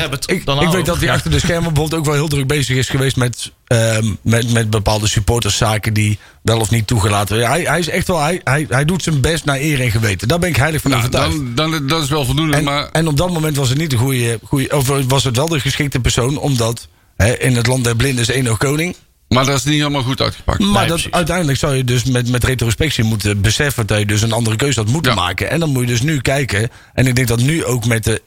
ik, 0.66 0.68
weet 0.72 0.86
dat 0.86 0.98
hij 1.00 1.10
achter 1.10 1.30
de 1.30 1.38
schermen 1.38 1.72
bijvoorbeeld 1.72 2.00
ook 2.00 2.04
wel 2.06 2.14
heel 2.14 2.28
druk 2.28 2.46
bezig 2.46 2.76
is 2.76 2.88
geweest 2.88 3.16
met, 3.16 3.52
ehm, 3.66 4.06
met, 4.22 4.52
met 4.52 4.70
bepaalde 4.70 5.06
supporterszaken 5.08 5.92
die 5.94 6.18
wel 6.42 6.60
of 6.60 6.70
niet 6.70 6.86
toegelaten. 6.86 7.48
Hij, 7.50 7.60
hij 7.62 7.78
is 7.78 7.88
echt 7.88 8.06
wel, 8.06 8.20
hij, 8.20 8.40
hij, 8.44 8.66
hij 8.68 8.84
doet 8.84 9.02
zijn 9.02 9.20
best 9.20 9.44
naar 9.44 9.58
eer 9.60 9.80
en 9.80 9.90
geweten. 9.90 10.28
Daar 10.28 10.38
ben 10.38 10.48
ik 10.48 10.56
heilig 10.56 10.80
van 10.80 10.90
Nou, 10.90 11.02
overtuigd. 11.02 11.36
dan, 11.56 11.70
dan, 11.70 11.86
dat 11.86 12.02
is 12.02 12.08
wel 12.08 12.24
voldoende. 12.24 12.56
en, 12.56 12.64
maar 12.64 12.88
en 12.88 13.06
op 13.08 13.16
dat 13.16 13.30
moment 13.32 13.56
was 13.56 13.68
het 13.68 13.78
niet 13.78 13.90
de 13.90 13.96
goede, 13.96 14.38
goede 14.44 14.76
of 14.76 14.88
was 15.08 15.24
het 15.24 15.36
wel 15.36 15.48
de 15.48 15.60
geschikte 15.60 16.00
persoon, 16.00 16.38
omdat 16.38 16.88
hè, 17.16 17.38
in 17.38 17.56
het 17.56 17.66
land 17.66 17.84
der 17.84 17.96
blinden 17.96 18.22
is 18.22 18.30
één 18.30 18.44
nog 18.44 18.58
koning. 18.58 18.96
Maar 19.28 19.44
dat 19.46 19.56
is 19.58 19.64
niet 19.64 19.74
helemaal 19.78 20.02
goed 20.02 20.20
uitgepakt. 20.20 20.58
Maar 20.58 20.86
dat, 20.86 20.94
precies. 20.94 21.10
uiteindelijk 21.12 21.58
zou 21.58 21.74
je 21.74 21.84
dus 21.84 22.04
met, 22.04 22.28
met 22.28 22.44
retrospectie 22.44 23.04
moeten 23.04 23.40
beseffen 23.40 23.86
dat 23.86 23.98
je 23.98 24.06
dus 24.06 24.22
een 24.22 24.32
andere 24.32 24.56
keuze 24.56 24.80
had 24.80 24.88
moeten 24.88 25.12
Ja. 25.14 25.18
maken. 25.20 25.50
En 25.50 25.60
dan 25.60 25.70
moet 25.70 25.80
je 25.82 25.86
dus 25.88 26.02
nu 26.02 26.20
kijken. 26.20 26.70
En 26.94 27.06
ik 27.06 27.14
denk 27.14 27.28
dat 27.28 27.40
nu 27.40 27.64
ook 27.64 27.86
met, 27.86 28.04
de, 28.04 28.22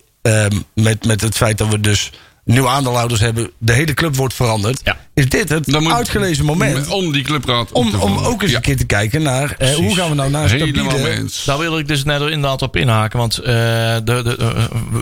met, 0.73 1.05
met 1.05 1.21
het 1.21 1.36
feit 1.36 1.57
dat 1.57 1.67
we 1.67 1.80
dus 1.80 2.11
nieuwe 2.43 2.67
aandeelhouders 2.69 3.19
hebben, 3.21 3.51
de 3.57 3.73
hele 3.73 3.93
club 3.93 4.15
wordt 4.15 4.34
veranderd. 4.34 4.82
Ja. 4.84 4.97
Is 5.13 5.30
dit 5.30 5.49
het 5.49 5.65
Dan 5.65 5.84
moet- 5.84 5.91
uitgelezen 5.93 6.45
moment 6.45 6.88
Om 6.88 7.11
die 7.11 7.23
clubraad 7.23 7.71
op 7.71 7.76
om, 7.76 7.95
om 8.01 8.17
ook 8.17 8.41
eens 8.41 8.51
Ja, 8.51 8.57
een 8.57 8.63
keer 8.63 8.78
te 8.78 8.86
kijken 8.86 9.21
naar 9.21 9.55
eh, 9.57 9.73
hoe 9.73 9.95
gaan 9.95 10.09
we 10.09 10.15
nou 10.15 10.30
naar 10.30 10.49
mee 10.49 10.57
stabiele... 10.59 11.26
Daar 11.45 11.57
wil 11.57 11.78
ik 11.80 11.88
dus 11.88 12.03
net 12.03 12.21
inderdaad 12.21 12.61
op 12.61 12.76
inhaken. 12.76 13.19
Want 13.19 13.38
eh, 13.38 13.45
de, 13.45 14.01
de, 14.03 14.36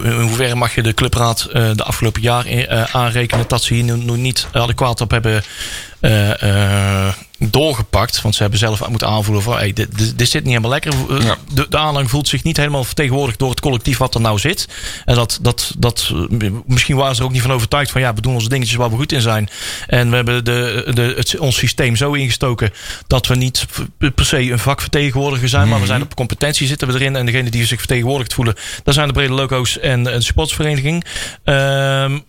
eh, 0.03 0.11
in 0.11 0.21
hoeverre 0.21 0.55
mag 0.55 0.75
je 0.75 0.81
de 0.83 0.93
clubraad 0.93 1.41
eh, 1.43 1.69
de 1.75 1.83
afgelopen 1.83 2.21
jaar 2.21 2.45
aanrekenen 2.91 3.45
dat 3.47 3.63
ze 3.63 3.73
hier 3.73 3.83
nu, 3.83 3.93
nu 3.93 4.17
niet 4.17 4.47
adequaat 4.51 5.01
op 5.01 5.11
hebben 5.11 5.43
eh, 5.99 7.05
eh, 7.07 7.13
doorgepakt. 7.51 8.21
Want 8.21 8.35
ze 8.35 8.41
hebben 8.41 8.59
zelf 8.59 8.89
moeten 8.89 9.07
aanvoelen 9.07 9.43
van 9.43 9.53
hey, 9.53 9.73
dit, 9.73 9.97
dit, 9.97 10.17
dit 10.17 10.29
zit 10.29 10.41
niet 10.43 10.49
helemaal 10.53 10.71
lekker. 10.71 10.93
Eh, 11.09 11.25
Ja. 11.25 11.37
De, 11.53 11.65
de 11.69 11.77
aanhang 11.77 12.09
voelt 12.09 12.27
zich 12.27 12.43
niet 12.43 12.57
helemaal 12.57 12.83
vertegenwoordigd 12.83 13.39
door 13.39 13.49
het 13.49 13.59
collectief 13.59 13.97
wat 13.97 14.15
er 14.15 14.21
nou 14.21 14.39
zit. 14.39 14.67
En 15.05 15.15
dat, 15.15 15.39
dat, 15.41 15.73
dat, 15.77 16.11
eh, 16.39 16.51
misschien 16.65 16.95
waren 16.95 17.15
ze 17.15 17.21
er 17.21 17.27
ook 17.27 17.33
niet 17.33 17.41
van 17.41 17.51
overtuigd 17.51 17.91
van 17.91 18.01
ja, 18.01 18.13
we 18.13 18.21
doen 18.21 18.33
onze 18.33 18.49
dingetjes 18.49 18.77
waar 18.77 18.89
we 18.89 18.95
goed 18.95 19.11
in 19.11 19.21
zijn. 19.21 19.49
En 19.87 20.09
we 20.09 20.15
hebben 20.15 20.45
de, 20.45 20.91
de, 20.93 21.13
het, 21.17 21.37
ons 21.39 21.57
systeem 21.57 21.95
zo 21.95 22.13
ingestoken 22.13 22.71
dat 23.07 23.27
we 23.27 23.35
niet 23.35 23.65
per 24.15 24.25
se 24.25 24.51
een 24.51 24.59
vakvertegenwoordiger 24.59 25.49
zijn, 25.49 25.67
maar 25.67 25.79
we 25.79 25.85
zijn 25.85 26.01
op 26.01 26.15
competentie 26.15 26.67
zitten 26.67 26.87
we 26.87 26.93
erin. 26.93 27.15
En 27.15 27.25
degene 27.25 27.49
die 27.49 27.65
zich 27.65 27.79
vertegenwoordigd 27.79 28.33
voelen, 28.33 28.55
dat 28.83 28.93
zijn 28.93 29.07
de 29.07 29.13
brede 29.13 29.33
loco's 29.33 29.79
en 29.79 30.03
de 30.03 30.21
sportsvereniging. 30.21 31.05
Ehm, 31.43 32.19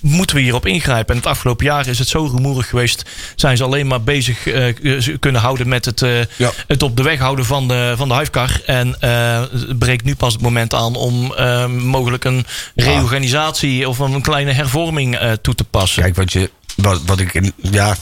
moeten 0.00 0.36
we 0.36 0.42
hierop 0.42 0.66
ingrijpen. 0.66 1.14
En 1.14 1.20
het 1.20 1.30
afgelopen 1.30 1.64
jaar 1.64 1.86
is 1.86 1.98
het 1.98 2.08
zo 2.08 2.24
rumoerig 2.24 2.68
geweest. 2.68 3.02
Zijn 3.36 3.56
ze 3.56 3.64
alleen 3.64 3.86
maar 3.86 4.02
bezig 4.02 4.46
eh, 4.46 4.74
kunnen 5.20 5.40
houden 5.40 5.68
met 5.68 5.84
het, 5.84 6.02
eh, 6.02 6.24
Ja. 6.36 6.52
het 6.66 6.82
op 6.82 6.96
de 6.96 7.02
weg 7.02 7.18
houden 7.18 7.44
van 7.44 7.68
de, 7.68 7.94
van 7.96 8.08
de 8.08 8.14
huifkar. 8.14 8.60
En 8.66 9.00
eh, 9.00 9.40
het 9.40 9.78
breekt 9.78 10.04
nu 10.04 10.14
pas 10.14 10.32
het 10.32 10.42
moment 10.42 10.74
aan 10.74 10.94
om 10.94 11.34
mogelijk 11.68 12.24
een 12.24 12.46
reorganisatie 12.74 13.88
of 13.88 13.98
een 13.98 14.22
kleine 14.22 14.52
hervorming 14.52 15.18
toe 15.42 15.54
te 15.54 15.64
passen. 15.64 16.02
Kijk, 16.02 16.16
wat, 16.16 16.32
je, 16.32 16.50
wat, 16.76 17.02
wat 17.04 17.20
ik... 17.20 17.34
In, 17.34 17.52
ja, 17.56 17.96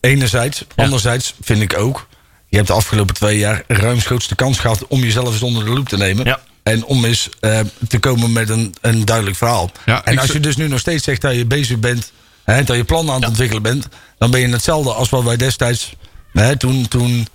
enerzijds. 0.00 0.64
Anderzijds 0.76 1.34
vind 1.40 1.60
ik 1.62 1.78
ook... 1.78 2.06
Je 2.48 2.56
hebt 2.56 2.68
de 2.68 2.74
afgelopen 2.74 3.14
twee 3.14 3.38
jaar 3.38 3.62
ruimschoots 3.66 4.28
de 4.28 4.34
kans 4.34 4.58
gehad... 4.58 4.86
om 4.86 5.00
jezelf 5.00 5.32
eens 5.32 5.42
onder 5.42 5.64
de 5.64 5.70
loep 5.70 5.88
te 5.88 5.96
nemen. 5.96 6.24
Ja. 6.24 6.40
En 6.68 6.84
om 6.84 7.04
eens 7.04 7.28
eh, 7.40 7.60
te 7.88 7.98
komen 7.98 8.32
met 8.32 8.48
een, 8.48 8.74
een 8.80 9.04
duidelijk 9.04 9.36
verhaal. 9.36 9.70
Ja, 9.86 10.04
en 10.04 10.18
als 10.18 10.32
je 10.32 10.40
dus 10.40 10.56
nu 10.56 10.68
nog 10.68 10.78
steeds 10.78 11.04
zegt 11.04 11.20
dat 11.20 11.34
je 11.34 11.46
bezig 11.46 11.78
bent... 11.78 12.12
Hè, 12.44 12.64
dat 12.64 12.76
je 12.76 12.84
plannen 12.84 13.14
aan 13.14 13.20
het 13.20 13.28
ontwikkelen 13.28 13.62
bent... 13.62 13.88
dan 14.18 14.30
ben 14.30 14.40
je 14.40 14.48
hetzelfde 14.48 14.92
als 14.92 15.08
wat 15.08 15.22
wij 15.22 15.36
destijds... 15.36 15.92
Hè, 16.32 16.56
toen 16.56 16.88
toen 16.88 17.28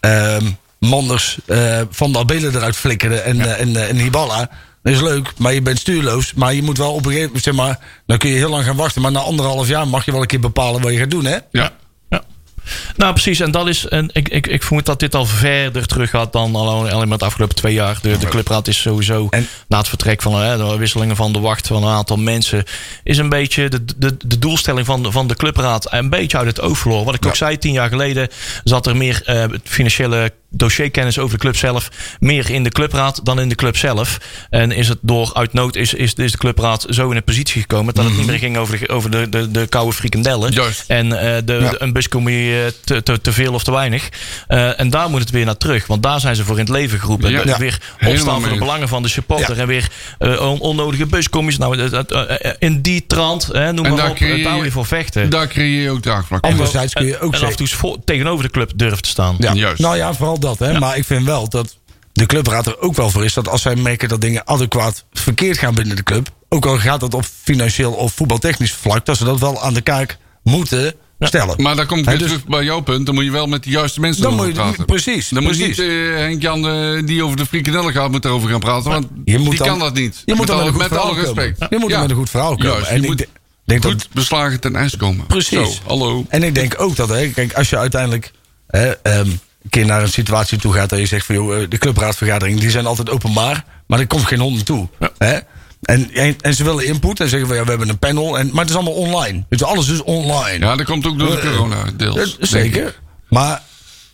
ehm, 0.00 0.44
Manders 0.78 1.38
eh, 1.46 1.80
van 1.90 2.12
de 2.12 2.18
Abelen 2.18 2.54
eruit 2.54 2.76
flikkerde 2.76 3.20
en, 3.20 3.40
eh, 3.40 3.60
en, 3.60 3.88
en 3.88 3.96
Hiballa... 3.96 4.50
Dat 4.82 4.92
is 4.92 5.00
leuk, 5.00 5.32
maar 5.36 5.54
je 5.54 5.62
bent 5.62 5.78
stuurloos. 5.78 6.34
Maar 6.34 6.54
je 6.54 6.62
moet 6.62 6.78
wel 6.78 6.92
op 6.92 6.98
een 6.98 7.04
gegeven 7.04 7.26
moment, 7.26 7.44
zeg 7.44 7.54
maar... 7.54 7.78
dan 8.06 8.18
kun 8.18 8.30
je 8.30 8.36
heel 8.36 8.50
lang 8.50 8.64
gaan 8.64 8.76
wachten. 8.76 9.02
Maar 9.02 9.12
na 9.12 9.20
anderhalf 9.20 9.68
jaar 9.68 9.88
mag 9.88 10.04
je 10.04 10.12
wel 10.12 10.20
een 10.20 10.26
keer 10.26 10.40
bepalen 10.40 10.82
wat 10.82 10.92
je 10.92 10.98
gaat 10.98 11.10
doen, 11.10 11.24
hè? 11.24 11.38
Ja. 11.52 11.72
Nou, 12.96 13.12
precies. 13.12 13.40
En 13.40 13.50
dat 13.50 13.68
is. 13.68 13.86
En 13.86 14.10
ik, 14.12 14.28
ik, 14.28 14.46
ik 14.46 14.62
vermoed 14.62 14.86
dat 14.86 15.00
dit 15.00 15.14
al 15.14 15.26
verder 15.26 15.86
terug 15.86 16.10
gaat 16.10 16.32
dan 16.32 16.54
alleen, 16.54 16.92
alleen 16.92 17.08
maar 17.08 17.18
de 17.18 17.24
afgelopen 17.24 17.56
twee 17.56 17.74
jaar. 17.74 17.98
De, 18.02 18.18
de 18.18 18.26
clubraad 18.28 18.68
is 18.68 18.80
sowieso 18.80 19.26
En- 19.30 19.48
na 19.68 19.78
het 19.78 19.88
vertrek 19.88 20.22
van 20.22 20.34
hè, 20.34 20.56
de 20.56 20.76
wisselingen 20.76 21.16
van 21.16 21.32
de 21.32 21.40
wacht 21.40 21.66
van 21.66 21.82
een 21.82 21.92
aantal 21.92 22.16
mensen. 22.16 22.64
Is 23.04 23.18
een 23.18 23.28
beetje 23.28 23.68
de, 23.68 23.84
de, 23.96 24.16
de 24.26 24.38
doelstelling 24.38 24.86
van 24.86 25.02
de, 25.02 25.12
van 25.12 25.26
de 25.26 25.34
clubraad 25.36 25.92
een 25.92 26.10
beetje 26.10 26.38
uit 26.38 26.46
het 26.46 26.60
oog 26.60 26.78
verloren. 26.78 27.04
Wat 27.04 27.14
ik 27.14 27.26
ook 27.26 27.36
zei, 27.36 27.58
tien 27.58 27.72
jaar 27.72 27.88
geleden 27.88 28.28
zat 28.64 28.86
er 28.86 28.96
meer 28.96 29.22
eh, 29.24 29.44
financiële 29.64 30.32
dossierkennis 30.50 31.18
over 31.18 31.34
de 31.34 31.40
club 31.42 31.56
zelf. 31.56 31.88
Meer 32.20 32.50
in 32.50 32.64
de 32.64 32.70
clubraad 32.70 33.20
dan 33.24 33.40
in 33.40 33.48
de 33.48 33.54
club 33.54 33.76
zelf. 33.76 34.18
En 34.50 34.70
is 34.72 34.88
het 34.88 34.98
door 35.02 35.30
uit 35.34 35.52
nood 35.52 35.76
is, 35.76 35.94
is, 35.94 36.14
is 36.14 36.32
de 36.32 36.38
clubraad 36.38 36.86
zo 36.90 37.10
in 37.10 37.16
een 37.16 37.24
positie 37.24 37.60
gekomen 37.60 37.94
dat 37.94 38.04
het 38.04 38.16
niet 38.16 38.26
meer 38.26 38.38
ging 38.38 38.56
over 38.56 38.78
de, 38.78 38.88
over 38.88 39.10
de, 39.10 39.28
de, 39.28 39.50
de 39.50 39.66
koude 39.66 39.92
frikandellen. 39.92 40.52
Juist. 40.52 40.84
En 40.86 41.12
eh, 41.20 41.34
de, 41.36 41.42
de- 41.44 41.76
een 41.78 41.92
buscombi 41.92 42.52
eh, 42.54 42.66
te, 42.84 43.02
te, 43.02 43.20
te 43.20 43.32
veel 43.32 43.52
of 43.54 43.64
te 43.64 43.70
weinig. 43.70 44.08
Eh, 44.46 44.80
en 44.80 44.90
daar 44.90 45.10
moet 45.10 45.20
het 45.20 45.30
weer 45.30 45.44
naar 45.44 45.56
terug. 45.56 45.86
Want 45.86 46.02
daar 46.02 46.20
zijn 46.20 46.36
ze 46.36 46.44
voor 46.44 46.54
in 46.58 46.64
het 46.64 46.72
leven 46.74 47.00
geroepen. 47.00 47.30
Ja. 47.30 47.58
Weer 47.58 47.78
opstaan 48.06 48.40
voor 48.40 48.52
de 48.52 48.58
belangen 48.58 48.88
van 48.88 49.02
de 49.02 49.08
supporter. 49.08 49.54
Ja. 49.54 49.60
En 49.60 49.66
weer 49.66 49.88
eh, 50.18 50.50
on- 50.50 50.60
onnodige 50.60 51.06
buscommies. 51.06 51.58
Nou, 51.58 51.88
in 52.58 52.80
die 52.82 53.06
trant, 53.06 53.48
hè, 53.52 53.72
noem 53.72 53.84
En 53.84 53.90
maar 53.90 54.00
daar 54.00 54.10
op. 54.10 54.16
creëer 54.16 54.36
je- 54.36 54.42
Daar 54.44 54.60
weer 54.60 54.72
voor 54.72 54.86
vechten. 54.86 55.30
Daar 55.30 55.46
creëer 55.48 55.82
je 55.82 55.90
ook 55.90 56.02
draagvlak. 56.02 56.44
En- 56.44 56.50
Anderzijds 56.50 56.92
kun 56.92 57.06
je 57.06 57.20
ook 57.20 57.34
en 57.34 57.40
af 57.42 57.50
en 57.50 57.56
toe 57.56 57.98
tegenover 58.04 58.44
de 58.44 58.50
club 58.50 58.70
durven 58.76 59.02
te 59.02 59.08
staan. 59.08 59.34
Ja. 59.38 59.52
Juist. 59.52 59.80
Nou 59.80 59.96
ja, 59.96 60.14
vooral 60.14 60.37
dat. 60.40 60.58
Hè. 60.58 60.78
Maar 60.78 60.96
ik 60.96 61.04
vind 61.04 61.24
wel 61.24 61.48
dat 61.48 61.76
de 62.12 62.26
clubraad 62.26 62.66
er 62.66 62.80
ook 62.80 62.94
wel 62.96 63.10
voor 63.10 63.24
is... 63.24 63.34
dat 63.34 63.48
als 63.48 63.62
zij 63.62 63.76
merken 63.76 64.08
dat 64.08 64.20
dingen 64.20 64.46
adequaat 64.46 65.04
verkeerd 65.12 65.58
gaan 65.58 65.74
binnen 65.74 65.96
de 65.96 66.02
club... 66.02 66.28
ook 66.48 66.66
al 66.66 66.78
gaat 66.78 67.00
dat 67.00 67.14
op 67.14 67.24
financieel 67.42 67.92
of 67.92 68.12
voetbaltechnisch 68.12 68.72
vlak... 68.72 69.06
dat 69.06 69.16
ze 69.16 69.24
dat 69.24 69.40
wel 69.40 69.62
aan 69.62 69.74
de 69.74 69.80
kaak 69.80 70.16
moeten 70.42 70.94
stellen. 71.20 71.62
Maar 71.62 71.76
daar 71.76 71.86
kom 71.86 71.98
ik 71.98 72.04
weer 72.04 72.18
dus- 72.18 72.26
terug 72.28 72.46
bij 72.46 72.64
jouw 72.64 72.80
punt. 72.80 73.06
Dan 73.06 73.14
moet 73.14 73.24
je 73.24 73.30
wel 73.30 73.46
met 73.46 73.62
de 73.64 73.70
juiste 73.70 74.00
mensen 74.00 74.22
Dan 74.22 74.34
moet 74.34 74.46
je- 74.46 74.52
praten. 74.52 74.84
precies, 74.84 75.28
Dan 75.28 75.42
moet 75.42 75.56
precies. 75.56 75.78
niet 75.78 75.86
eh, 75.88 76.14
Henk-Jan 76.14 76.68
eh, 76.68 77.06
die 77.06 77.24
over 77.24 77.36
de 77.36 77.46
frikandellen 77.46 77.92
gaat, 77.92 78.10
moet 78.10 78.24
erover 78.24 78.48
gaan 78.50 78.60
praten. 78.60 78.90
Want 78.90 79.06
Je 79.24 79.38
moet 79.38 79.48
die 79.50 79.58
dan- 79.58 79.68
kan 79.68 79.78
dat 79.78 79.94
niet. 79.94 80.22
Je 80.24 80.34
moet 80.34 80.38
met 80.38 80.56
dan 80.56 80.76
met 80.76 80.96
alle, 80.96 81.14
met 81.14 81.24
respect. 81.24 81.66
Je 81.70 81.78
moet 81.78 81.90
dan 81.90 82.00
met 82.00 82.10
een 82.10 82.16
goed 82.16 82.30
verhaal 82.30 82.50
komen. 82.56 82.66
Juist, 82.72 82.88
En 82.88 82.96
je 82.96 83.02
ik 83.02 83.08
moet 83.08 83.18
de- 83.18 83.28
denk 83.64 83.82
dat- 83.82 83.92
goed 83.92 84.08
beslagen 84.12 84.60
ten 84.60 84.76
ijs 84.76 84.96
komen. 84.96 85.26
Precies. 85.26 85.48
Zo, 85.76 85.82
hallo. 85.86 86.24
En 86.28 86.42
ik 86.42 86.54
denk 86.54 86.74
ook 86.80 86.96
dat, 86.96 87.08
hè, 87.08 87.28
kijk, 87.28 87.52
als 87.54 87.70
je 87.70 87.76
uiteindelijk 87.78 88.32
hè, 88.66 88.90
ehm, 89.02 89.28
een 89.62 89.70
keer 89.70 89.86
naar 89.86 90.02
een 90.02 90.08
situatie 90.08 90.58
toe 90.58 90.72
gaat... 90.72 90.88
dat 90.88 90.98
je 90.98 91.06
zegt 91.06 91.26
van, 91.26 91.34
joh, 91.34 91.62
eh, 91.62 91.68
de 91.68 91.78
clubraadvergaderingen 91.78 92.60
die 92.60 92.70
zijn 92.70 92.86
altijd 92.86 93.10
openbaar... 93.10 93.64
maar 93.86 93.98
er 93.98 94.06
komt 94.06 94.26
geen 94.26 94.40
hond 94.40 94.54
naartoe. 94.54 94.88
Hè? 95.18 95.38
En, 95.82 96.10
en, 96.40 96.54
ze 96.54 96.64
willen 96.64 96.86
input 96.86 97.20
en 97.20 97.28
zeggen 97.28 97.48
van, 97.48 97.56
ja, 97.56 97.62
we 97.64 97.70
hebben 97.70 97.88
een 97.88 97.98
panel... 97.98 98.38
En, 98.38 98.46
maar 98.46 98.60
het 98.60 98.68
is 98.68 98.74
allemaal 98.74 98.94
online. 98.94 99.44
Dus 99.48 99.62
alles 99.62 99.88
is 99.88 100.02
online. 100.02 100.66
Ja, 100.66 100.76
dat 100.76 100.86
komt 100.86 101.06
ook 101.06 101.18
door 101.18 101.30
de 101.30 101.40
Eh, 101.40 101.50
corona, 101.50 101.84
deels. 101.96 102.16
Eh, 102.16 102.24
ik. 102.38 102.46
Zeker. 102.46 102.98
Maar, 103.28 103.62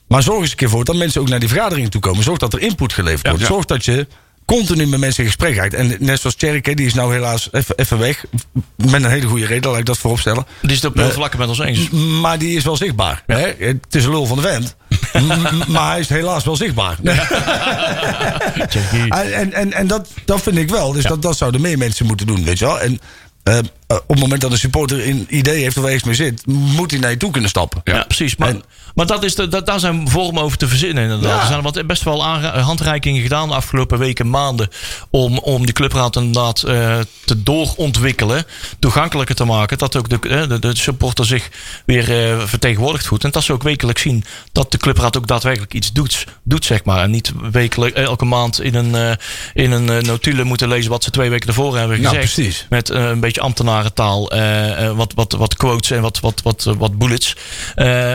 maar 0.08 0.22
zorg 0.22 0.40
eens 0.40 0.50
een 0.50 0.56
keer 0.56 0.68
voor 0.68 0.84
dat 0.84 0.96
mensen 0.96 1.20
ook 1.20 1.28
naar 1.28 1.40
die 1.40 1.48
vergaderingen 1.48 1.90
toe 1.90 2.00
komen. 2.00 2.22
Zorg 2.22 2.38
dat 2.38 2.52
er 2.52 2.60
input 2.60 2.92
geleverd 2.92 3.26
wordt. 3.26 3.40
Ja. 3.40 3.46
Zorg 3.46 3.64
dat 3.64 3.84
je 3.84 4.06
continu 4.44 4.86
met 4.86 5.00
mensen 5.00 5.24
in 5.24 5.30
gesprek 5.30 5.56
raakt. 5.56 5.74
En 5.74 5.96
net 5.98 6.20
zoals 6.20 6.36
Tjerk, 6.36 6.76
die 6.76 6.86
is 6.86 6.94
nou 6.94 7.12
helaas 7.12 7.48
even, 7.76 7.98
weg. 7.98 8.24
Met 8.76 9.04
een 9.04 9.10
hele 9.10 9.26
goede 9.26 9.46
reden, 9.46 9.70
laat 9.70 9.80
ik 9.80 9.86
dat 9.86 9.98
voorop 9.98 10.20
stellen. 10.20 10.46
Die 10.60 10.70
is 10.70 10.76
het 10.76 10.84
op 10.84 10.96
heel 10.96 11.10
vlakken 11.10 11.38
met 11.38 11.48
ons 11.48 11.58
eens. 11.58 11.90
Maar 12.20 12.38
die 12.38 12.56
is 12.56 12.64
wel 12.64 12.76
zichtbaar. 12.76 13.22
Hè? 13.26 13.52
Het 13.58 13.94
is 13.94 14.04
een 14.04 14.10
lul 14.10 14.26
van 14.26 14.36
de 14.36 14.42
vent. 14.42 14.76
Maar 15.68 15.90
hij 15.90 16.00
is 16.00 16.08
helaas 16.08 16.44
wel 16.44 16.56
zichtbaar. 16.56 16.98
En, 19.08 19.32
en, 19.32 19.52
en, 19.52 19.72
en 19.72 19.86
dat, 19.86 20.08
dat 20.24 20.42
vind 20.42 20.56
ik 20.56 20.70
wel. 20.70 20.92
Dus 20.92 21.04
dat, 21.04 21.22
dat 21.22 21.36
zouden 21.36 21.60
meer 21.60 21.78
mensen 21.78 22.06
moeten 22.06 22.26
doen, 22.26 22.44
weet 22.44 22.58
je 22.58 22.64
wel. 22.64 22.80
En 22.80 23.00
eh, 23.42 23.58
eh, 23.86 23.96
op 23.96 24.08
het 24.08 24.18
moment 24.20 24.40
dat 24.40 24.52
een 24.52 24.58
supporter 24.58 25.08
een 25.08 25.26
idee 25.28 25.62
heeft 25.62 25.76
of 25.78 25.84
ergens 25.84 26.04
mee 26.04 26.14
zit... 26.14 26.46
moet 26.46 26.90
hij 26.90 27.00
naar 27.00 27.10
je 27.10 27.16
toe 27.16 27.30
kunnen 27.30 27.50
stappen. 27.50 27.80
Ja, 27.84 28.04
precies. 28.04 28.36
Maar, 28.36 28.48
En- 28.48 28.62
maar 28.94 29.06
dat 29.06 29.24
is 29.24 29.34
de, 29.34 29.48
dat, 29.48 29.66
daar 29.66 29.80
zijn 29.80 30.08
vormen 30.08 30.42
over 30.42 30.58
te 30.58 30.68
verzinnen 30.68 31.02
inderdaad. 31.02 31.30
Ja. 31.36 31.40
Er 31.40 31.46
zijn 31.46 31.62
wat, 31.62 31.86
best 31.86 32.02
wel 32.02 32.24
handreikingen 32.24 33.22
gedaan 33.22 33.48
de 33.48 33.54
afgelopen 33.54 33.98
weken, 33.98 34.30
maanden... 34.30 34.68
om, 35.10 35.38
om 35.38 35.64
die 35.64 35.74
clubraad 35.74 36.16
inderdaad 36.16 36.62
eh, 36.62 36.98
te 37.24 37.42
doorontwikkelen. 37.42 38.44
Toegankelijker 38.78 39.34
te 39.34 39.44
maken. 39.44 39.78
Dat 39.78 39.96
ook 39.96 40.08
de, 40.08 40.28
eh, 40.28 40.48
de, 40.48 40.58
de 40.58 40.76
supporter 40.76 41.26
zich 41.26 41.48
weer 41.86 42.30
eh, 42.30 42.40
vertegenwoordigd 42.46 43.06
voelt. 43.06 43.24
En 43.24 43.30
dat 43.30 43.42
ze 43.42 43.52
ook 43.52 43.62
wekelijks 43.62 44.02
zien 44.02 44.24
dat 44.52 44.72
de 44.72 44.78
clubraad 44.78 45.16
ook 45.16 45.26
daadwerkelijk 45.26 45.74
iets 45.74 45.92
doet. 45.92 46.26
doet 46.42 46.64
zeg 46.64 46.84
maar. 46.84 47.02
En 47.02 47.10
niet 47.10 47.32
wekelijk, 47.50 47.96
elke 47.96 48.24
maand 48.24 48.60
in 48.62 48.74
een, 48.74 49.18
in 49.54 49.70
een 49.72 50.04
notulen 50.04 50.46
moeten 50.46 50.68
lezen... 50.68 50.90
wat 50.90 51.04
ze 51.04 51.10
twee 51.10 51.30
weken 51.30 51.48
ervoor 51.48 51.78
hebben 51.78 52.00
Nou, 52.00 52.14
gezegd. 52.16 52.34
precies. 52.34 52.66
Met 52.68 52.88
een 52.88 53.20
beetje 53.20 53.40
ambtenarentaal. 53.40 53.72
Eh, 53.82 54.86
eh, 54.86 54.96
wat, 54.96 55.12
wat, 55.14 55.32
wat 55.32 55.56
quotes 55.56 55.90
en 55.90 56.00
wat, 56.02 56.20
wat, 56.20 56.42
wat, 56.42 56.66
eh, 56.66 56.74
wat 56.78 56.98
bullets. 56.98 57.36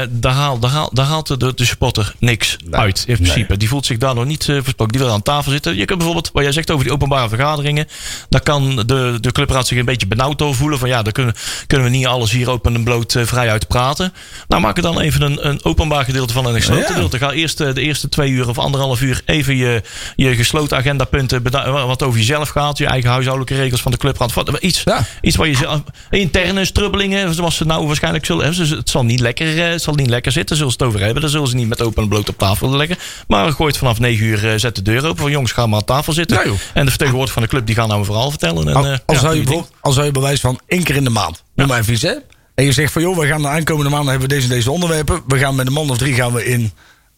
Daar, 0.09 0.31
haalt, 0.33 0.61
daar, 0.61 0.71
haalt, 0.71 0.95
daar 0.95 1.05
haalt 1.05 1.39
de, 1.39 1.53
de 1.55 1.65
supporter 1.65 2.13
niks 2.19 2.57
uit 2.71 3.03
in 3.07 3.15
principe. 3.15 3.57
Die 3.57 3.67
voelt 3.67 3.85
zich 3.85 3.97
daardoor 3.97 4.25
niet 4.25 4.49
eh, 4.49 4.55
versproken. 4.61 4.93
Die 4.97 5.01
wil 5.05 5.13
aan 5.13 5.21
tafel 5.21 5.51
zitten. 5.51 5.75
Je 5.75 5.85
kunt 5.85 5.97
bijvoorbeeld, 5.97 6.29
wat 6.33 6.43
jij 6.43 6.51
zegt 6.51 6.71
over 6.71 6.83
die 6.83 6.93
openbare 6.93 7.29
vergaderingen. 7.29 7.87
Daar 8.29 8.41
kan 8.41 8.75
de, 8.85 9.17
de 9.21 9.31
clubraad 9.31 9.67
zich 9.67 9.77
een 9.77 9.85
beetje 9.85 10.07
benauwd 10.07 10.37
door 10.37 10.55
voelen. 10.55 10.79
Van 10.79 10.89
ja, 10.89 11.01
daar 11.01 11.13
kunnen, 11.13 11.33
kunnen 11.67 11.91
we 11.91 11.95
niet 11.97 12.05
alles 12.05 12.31
hier 12.31 12.49
open 12.49 12.75
en 12.75 12.83
bloot 12.83 13.15
vrij 13.23 13.49
uit 13.49 13.67
praten. 13.67 14.13
Nou, 14.47 14.61
maak 14.61 14.75
er 14.77 14.83
dan 14.83 14.99
even 14.99 15.21
een, 15.21 15.47
een 15.47 15.59
openbaar 15.63 16.03
gedeelte 16.03 16.33
van 16.33 16.43
en 16.47 16.49
een 16.49 16.59
gesloten 16.59 16.83
Ja. 16.83 16.87
gedeelte. 16.93 17.17
Ga 17.17 17.31
eerst 17.31 17.57
de 17.57 17.81
eerste 17.81 18.09
twee 18.09 18.29
uur 18.29 18.49
of 18.49 18.57
anderhalf 18.57 19.01
uur 19.01 19.21
even 19.25 19.55
je, 19.55 19.81
je 20.15 20.35
gesloten 20.35 20.77
agendapunten. 20.77 21.51
Wat 21.87 22.03
over 22.03 22.19
jezelf 22.19 22.49
gaat. 22.49 22.77
Je 22.77 22.85
eigen 22.85 23.09
huishoudelijke 23.09 23.55
regels 23.55 23.81
van 23.81 23.91
de 23.91 23.97
clubraad. 23.97 24.33
Wat- 24.33 24.57
Iets, 24.59 24.81
Ja. 24.85 25.05
iets 25.21 25.35
waar 25.35 25.47
je 25.49 25.55
zelf, 25.55 25.81
interne 26.09 26.65
strubbelingen, 26.65 27.33
zoals 27.33 27.55
ze 27.55 27.65
nou 27.65 27.87
waarschijnlijk 27.87 28.25
zullen 28.25 28.45
hebben. 28.45 28.77
Het 28.77 28.89
zal 28.89 29.03
niet 29.03 29.19
lekker, 29.19 29.59
eh, 29.59 29.71
het 29.71 29.81
zal 29.81 29.93
niet 29.93 30.09
lekker 30.09 30.31
zitten, 30.31 30.55
zullen 30.55 30.71
ze 30.71 30.77
het 30.77 30.87
over 30.87 30.99
hebben. 31.01 31.21
Daar 31.21 31.31
zullen 31.31 31.47
ze 31.47 31.55
niet 31.55 31.67
met 31.67 31.81
open 31.81 32.03
en 32.03 32.09
bloot 32.09 32.29
op 32.29 32.37
tafel 32.37 32.75
leggen. 32.75 32.97
Maar 33.27 33.51
gooit 33.51 33.77
vanaf 33.77 33.99
9 33.99 34.25
uur, 34.25 34.51
eh, 34.51 34.59
zet 34.59 34.75
de 34.75 34.81
deur 34.81 35.05
open. 35.05 35.21
Van 35.21 35.31
jongens, 35.31 35.51
ga 35.51 35.67
maar 35.67 35.79
aan 35.79 35.85
tafel 35.85 36.13
zitten. 36.13 36.37
En 36.73 36.83
de 36.83 36.89
vertegenwoordiger 36.89 37.33
van 37.33 37.43
de 37.43 37.49
club 37.49 37.65
die 37.65 37.75
gaan 37.75 37.87
nou 37.87 37.99
een 37.99 38.05
verhaal 38.05 38.29
vertellen. 38.29 38.67
En, 38.67 38.75
Al, 38.75 38.85
eh, 38.85 38.97
al 39.05 39.15
ja, 39.15 39.21
zou 39.21 39.35
je 39.35 39.63
al 39.81 39.91
zou 39.91 40.05
je 40.05 40.11
bewijs 40.11 40.39
van 40.39 40.59
één 40.67 40.83
keer 40.83 40.95
in 40.95 41.03
de 41.03 41.09
maand. 41.09 41.43
Noem 41.55 41.67
maar 41.67 41.79
even 41.79 41.93
iets, 41.93 42.01
hè? 42.01 42.13
En 42.55 42.65
je 42.65 42.71
zegt 42.71 42.91
van, 42.91 43.01
joh, 43.01 43.17
we 43.17 43.27
gaan 43.27 43.41
de 43.41 43.47
aankomende 43.47 43.89
maanden 43.89 44.09
hebben 44.09 44.29
we 44.29 44.35
deze 44.35 44.47
en 44.47 44.53
deze 44.53 44.71
onderwerpen. 44.71 45.21
We 45.27 45.37
gaan 45.37 45.55
met 45.55 45.67
een 45.67 45.73
man 45.73 45.89
of 45.89 45.97
drie 45.97 46.13
gaan 46.13 46.33
we 46.33 46.45
in 46.45 46.71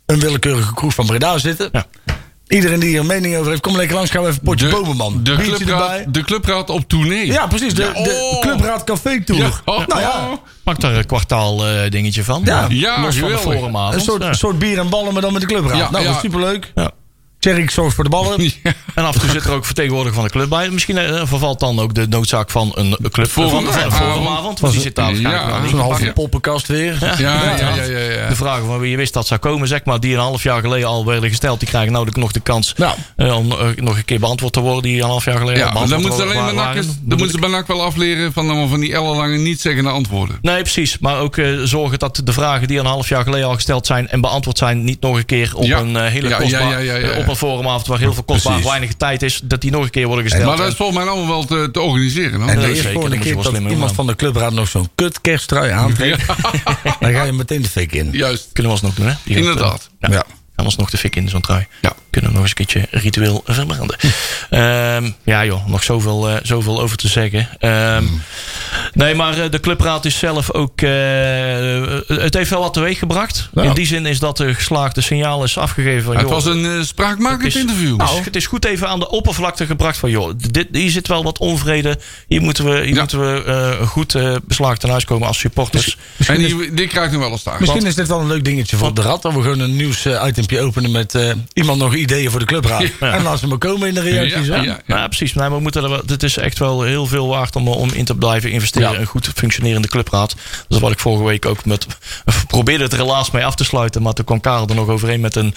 een 0.06 0.20
willekeurige 0.20 0.74
kroeg 0.74 0.94
van 0.94 1.06
Breda 1.06 1.38
zitten. 1.38 1.70
Ja. 1.72 1.86
Iedereen 2.52 2.80
die 2.80 2.90
hier 2.90 3.00
een 3.00 3.06
mening 3.06 3.36
over 3.38 3.50
heeft, 3.50 3.62
kom 3.62 3.76
lekker 3.76 3.96
langs. 3.96 4.12
Gaan 4.12 4.22
we 4.22 4.28
even 4.28 4.40
een 4.40 4.46
potje 4.50 4.68
bomenman. 4.70 5.20
de, 5.24 5.36
Biertje 5.36 5.66
clubraad, 5.66 5.90
erbij. 5.90 6.06
de 6.12 6.22
clubraad 6.24 6.70
op 6.70 6.84
tournee. 6.88 7.26
Ja, 7.26 7.48
precies. 7.48 7.74
De, 7.74 7.82
Ja, 7.96 8.04
de 8.04 8.30
oh. 8.34 8.42
Clubraad 8.42 8.84
Café 8.84 9.24
Tour. 9.24 9.42
Ja. 9.42 9.50
Oh, 9.66 9.86
Nou 9.88 10.02
ja, 10.02 10.10
oh. 10.32 10.38
Maak 10.64 10.80
daar 10.80 10.96
een 10.96 11.06
kwartaal 11.06 11.68
eh, 11.68 11.90
dingetje 11.92 12.24
van. 12.24 12.42
Ja. 12.46 12.66
Ja, 12.70 13.02
Los 13.02 13.16
van 13.18 13.30
de 13.30 13.38
forumavond. 13.38 13.94
een 13.96 14.02
soort, 14.02 14.24
Ja. 14.24 14.34
soort 14.34 14.60
bier 14.60 14.80
en 14.80 14.90
ballen, 14.90 15.14
maar 15.14 15.22
dan 15.22 15.32
met 15.34 15.42
de 15.42 15.48
Clubraad. 15.48 15.78
Ja, 15.78 15.90
nou, 15.92 16.04
ja. 16.04 16.08
dat 16.08 16.16
is 16.16 16.22
superleuk. 16.22 16.72
Ja. 16.76 16.92
Tjerk 17.42 17.72
zorgt 17.72 17.96
voor 17.96 18.04
de 18.04 18.10
ballen. 18.10 18.40
Ja. 18.64 18.74
En 18.96 19.04
af 19.06 19.14
en 19.14 19.20
toe 19.22 19.30
zit 19.30 19.44
er 19.46 19.52
ook 19.52 19.66
vertegenwoordiger 19.66 20.16
van 20.16 20.24
de 20.24 20.30
club 20.32 20.50
bij. 20.50 20.70
Misschien 20.70 20.98
eh, 20.98 21.22
vervalt 21.26 21.60
dan 21.60 21.80
ook 21.80 21.94
de 21.94 22.08
noodzaak 22.08 22.50
van 22.50 22.72
een 22.76 22.98
club 23.12 23.28
Forum- 23.28 23.66
van, 23.66 24.28
avond. 24.28 24.60
Want 24.60 24.74
die 24.74 24.82
zit 24.82 24.96
daar 24.96 25.16
Ja. 25.16 25.68
Zo'n 25.70 25.80
halve 25.80 26.12
poppenkast 26.14 26.68
weer. 26.68 26.98
Ja, 27.00 27.14
ja, 27.18 27.56
ja, 27.58 27.84
ja. 27.86 28.30
De 28.30 28.36
vragen 28.36 28.66
van 28.66 28.80
wie 28.80 28.92
je 28.92 28.98
wist 28.98 29.14
dat 29.14 29.28
zou 29.28 29.40
komen, 29.40 29.68
zeg 29.68 29.84
maar, 29.86 30.00
die 30.00 30.14
een 30.14 30.20
half 30.20 30.44
jaar 30.44 30.62
geleden 30.62 30.88
al 30.88 31.06
werden 31.06 31.30
gesteld, 31.30 31.60
die 31.60 31.70
krijgen 31.70 31.92
nou 31.92 32.08
nog 32.12 32.32
de 32.32 32.40
kans 32.40 32.76
eh, 33.16 33.38
om 33.38 33.52
eh, 33.52 33.58
nog 33.76 33.98
een 33.98 34.06
keer 34.06 34.20
beantwoord 34.20 34.54
te 34.54 34.60
worden 34.60 34.84
die 34.84 35.02
een 35.02 35.08
half 35.08 35.26
jaar 35.26 35.38
geleden 35.38 35.60
Ja, 35.66 35.72
dan 35.72 36.02
moeten 36.02 36.14
ze 36.14 36.24
alleen 36.24 36.56
maar 36.56 36.74
dan 37.02 37.18
moeten 37.18 37.30
ze 37.30 37.40
bij 37.40 37.64
wel 37.68 37.84
afleren 37.84 38.34
van, 38.34 38.70
van 38.70 38.80
die 38.80 38.94
ellenlange 38.94 39.38
niet 39.38 39.62
zeggende 39.62 39.90
antwoorden. 39.90 40.38
Nee, 40.42 40.62
precies. 40.62 40.98
Maar 41.00 41.20
ook 41.20 41.38
zorgen 41.64 42.00
dat 42.00 42.22
de 42.24 42.34
vragen 42.34 42.68
die 42.68 42.80
een 42.80 42.86
half 42.86 43.10
jaar 43.10 43.24
geleden 43.24 43.48
al 43.48 43.54
gesteld 43.54 43.86
zijn 43.86 44.08
en 44.08 44.22
beantwoord 44.22 44.58
zijn, 44.58 44.84
niet 44.84 45.02
nog 45.02 45.18
een 45.18 45.26
keer 45.26 45.52
op 45.56 45.64
Ja. 45.64 45.80
een 45.80 45.96
hele 45.96 46.30
Ja, 46.30 46.38
een 47.32 47.38
forumavond 47.38 47.88
waar 47.88 48.00
heel 48.00 48.14
veel 48.14 48.24
kostbaar 48.24 48.54
Precies. 48.54 48.72
weinig 48.72 48.94
tijd 48.94 49.22
is, 49.22 49.42
dat 49.44 49.62
die 49.62 49.72
nog 49.72 49.84
een 49.84 49.90
keer 49.90 50.06
worden 50.08 50.24
gesteld. 50.26 50.46
Maar 50.46 50.58
dat 50.58 50.68
is 50.68 50.76
volgens 50.76 50.98
mij 50.98 51.08
allemaal 51.08 51.28
wel 51.28 51.46
te, 51.46 51.70
te 51.72 51.82
organiseren. 51.82 52.40
hoor. 52.42 52.50
En 52.50 52.60
de 52.60 52.68
eerste 52.68 52.92
volgende 52.92 53.18
keer 53.18 53.36
dat 53.36 53.58
iemand 53.58 53.92
van 53.92 54.08
de 54.08 54.16
clubraad 54.16 54.54
nog 54.54 54.68
zo'n 54.68 54.90
kut 54.96 55.22
kersttrui 55.22 55.72
aantrekt, 55.82 56.26
dan 57.00 57.12
ga 57.14 57.24
je 57.24 57.32
meteen 57.32 57.62
de 57.62 57.70
fik 57.70 57.94
in. 57.94 58.10
Juist. 58.12 58.50
Kunnen 58.54 58.72
we 58.72 58.78
alsnog 58.82 58.96
doen, 58.96 59.08
hè? 59.08 59.14
Inderdaad. 59.24 59.90
ja. 60.00 60.10
Ja. 60.12 60.26
Gaan 60.56 60.66
alsnog 60.66 60.90
de 60.90 60.98
fik 60.98 61.16
in 61.16 61.30
zo'n 61.30 61.42
trui. 61.42 61.68
Ja. 61.82 61.94
Kunnen 62.12 62.30
we 62.32 62.36
nog 62.38 62.46
eens 62.48 62.54
een 62.60 62.66
keertje 62.66 63.00
ritueel 63.00 63.42
verbranden. 63.46 63.98
Ehm, 64.50 65.10
ja 65.24 65.46
joh, 65.46 65.68
nog 65.68 65.84
zoveel, 65.84 66.30
eh, 66.30 66.36
zoveel 66.44 66.82
over 66.82 66.98
te 66.98 67.08
zeggen. 67.08 67.50
Ehm, 67.60 68.04
Nee, 68.94 69.16
maar 69.16 69.38
eh, 69.40 69.50
de 69.52 69.60
clubraad 69.60 70.06
is 70.06 70.18
zelf 70.20 70.52
ook... 70.54 70.82
eh, 70.82 70.90
het 72.08 72.34
heeft 72.34 72.50
wel 72.50 72.60
wat 72.62 72.74
teweeg 72.74 73.00
gebracht. 73.00 73.50
Ja. 73.54 73.62
In 73.64 73.74
die 73.74 73.86
zin 73.86 74.06
is 74.06 74.20
dat 74.20 74.38
de 74.38 74.54
geslaagde 74.54 75.02
signaal 75.02 75.44
is 75.44 75.58
afgegeven. 75.58 76.04
Van, 76.04 76.14
Het 76.14 76.22
joh, 76.22 76.32
was 76.32 76.46
een 76.46 76.66
eh, 76.66 76.82
spraakmakend 76.84 77.44
het 77.44 77.56
is- 77.56 77.62
interview. 77.62 78.00
Het 78.02 78.10
is, 78.20 78.26
het 78.26 78.36
is 78.36 78.46
goed 78.48 78.66
even 78.66 78.88
aan 78.88 79.00
de 79.00 79.10
oppervlakte 79.10 79.66
gebracht 79.66 79.98
van... 79.98 80.10
joh, 80.10 80.32
dit, 80.52 80.68
hier 80.72 80.90
zit 80.92 81.08
wel 81.08 81.24
wat 81.24 81.38
onvrede. 81.40 81.98
Hier 82.28 82.42
moeten 82.42 82.66
we, 82.66 82.72
hier 82.84 82.94
Ja. 82.94 83.00
moeten 83.00 83.20
we 83.20 83.78
goed 83.86 84.16
beslagen 84.48 84.80
ten 84.80 84.90
huis 84.90 85.06
komen 85.06 85.28
als 85.28 85.40
supporters. 85.40 85.98
en 86.28 86.38
die, 86.38 86.74
die 86.74 86.88
krijgt 86.88 87.12
nog 87.12 87.22
wel 87.22 87.32
een 87.32 87.38
staan. 87.40 87.56
Misschien 87.60 87.86
is 87.86 87.96
dit 87.96 88.08
wel 88.08 88.20
een 88.20 88.28
leuk 88.28 88.46
dingetje 88.46 88.78
voor 88.78 88.94
de 88.94 89.02
rad. 89.02 89.22
Dat 89.22 89.34
we 89.34 89.42
gewoon 89.42 89.60
een 89.60 89.76
nieuws 89.76 90.06
itempje 90.06 90.62
openen 90.62 90.92
met 90.92 91.18
iemand 91.54 91.80
nog 91.80 91.96
ideeën 92.02 92.32
voor 92.32 92.40
de 92.40 92.46
clubraad. 92.46 92.84
En 93.00 93.24
laat 93.24 93.40
ze 93.40 93.48
maar 93.48 93.58
komen 93.58 93.88
in 93.88 93.94
de 93.94 94.02
reacties. 94.02 94.48
Ja, 94.48 94.62
ja, 94.62 94.80
Ja, 94.86 95.08
precies. 95.08 95.34
Nee, 95.34 95.48
maar 95.48 95.58
we 95.58 95.64
moeten 95.64 95.84
er, 95.84 95.90
wel- 95.90 96.02
het 96.06 96.24
is 96.24 96.38
echt 96.38 96.60
wel 96.60 96.82
heel 96.82 97.06
veel 97.08 97.28
waard 97.28 97.56
om, 97.56 97.68
om 97.68 97.90
in 97.94 98.06
te 98.06 98.16
blijven 98.16 98.52
investeren. 98.52 98.92
Ja. 98.92 99.00
Een 99.00 99.06
goed 99.06 99.32
functionerende 99.36 99.88
clubraad. 99.88 100.30
Dat 100.68 100.78
is 100.78 100.80
wat 100.80 100.92
ik 100.92 101.00
vorige 101.00 101.24
week 101.24 101.46
ook 101.46 101.66
met. 101.66 101.86
probeerde 102.48 102.84
het 102.84 102.94
relaas 102.94 103.32
mee 103.32 103.46
af 103.46 103.56
te 103.56 103.64
sluiten. 103.64 104.02
Maar 104.02 104.14
toen 104.14 104.26
kwam 104.26 104.40
Karel 104.40 104.68
er 104.68 104.76
nog 104.76 104.88
overheen 104.88 105.20
met 105.20 105.36
een. 105.36 105.56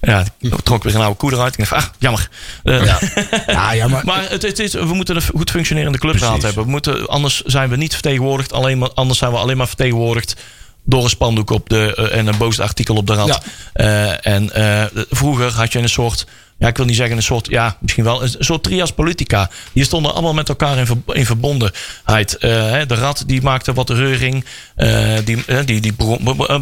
Ja, 0.00 0.24
ik 0.40 0.54
trok 0.62 0.82
weer 0.82 0.94
een 0.94 1.00
oude 1.00 1.16
koe 1.16 1.32
eruit. 1.32 1.58
Ik 1.58 1.68
dacht, 1.68 1.72
ah, 1.84 1.90
jammer. 1.98 2.28
Eh, 2.62 2.84
Ja. 2.84 2.98
Ja, 3.46 3.72
ja, 3.72 3.88
maar, 3.88 4.02
Maar 4.04 4.24
het, 4.30 4.42
het 4.42 4.58
is, 4.58 4.72
we 4.72 4.94
moeten 4.94 5.16
een 5.16 5.22
goed 5.34 5.50
functionerende 5.50 5.98
clubraad 5.98 6.26
Precies. 6.28 6.44
hebben. 6.44 6.64
We 6.64 6.70
moeten, 6.70 7.06
anders 7.06 7.40
zijn 7.42 7.68
we 7.70 7.76
niet 7.76 7.92
vertegenwoordigd. 7.92 8.52
Alleen 8.52 8.78
maar, 8.78 8.90
anders 8.94 9.18
zijn 9.18 9.30
we 9.32 9.36
alleen 9.38 9.56
maar 9.56 9.66
vertegenwoordigd 9.66 10.36
door 10.84 11.02
een 11.02 11.10
spandoek 11.10 11.50
op 11.50 11.68
de, 11.68 11.94
eh, 11.94 12.18
en 12.18 12.26
een 12.26 12.38
boos 12.38 12.60
artikel 12.60 12.96
op 12.96 13.06
de 13.06 13.14
rad. 13.14 13.26
Ja. 13.26 13.40
Eh, 13.72 14.32
en 14.34 14.54
eh, 14.54 15.02
vroeger 15.10 15.52
had 15.52 15.72
je 15.72 15.78
een 15.78 15.88
soort, 15.88 16.26
ja, 16.62 16.68
ik 16.68 16.76
wil 16.76 16.86
niet 16.86 16.96
zeggen 16.96 17.16
een 17.16 17.22
soort, 17.22 17.46
ja, 17.48 17.76
misschien 17.80 18.04
wel 18.04 18.22
een 18.22 18.34
soort 18.38 18.62
trias 18.62 18.92
politica. 18.92 19.50
Die 19.72 19.84
stonden 19.84 20.12
allemaal 20.12 20.34
met 20.34 20.48
elkaar 20.48 20.78
in, 20.78 20.86
ver- 20.86 20.96
in 21.16 21.26
verbondenheid. 21.26 22.36
Hè, 22.38 22.86
de 22.86 22.94
rad 22.94 23.24
die 23.26 23.42
maakte 23.42 23.72
wat 23.72 23.90
reuring, 23.90 24.44
eh, 24.74 25.14
die, 25.24 25.64
die, 25.64 25.80
die 25.80 25.92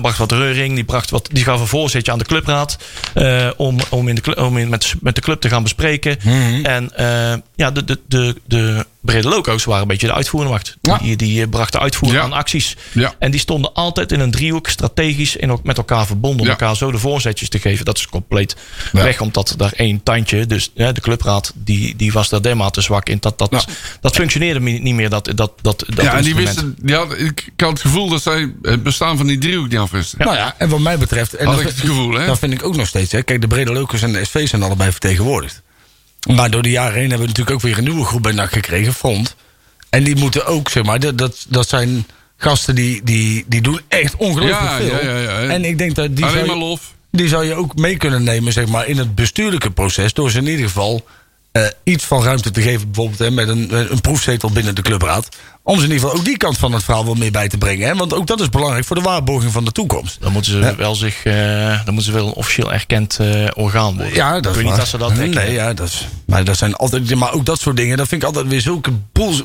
bracht 0.01 0.19
wat 0.19 0.33
reuring, 0.33 0.75
die, 0.75 0.85
bracht 0.85 1.11
wat, 1.11 1.29
die 1.33 1.45
gaf 1.45 1.61
een 1.61 1.67
voorzetje 1.67 2.13
aan 2.13 2.19
de 2.19 2.25
clubraad 2.25 2.79
eh, 3.15 3.49
om, 3.57 3.77
om, 3.89 4.09
in 4.09 4.15
de, 4.15 4.37
om 4.37 4.57
in, 4.59 4.69
met, 4.69 4.95
met 5.01 5.15
de 5.15 5.21
club 5.21 5.41
te 5.41 5.49
gaan 5.49 5.63
bespreken. 5.63 6.19
En 6.63 6.97
eh, 6.97 7.35
ja, 7.55 7.71
de, 7.71 7.85
de, 7.85 8.01
de, 8.09 8.37
de 8.47 8.87
brede 9.01 9.29
loco's 9.29 9.65
waren 9.65 9.83
een 9.83 9.89
beetje 9.89 10.07
de 10.07 10.13
uitvoerende 10.15 10.53
macht. 10.53 10.77
Ja. 10.83 10.99
Die, 10.99 11.17
die 11.17 11.49
brachten 11.49 11.81
uitvoering 11.81 12.21
Ja. 12.21 12.27
aan 12.27 12.33
acties. 12.39 12.77
Ja. 12.93 13.15
En 13.19 13.31
die 13.31 13.41
stonden 13.41 13.73
altijd 13.75 14.13
in 14.13 14.21
een 14.21 14.31
driehoek, 14.31 14.69
strategisch 14.69 15.37
en 15.37 15.53
ook 15.53 15.63
met 15.63 15.77
elkaar 15.77 16.07
verbonden. 16.07 16.41
Om 16.41 16.49
elkaar 16.49 16.77
zo 16.77 16.91
de 16.91 16.99
voorzetjes 16.99 17.49
te 17.49 17.59
geven. 17.59 17.85
Dat 17.85 17.99
is 17.99 18.07
compleet 18.07 18.57
weg, 18.93 19.21
omdat 19.21 19.55
daar 19.57 19.73
één 19.77 19.90
tandje, 20.03 20.47
dus 20.47 20.71
ja, 20.75 20.93
de 20.93 21.01
clubraad, 21.01 21.53
die, 21.55 21.97
die 21.97 22.13
was 22.13 22.29
daar 22.29 22.43
dermate 22.43 22.81
zwak 22.81 23.09
in. 23.09 23.17
Dat, 23.21 23.39
dat, 23.39 23.67
dat 24.01 24.15
functioneerde 24.15 24.61
niet 24.61 24.95
meer. 24.95 25.11
Dat, 25.11 25.25
dat, 25.25 25.37
dat, 25.37 25.55
dat 25.63 26.05
ja, 26.05 26.17
en 26.17 26.23
die 26.23 26.35
wisten, 26.35 26.77
die 26.83 26.95
had, 26.95 27.19
ik, 27.19 27.51
ik 27.57 27.61
had 27.61 27.71
het 27.71 27.81
gevoel 27.81 28.09
dat 28.09 28.23
zij 28.23 28.53
het 28.63 28.83
bestaan 28.83 29.17
van 29.17 29.27
die 29.27 29.39
driehoek 29.39 29.69
niet 29.69 29.79
afwisten. 29.79 30.19
nou 30.19 30.37
ja, 30.37 30.55
en 30.59 30.69
wat 30.69 30.81
mij 30.81 30.99
betreft... 30.99 31.35
En 31.35 31.47
Had 31.47 31.55
dat, 31.55 31.65
ik 31.65 31.71
het 31.71 31.81
gevoel, 31.81 32.13
hè? 32.13 32.27
dat 32.27 32.39
vind 32.39 32.53
ik 32.53 32.65
ook 32.65 32.77
nog 32.77 32.87
steeds. 32.87 33.13
Hè. 33.13 33.23
Kijk, 33.23 33.41
de 33.41 33.47
Brede 33.47 33.73
Locus 33.73 34.03
en 34.03 34.13
de 34.13 34.25
SV 34.25 34.49
zijn 34.49 34.63
allebei 34.63 34.91
vertegenwoordigd. 34.91 35.63
Maar 36.35 36.51
door 36.51 36.63
de 36.63 36.71
jaren 36.71 36.93
heen 36.93 37.11
hebben 37.11 37.21
we 37.21 37.27
natuurlijk 37.27 37.57
ook 37.57 37.63
weer 37.63 37.79
een 37.79 37.85
nieuwe 37.85 38.05
groep 38.05 38.23
bij 38.23 38.33
NAC 38.33 38.53
gekregen, 38.53 38.95
Front. 38.95 39.37
En 39.91 40.05
die 40.05 40.17
moeten 40.17 40.47
ook, 40.47 40.69
zeg 40.69 40.85
maar, 40.85 41.01
dat, 41.01 41.19
dat, 41.19 41.47
dat 41.49 41.69
zijn 41.69 42.07
gasten 42.37 42.75
die, 42.75 43.01
die, 43.05 43.45
die 43.49 43.61
doen 43.61 43.81
echt 43.89 44.17
ongelooflijk 44.17 44.61
Ja, 44.61 44.77
veel. 44.77 44.87
ja, 44.87 45.01
ja, 45.01 45.19
ja. 45.19 45.49
En 45.49 45.65
ik 45.65 45.79
denk 45.79 45.95
dat 45.95 46.17
die 46.17 46.25
Alleen 46.25 46.37
zou, 46.37 46.47
maar 46.47 46.69
lof. 46.69 46.95
Die 47.11 47.29
zou 47.29 47.45
je 47.45 47.55
ook 47.55 47.77
mee 47.77 47.97
kunnen 47.97 48.23
nemen, 48.23 48.53
zeg 48.53 48.67
maar, 48.67 48.87
in 48.87 48.99
het 48.99 49.15
bestuurlijke 49.15 49.71
proces. 49.71 50.13
Door 50.13 50.31
ze 50.31 50.39
in 50.39 50.47
ieder 50.47 50.67
geval 50.67 51.05
eh, 51.53 51.65
iets 51.85 52.05
van 52.05 52.23
ruimte 52.23 52.51
te 52.51 52.63
geven. 52.63 52.87
Bijvoorbeeld 52.87 53.19
hè, 53.19 53.31
met 53.31 53.49
een, 53.49 53.93
een 53.93 54.01
proefzetel 54.01 54.51
binnen 54.51 54.75
de 54.75 54.83
clubraad. 54.83 55.29
Om 55.63 55.77
ze 55.79 55.85
in 55.85 55.91
ieder 55.91 56.03
geval 56.05 56.19
ook 56.19 56.25
die 56.25 56.37
kant 56.37 56.59
van 56.59 56.73
het 56.73 56.85
verhaal 56.85 57.05
wel 57.05 57.15
meer 57.15 57.31
bij 57.31 57.49
te 57.49 57.59
brengen. 57.59 57.89
Hè? 57.89 57.95
Want 57.95 58.15
ook 58.15 58.27
dat 58.27 58.41
is 58.41 58.49
belangrijk 58.49 58.85
voor 58.85 58.97
de 58.97 59.03
waarborging 59.03 59.53
van 59.53 59.65
de 59.65 59.73
toekomst. 59.73 60.17
Dan 60.21 60.33
moeten 60.33 60.53
ze 60.53 60.59
Ja. 60.59 60.77
wel 60.77 60.95
zich, 60.95 61.25
eh, 61.25 61.35
dan 61.85 61.95
moeten 61.95 62.03
ze 62.03 62.13
wel 62.13 62.27
een 62.27 62.33
officieel 62.33 62.73
erkend 62.73 63.19
eh, 63.21 63.47
orgaan 63.55 63.95
worden. 63.97 64.15
Ja, 64.15 64.33
dat 64.33 64.45
ik 64.45 64.51
is 64.51 64.57
weet 64.57 64.65
niet 64.65 64.77
dat 64.77 64.87
ze 64.89 64.99
dat 64.99 65.15
nee, 65.15 65.53
ja, 65.53 65.75
dat 65.75 65.89
is, 65.89 66.07
maar 66.27 66.45
dat 66.45 66.57
zijn 66.57 66.75
altijd, 66.75 67.15
maar 67.15 67.33
ook 67.33 67.47
dat 67.47 67.61
soort 67.61 67.77
dingen, 67.77 67.97
dat 67.97 68.09
vind 68.09 68.23
ik 68.23 68.29
altijd 68.29 68.47
weer 68.47 68.61
zulke. 68.61 68.91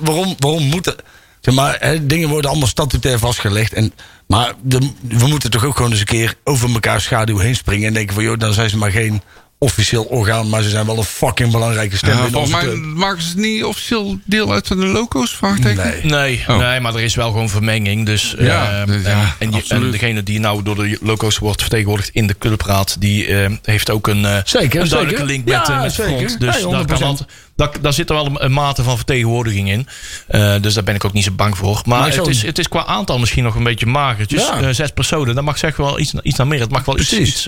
Waarom, 0.02 0.36
waarom 0.40 0.64
moeten, 0.64 0.96
zeg 1.42 1.56
maar, 1.56 1.78
hè, 1.80 2.06
dingen 2.06 2.30
worden 2.30 2.50
allemaal 2.50 2.68
statutair 2.68 3.20
vastgelegd. 3.20 3.74
En, 3.74 3.94
maar 4.28 4.54
we 5.02 5.28
moeten 5.28 5.52
toch 5.52 5.66
ook 5.66 5.76
gewoon 5.76 5.92
eens 5.92 6.00
een 6.00 6.06
keer 6.06 6.36
over 6.44 6.74
elkaar 6.74 7.02
schaduw 7.02 7.38
heen 7.38 7.56
springen 7.56 7.88
en 7.88 7.94
denken 7.94 8.16
van, 8.16 8.24
joh, 8.24 8.40
dan 8.40 8.54
zijn 8.54 8.70
ze 8.70 8.78
maar 8.78 8.92
geen 8.92 9.22
officieel 9.66 10.04
orgaan, 10.04 10.50
maar 10.50 10.64
ze 10.64 10.70
zijn 10.70 10.86
wel 10.86 10.98
een 10.98 11.04
fucking 11.04 11.52
belangrijke 11.52 11.98
stem 11.98 12.10
Ja, 12.10 12.16
binnen 12.16 12.32
volgens 12.34 12.54
onze 12.54 12.66
mij 12.66 12.76
club. 12.76 12.96
maken 12.98 13.22
ze 13.22 13.28
het 13.28 13.38
niet 13.38 13.64
officieel 13.64 14.20
deel 14.26 14.52
uit 14.54 14.68
van 14.68 14.80
de 14.80 14.86
loco's, 14.86 15.36
vraagteken? 15.36 15.84
Nee. 16.02 16.04
Nee, 16.04 16.44
Oh. 16.48 16.58
nee, 16.58 16.80
maar 16.80 16.96
er 16.96 17.02
is 17.02 17.16
wel 17.16 17.32
gewoon 17.32 17.50
vermenging. 17.50 18.06
Dus, 18.06 18.36
Ja, 18.40 18.80
eh, 18.82 18.86
dus 18.88 19.04
ja, 19.04 19.10
en, 19.12 19.34
en, 19.40 19.50
je- 19.52 19.56
absoluut. 19.58 19.84
en 19.84 19.92
degene 19.92 20.24
die 20.24 20.40
nou 20.40 20.64
door 20.64 20.76
de 20.76 20.98
loco's 21.02 21.38
wordt 21.38 21.62
vertegenwoordigd 21.62 22.10
in 22.10 22.28
de 22.28 22.36
clubraad, 22.38 22.96
die 23.00 23.26
eh, 23.28 23.52
heeft 23.64 23.90
ook 23.90 24.08
een, 24.08 24.26
eh, 24.26 24.38
Zeker, 24.46 24.82
een 24.82 24.90
duidelijke 24.90 25.10
zeker. 25.10 25.26
link 25.26 25.46
met, 25.46 25.68
Ja, 25.68 25.82
met 25.82 25.94
zeker. 25.94 26.12
front. 26.14 26.40
Dus 26.40 26.40
daar, 26.40 26.62
100%. 26.62 27.00
kan 27.00 27.08
altijd, 27.08 27.30
daar, 27.56 27.70
daar 27.82 27.94
zit 27.94 28.10
er 28.10 28.16
wel 28.16 28.26
een, 28.26 28.44
een 28.46 28.52
mate 28.52 28.84
van 28.84 28.96
vertegenwoordiging 28.96 29.70
in. 29.70 29.88
Eh, 30.28 30.56
dus 30.62 30.74
daar 30.74 30.84
ben 30.84 30.96
ik 30.96 31.06
ook 31.06 31.14
niet 31.14 31.24
zo 31.24 31.32
bang 31.32 31.58
voor. 31.58 31.82
Maar, 31.86 32.00
Maar 32.00 32.14
het, 32.16 32.28
is, 32.28 32.42
het 32.42 32.58
is 32.60 32.68
qua 32.68 32.86
aantal 32.86 33.20
misschien 33.20 33.44
nog 33.44 33.56
een 33.56 33.64
beetje 33.64 33.86
magertjes. 33.86 34.48
Ja. 34.48 34.74
Zes 34.74 34.92
personen, 34.92 35.36
dat 35.36 35.44
mag 35.44 35.58
zeggen 35.58 35.84
wel 35.84 36.00
iets, 36.00 36.14
iets 36.22 36.38
naar 36.38 36.48
meer. 36.48 36.60
Het 36.60 36.72
mag 36.72 36.86
wel 36.86 37.00
iets, 37.00 37.10
Precies. 37.10 37.30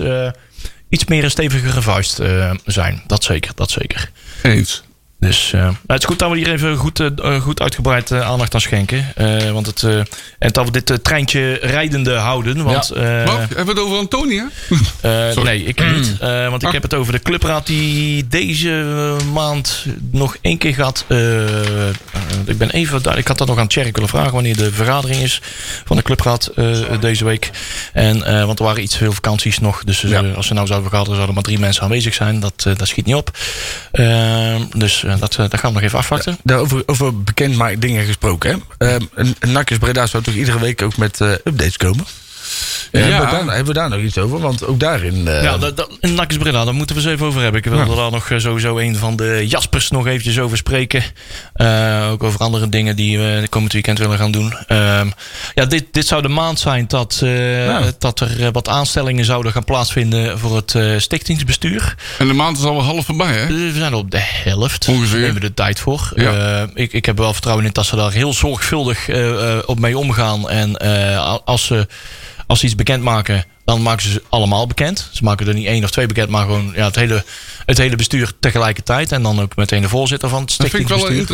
iets 0.88 1.04
meer 1.04 1.24
een 1.24 1.30
stevige 1.30 1.82
vuist 1.82 2.18
eh, 2.18 2.50
zijn. 2.64 3.02
Dat 3.06 3.24
zeker, 3.24 3.52
dat 3.54 3.70
zeker. 3.70 4.10
Dus 5.20 5.52
eh, 5.52 5.60
nou, 5.60 5.74
het 5.86 5.98
is 5.98 6.04
goed 6.04 6.18
dat 6.18 6.30
we 6.30 6.36
hier 6.36 6.52
even 6.52 6.76
goed, 6.76 7.00
eh, 7.00 7.06
eh, 7.16 7.42
goed 7.42 7.60
uitgebreid 7.60 8.12
aandacht 8.12 8.54
aan 8.54 8.60
schenken. 8.60 9.06
Eh, 9.14 9.50
want 9.50 9.66
het, 9.66 9.82
eh, 9.82 9.98
en 10.38 10.50
dat 10.52 10.64
we 10.64 10.70
dit 10.82 11.04
treintje 11.04 11.52
rijdende 11.52 12.12
houden. 12.14 12.62
Want, 12.64 12.90
eh, 12.90 13.24
Wat? 13.24 13.36
Hebben 13.38 13.64
we 13.64 13.70
het 13.70 13.78
over 13.80 13.98
Antonia? 13.98 14.48
eh, 15.00 15.36
nee, 15.36 15.64
ik 15.64 15.92
niet. 15.94 16.16
Eh, 16.20 16.48
want 16.48 16.62
ik 16.62 16.68
Ah. 16.68 16.74
heb 16.74 16.82
het 16.82 16.94
over 16.94 17.12
de 17.12 17.18
clubraad 17.18 17.66
die 17.66 18.26
deze 18.28 18.84
maand 19.32 19.84
nog 20.10 20.36
één 20.40 20.58
keer 20.58 20.74
gaat. 20.74 21.04
ik 22.46 22.58
ben 22.58 22.70
even. 22.70 23.16
Ik 23.16 23.28
had 23.28 23.38
dat 23.38 23.46
nog 23.48 23.58
aan 23.58 23.66
Thierry 23.68 23.90
willen 23.92 24.08
vragen 24.08 24.32
wanneer 24.32 24.56
de 24.56 24.72
vergadering 24.72 25.22
is 25.22 25.40
van 25.84 25.96
de 25.96 26.02
clubraad 26.02 26.46
eh, 26.46 26.76
deze 27.00 27.24
week. 27.24 27.50
En, 27.92 28.22
eh, 28.24 28.44
want 28.44 28.58
er 28.58 28.64
waren 28.64 28.82
iets 28.82 28.96
veel 28.96 29.12
vakanties 29.12 29.58
nog. 29.58 29.84
Dus 29.84 30.00
Ja. 30.00 30.22
als 30.36 30.46
ze 30.46 30.54
nou 30.54 30.66
zouden 30.66 30.88
vergaderen, 30.88 31.04
zouden 31.16 31.26
er 31.28 31.34
maar 31.34 31.42
drie 31.42 31.58
mensen 31.58 31.82
aanwezig 31.82 32.14
zijn. 32.14 32.40
Dat, 32.40 32.62
dat 32.76 32.88
schiet 32.88 33.06
niet 33.06 33.14
op. 33.14 33.30
Eh, 33.92 34.56
dus 34.76 35.04
dat, 35.16 35.36
eh, 35.36 35.48
dat 35.48 35.60
gaan 35.60 35.70
we 35.70 35.76
nog 35.76 35.86
even 35.86 35.98
afwachten. 35.98 36.38
Daarover 36.42 36.82
over 36.86 37.22
bekend 37.22 37.56
maar 37.56 37.78
dingen 37.78 38.04
gesproken. 38.04 38.62
Hè? 38.78 38.96
Een 39.14 39.36
Nakkers 39.40 39.78
Breda 39.78 40.06
zou 40.06 40.22
toch 40.22 40.34
iedere 40.34 40.58
week 40.58 40.82
ook 40.82 40.96
met 40.96 41.20
eh, 41.20 41.30
updates 41.30 41.76
komen? 41.76 42.04
Ja. 42.92 42.98
Hebben, 43.00 43.20
we 43.26 43.30
daar, 43.30 43.54
hebben 43.54 43.66
we 43.66 43.72
daar 43.80 43.88
nog 43.88 44.00
iets 44.00 44.18
over? 44.18 44.38
Want 44.40 44.66
ook 44.66 44.80
daarin... 44.80 45.28
eh, 45.28 45.42
Ja, 45.42 45.58
dat, 45.58 45.76
dat, 45.76 45.90
in 46.00 46.14
Nakkes 46.14 46.36
Breda, 46.38 46.64
daar 46.64 46.74
moeten 46.74 46.96
we 46.96 47.02
eens 47.02 47.10
even 47.10 47.26
over 47.26 47.42
hebben. 47.42 47.60
Ik 47.64 47.70
wilde 47.70 47.94
daar 47.96 48.10
nog 48.10 48.30
eh, 48.30 48.38
sowieso 48.38 48.78
een 48.78 48.96
van 48.96 49.16
de 49.16 49.44
Jaspers 49.48 49.90
nog 49.90 50.06
eventjes 50.06 50.38
over 50.38 50.56
spreken. 50.56 51.02
Eh, 51.54 52.08
ook 52.10 52.22
over 52.22 52.40
andere 52.40 52.68
dingen 52.68 52.96
die 52.96 53.18
we 53.18 53.38
de 53.40 53.48
komend 53.48 53.72
weekend 53.72 53.98
willen 53.98 54.18
gaan 54.18 54.30
doen. 54.30 54.54
Ehm, 54.66 55.08
ja, 55.54 55.64
dit, 55.64 55.84
dit 55.92 56.06
zou 56.06 56.22
de 56.22 56.28
maand 56.28 56.58
zijn 56.60 56.84
dat, 56.88 57.16
Ja. 57.24 57.82
dat 57.98 58.20
er 58.20 58.52
wat 58.52 58.68
aanstellingen 58.68 59.24
zouden 59.24 59.52
gaan 59.52 59.64
plaatsvinden 59.64 60.38
voor 60.38 60.56
het 60.56 61.02
stichtingsbestuur. 61.02 61.94
En 62.18 62.26
de 62.26 62.32
maand 62.34 62.58
is 62.58 62.64
al 62.64 62.74
wel 62.74 62.84
half 62.84 63.04
voorbij, 63.06 63.32
hè? 63.32 63.46
We 63.46 63.72
zijn 63.74 63.92
er 63.92 63.98
op 63.98 64.10
de 64.10 64.20
helft. 64.20 64.88
Ongeveer. 64.88 65.10
Daar 65.10 65.20
nemen 65.20 65.34
we 65.34 65.40
de 65.40 65.54
tijd 65.54 65.80
voor. 65.80 66.12
Ja. 66.14 66.66
Ik, 66.74 66.92
ik 66.92 67.04
heb 67.06 67.16
er 67.16 67.22
wel 67.22 67.32
vertrouwen 67.32 67.64
in 67.66 67.70
dat 67.72 67.86
ze 67.86 67.96
daar 67.96 68.12
heel 68.12 68.32
zorgvuldig 68.34 69.08
op 69.66 69.78
mee 69.78 69.98
omgaan. 69.98 70.48
En 70.50 70.76
als, 71.44 71.64
ze, 71.66 71.86
als 72.48 72.58
ze 72.60 72.66
iets 72.66 72.74
bekendmaken, 72.74 73.44
dan 73.64 73.82
maken 73.82 74.02
ze 74.02 74.10
ze 74.10 74.22
allemaal 74.28 74.66
bekend. 74.66 75.08
Ze 75.12 75.24
maken 75.24 75.48
er 75.48 75.54
niet 75.54 75.66
één 75.66 75.84
of 75.84 75.90
twee 75.90 76.06
bekend, 76.06 76.28
maar 76.28 76.44
gewoon 76.46 76.72
ja, 76.74 76.84
het, 76.86 76.94
hele, 76.94 77.24
het 77.66 77.78
hele 77.78 77.96
bestuur 77.96 78.32
tegelijkertijd. 78.40 79.12
En 79.12 79.22
dan 79.22 79.40
ook 79.40 79.56
meteen 79.56 79.82
de 79.82 79.88
voorzitter 79.88 80.28
van 80.28 80.40
het 80.40 80.54
Dat 80.56 80.68
vind 80.70 80.82
ik 80.82 80.88
wel 80.88 81.10
een 81.10 81.26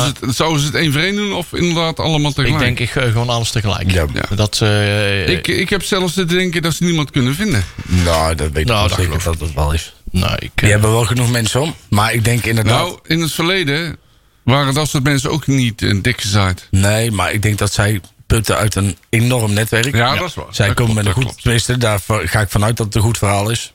ze 0.00 0.12
het, 0.26 0.36
zouden 0.36 0.60
ze 0.60 0.66
het 0.66 0.74
één 0.74 0.92
voor 0.92 1.00
één 1.00 1.16
doen 1.16 1.32
of 1.32 1.52
inderdaad 1.52 1.98
allemaal 2.00 2.30
Ik 2.30 2.36
tegelijk? 2.36 2.58
denk 2.60 2.78
ik 2.78 2.90
gewoon 2.90 3.28
alles 3.28 3.50
tegelijk. 3.50 3.90
Ja. 3.90 4.06
Ja. 4.14 4.36
Dat, 4.36 4.58
eh, 4.62 5.28
ik, 5.28 5.48
ik 5.48 5.70
heb 5.70 5.82
zelfs 5.82 6.12
te 6.12 6.24
denken 6.24 6.62
dat 6.62 6.74
ze 6.74 6.84
niemand 6.84 7.10
kunnen 7.10 7.34
vinden. 7.34 7.64
Nou, 7.84 8.34
dat 8.34 8.50
weet 8.52 8.62
ik 8.62 8.66
Nou, 8.66 8.78
wel 8.78 8.88
dat 8.88 8.98
zeker 8.98 9.22
dat 9.24 9.40
het 9.40 9.54
wel 9.54 9.72
is. 9.72 9.94
nou, 10.10 10.34
ik, 10.34 10.50
Die 10.54 10.64
eh, 10.66 10.70
hebben 10.70 10.90
wel 10.90 11.04
genoeg 11.04 11.30
mensen 11.30 11.60
om. 11.60 11.74
Maar 11.88 12.12
ik 12.12 12.24
denk 12.24 12.44
inderdaad... 12.44 12.86
Nou, 12.86 12.98
in 13.06 13.20
het 13.20 13.32
verleden 13.32 13.96
waren 14.42 14.74
dat 14.74 14.88
soort 14.88 15.02
mensen 15.04 15.30
ook 15.30 15.46
niet 15.46 15.82
uh, 15.82 15.98
dik 16.02 16.20
gezaaid. 16.20 16.66
Nee, 16.70 17.10
maar 17.10 17.32
ik 17.32 17.42
denk 17.42 17.58
dat 17.58 17.72
zij 17.72 18.00
putten 18.30 18.56
uit 18.56 18.74
een 18.74 18.96
enorm 19.08 19.52
netwerk. 19.52 19.94
Ja, 19.94 20.14
dat 20.16 20.28
is 20.28 20.34
waar. 20.34 20.44
Zij 20.50 20.66
Dat 20.66 20.76
komen 20.76 20.92
klopt, 20.92 21.06
met 21.06 21.06
een 21.06 21.12
goed... 21.12 21.22
klopt. 21.24 21.42
Tenminste, 21.42 21.78
daar 21.78 22.00
ga 22.06 22.40
ik 22.40 22.50
vanuit 22.50 22.76
dat 22.76 22.86
het 22.86 22.94
een 22.94 23.02
goed 23.02 23.18
verhaal 23.18 23.50
is. 23.50 23.72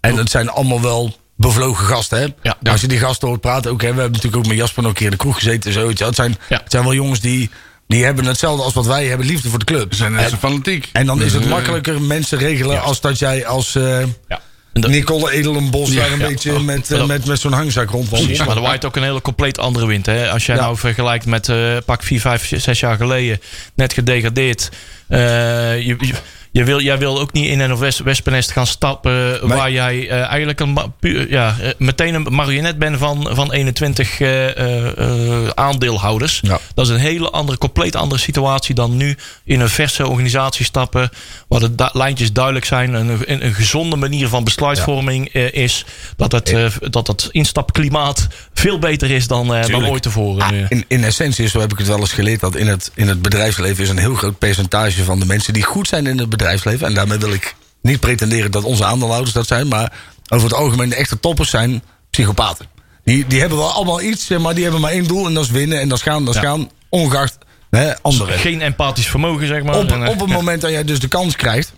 En 0.00 0.16
het 0.16 0.30
zijn 0.30 0.48
allemaal 0.48 0.80
wel 0.80 1.16
bevlogen 1.36 1.86
gasten, 1.86 2.18
hè? 2.18 2.26
Ja. 2.42 2.56
Als 2.72 2.80
je 2.80 2.86
die 2.86 2.98
gasten 2.98 3.28
hoort 3.28 3.40
praten, 3.40 3.70
ook, 3.70 3.82
hè, 3.82 3.94
we 3.94 4.00
hebben 4.00 4.12
natuurlijk 4.12 4.36
ook 4.42 4.46
met 4.48 4.56
Jasper 4.56 4.82
nog 4.82 4.90
een 4.90 4.96
keer 4.96 5.06
in 5.06 5.12
de 5.12 5.18
kroeg 5.18 5.34
gezeten. 5.34 5.72
Zo, 5.72 5.88
je 5.88 5.94
wel. 5.94 6.06
het, 6.06 6.16
zijn, 6.16 6.36
Ja. 6.48 6.60
het 6.62 6.70
zijn 6.70 6.82
wel 6.82 6.94
jongens 6.94 7.20
die, 7.20 7.50
die 7.86 8.04
hebben 8.04 8.24
hetzelfde 8.24 8.62
als 8.62 8.74
wat 8.74 8.86
wij 8.86 9.06
hebben, 9.06 9.26
liefde 9.26 9.48
voor 9.48 9.58
de 9.58 9.64
club. 9.64 9.92
Ze 9.92 9.96
zijn 9.98 10.12
net 10.12 10.24
en, 10.24 10.30
zo 10.30 10.36
fanatiek. 10.36 10.88
en 10.92 11.06
dan 11.06 11.22
is 11.22 11.32
het 11.32 11.42
eh, 11.44 11.50
makkelijker 11.50 12.02
mensen 12.02 12.38
regelen 12.38 12.82
als 12.82 13.00
dat 13.00 13.18
jij 13.18 13.46
als 13.46 13.74
eh 13.74 14.00
ja. 14.28 14.40
En 14.40 14.40
dat- 14.80 14.90
Nicole 14.90 15.30
Edelenbos 15.32 15.94
daar 15.94 16.12
een 16.12 16.18
ja. 16.18 16.26
beetje 16.26 16.60
met, 16.60 16.90
eh, 16.90 16.98
Ja. 16.98 17.06
met, 17.06 17.24
met 17.26 17.40
zo'n 17.40 17.52
hangzak 17.52 17.90
rondwandelt. 17.90 18.38
Maar 18.46 18.56
er 18.56 18.62
waait 18.62 18.84
ook 18.84 18.96
een 18.96 19.02
hele 19.02 19.20
compleet 19.20 19.58
andere 19.58 19.86
wind. 19.86 20.06
Hè? 20.06 20.30
Als 20.30 20.46
jij 20.46 20.56
Ja. 20.56 20.62
nou 20.62 20.76
vergelijkt 20.76 21.26
met 21.26 21.48
eh, 21.48 21.76
pak 21.84 22.02
4, 22.02 22.20
5, 22.20 22.52
6 22.56 22.80
jaar 22.80 22.96
geleden, 22.96 23.40
net 23.74 23.92
gedegradeerd. 23.92 24.68
je, 25.08 25.96
je, 25.98 26.14
je 26.56 26.64
wil, 26.64 26.80
jij 26.80 26.98
wil 26.98 27.20
ook 27.20 27.32
niet 27.32 27.46
in 27.46 27.60
een 27.60 27.78
West, 27.78 27.98
Wespennest 27.98 28.50
gaan 28.50 28.66
stappen 28.66 29.48
waar 29.48 29.70
jij 29.70 30.08
eh, 30.08 30.20
eigenlijk 30.26 30.60
een, 30.60 30.78
pu- 31.00 31.26
ja, 31.30 31.56
eh, 31.60 31.70
meteen 31.78 32.14
een 32.14 32.26
marionet 32.30 32.78
bent 32.78 32.98
van, 32.98 33.28
van 33.32 33.52
21 33.52 34.20
eh, 34.20 34.56
eh, 34.58 34.98
eh, 34.98 35.48
aandeelhouders. 35.54 36.40
Ja. 36.42 36.58
Dat 36.74 36.86
is 36.86 36.92
een 36.92 36.98
hele 36.98 37.30
andere, 37.30 37.58
compleet 37.58 37.96
andere 37.96 38.20
situatie 38.20 38.74
dan 38.74 38.96
nu 38.96 39.16
in 39.44 39.60
een 39.60 39.68
verse 39.68 40.06
organisatie 40.08 40.64
stappen. 40.64 41.10
Waar 41.48 41.60
de 41.60 41.74
da- 41.74 41.90
lijntjes 41.92 42.32
duidelijk 42.32 42.64
zijn. 42.64 42.94
Een, 42.94 43.08
een, 43.26 43.44
een 43.44 43.54
gezonde 43.54 43.96
manier 43.96 44.28
van 44.28 44.44
besluitvorming 44.44 45.28
eh, 45.32 45.52
is. 45.52 45.84
Dat 46.16 46.32
het, 46.32 46.48
eh, 46.52 46.66
dat 46.90 47.06
het 47.06 47.28
instapklimaat 47.30 48.26
veel 48.54 48.78
beter 48.78 49.10
is 49.10 49.26
dan, 49.26 49.54
eh, 49.54 49.66
dan 49.66 49.86
ooit 49.86 50.02
tevoren. 50.02 50.42
Ah, 50.42 50.54
Eh, 50.56 50.64
in, 50.68 50.84
in 50.88 51.04
essentie, 51.04 51.48
zo 51.48 51.60
heb 51.60 51.72
ik 51.72 51.78
het 51.78 51.86
wel 51.86 51.98
eens 51.98 52.12
geleerd, 52.12 52.40
dat 52.40 52.54
in 52.56 52.66
het, 52.66 52.90
in 52.94 53.08
het 53.08 53.22
bedrijfsleven 53.22 53.82
is 53.84 53.88
een 53.90 53.98
heel 53.98 54.14
groot 54.14 54.38
percentage 54.38 55.04
van 55.04 55.18
de 55.20 55.26
mensen 55.26 55.52
die 55.52 55.62
goed 55.62 55.88
zijn 55.88 56.06
in 56.06 56.18
het 56.18 56.28
bedrijfsleven. 56.46 56.86
En 56.86 56.94
daarmee 56.94 57.18
wil 57.18 57.32
ik 57.32 57.54
niet 57.80 58.00
pretenderen 58.00 58.50
dat 58.50 58.64
onze 58.64 58.84
aandeelhouders 58.84 59.32
dat 59.32 59.46
zijn, 59.46 59.68
maar 59.68 59.92
over 60.28 60.48
het 60.48 60.56
algemeen 60.56 60.88
de 60.88 60.94
echte 60.94 61.20
toppers 61.20 61.50
zijn 61.50 61.82
psychopaten. 62.10 62.66
Die, 63.04 63.26
die 63.26 63.40
hebben 63.40 63.58
wel 63.58 63.72
allemaal 63.72 64.00
iets, 64.00 64.26
zeg 64.26 64.38
maar 64.38 64.54
die 64.54 64.62
hebben 64.62 64.80
maar 64.80 64.90
één 64.90 65.06
doel 65.06 65.26
en 65.26 65.34
dat 65.34 65.44
is 65.44 65.50
winnen 65.50 65.80
en 65.80 65.88
dat 65.88 65.98
is 65.98 66.04
gaan, 66.04 66.24
dat 66.24 66.34
is 66.34 66.40
Ja. 66.40 66.46
gaan, 66.46 66.70
ongeacht 66.88 67.38
hè, 67.70 68.02
anderen. 68.02 68.38
Geen 68.38 68.60
empathisch 68.60 69.06
vermogen, 69.08 69.46
zeg 69.46 69.62
maar. 69.62 69.78
Op, 69.78 69.90
En, 69.90 70.02
eh, 70.02 70.10
op 70.10 70.20
het 70.20 70.28
moment 70.28 70.60
dat 70.60 70.70
jij 70.70 70.84
dus 70.84 71.00
de 71.00 71.08
kans 71.08 71.36
krijgt 71.36 71.72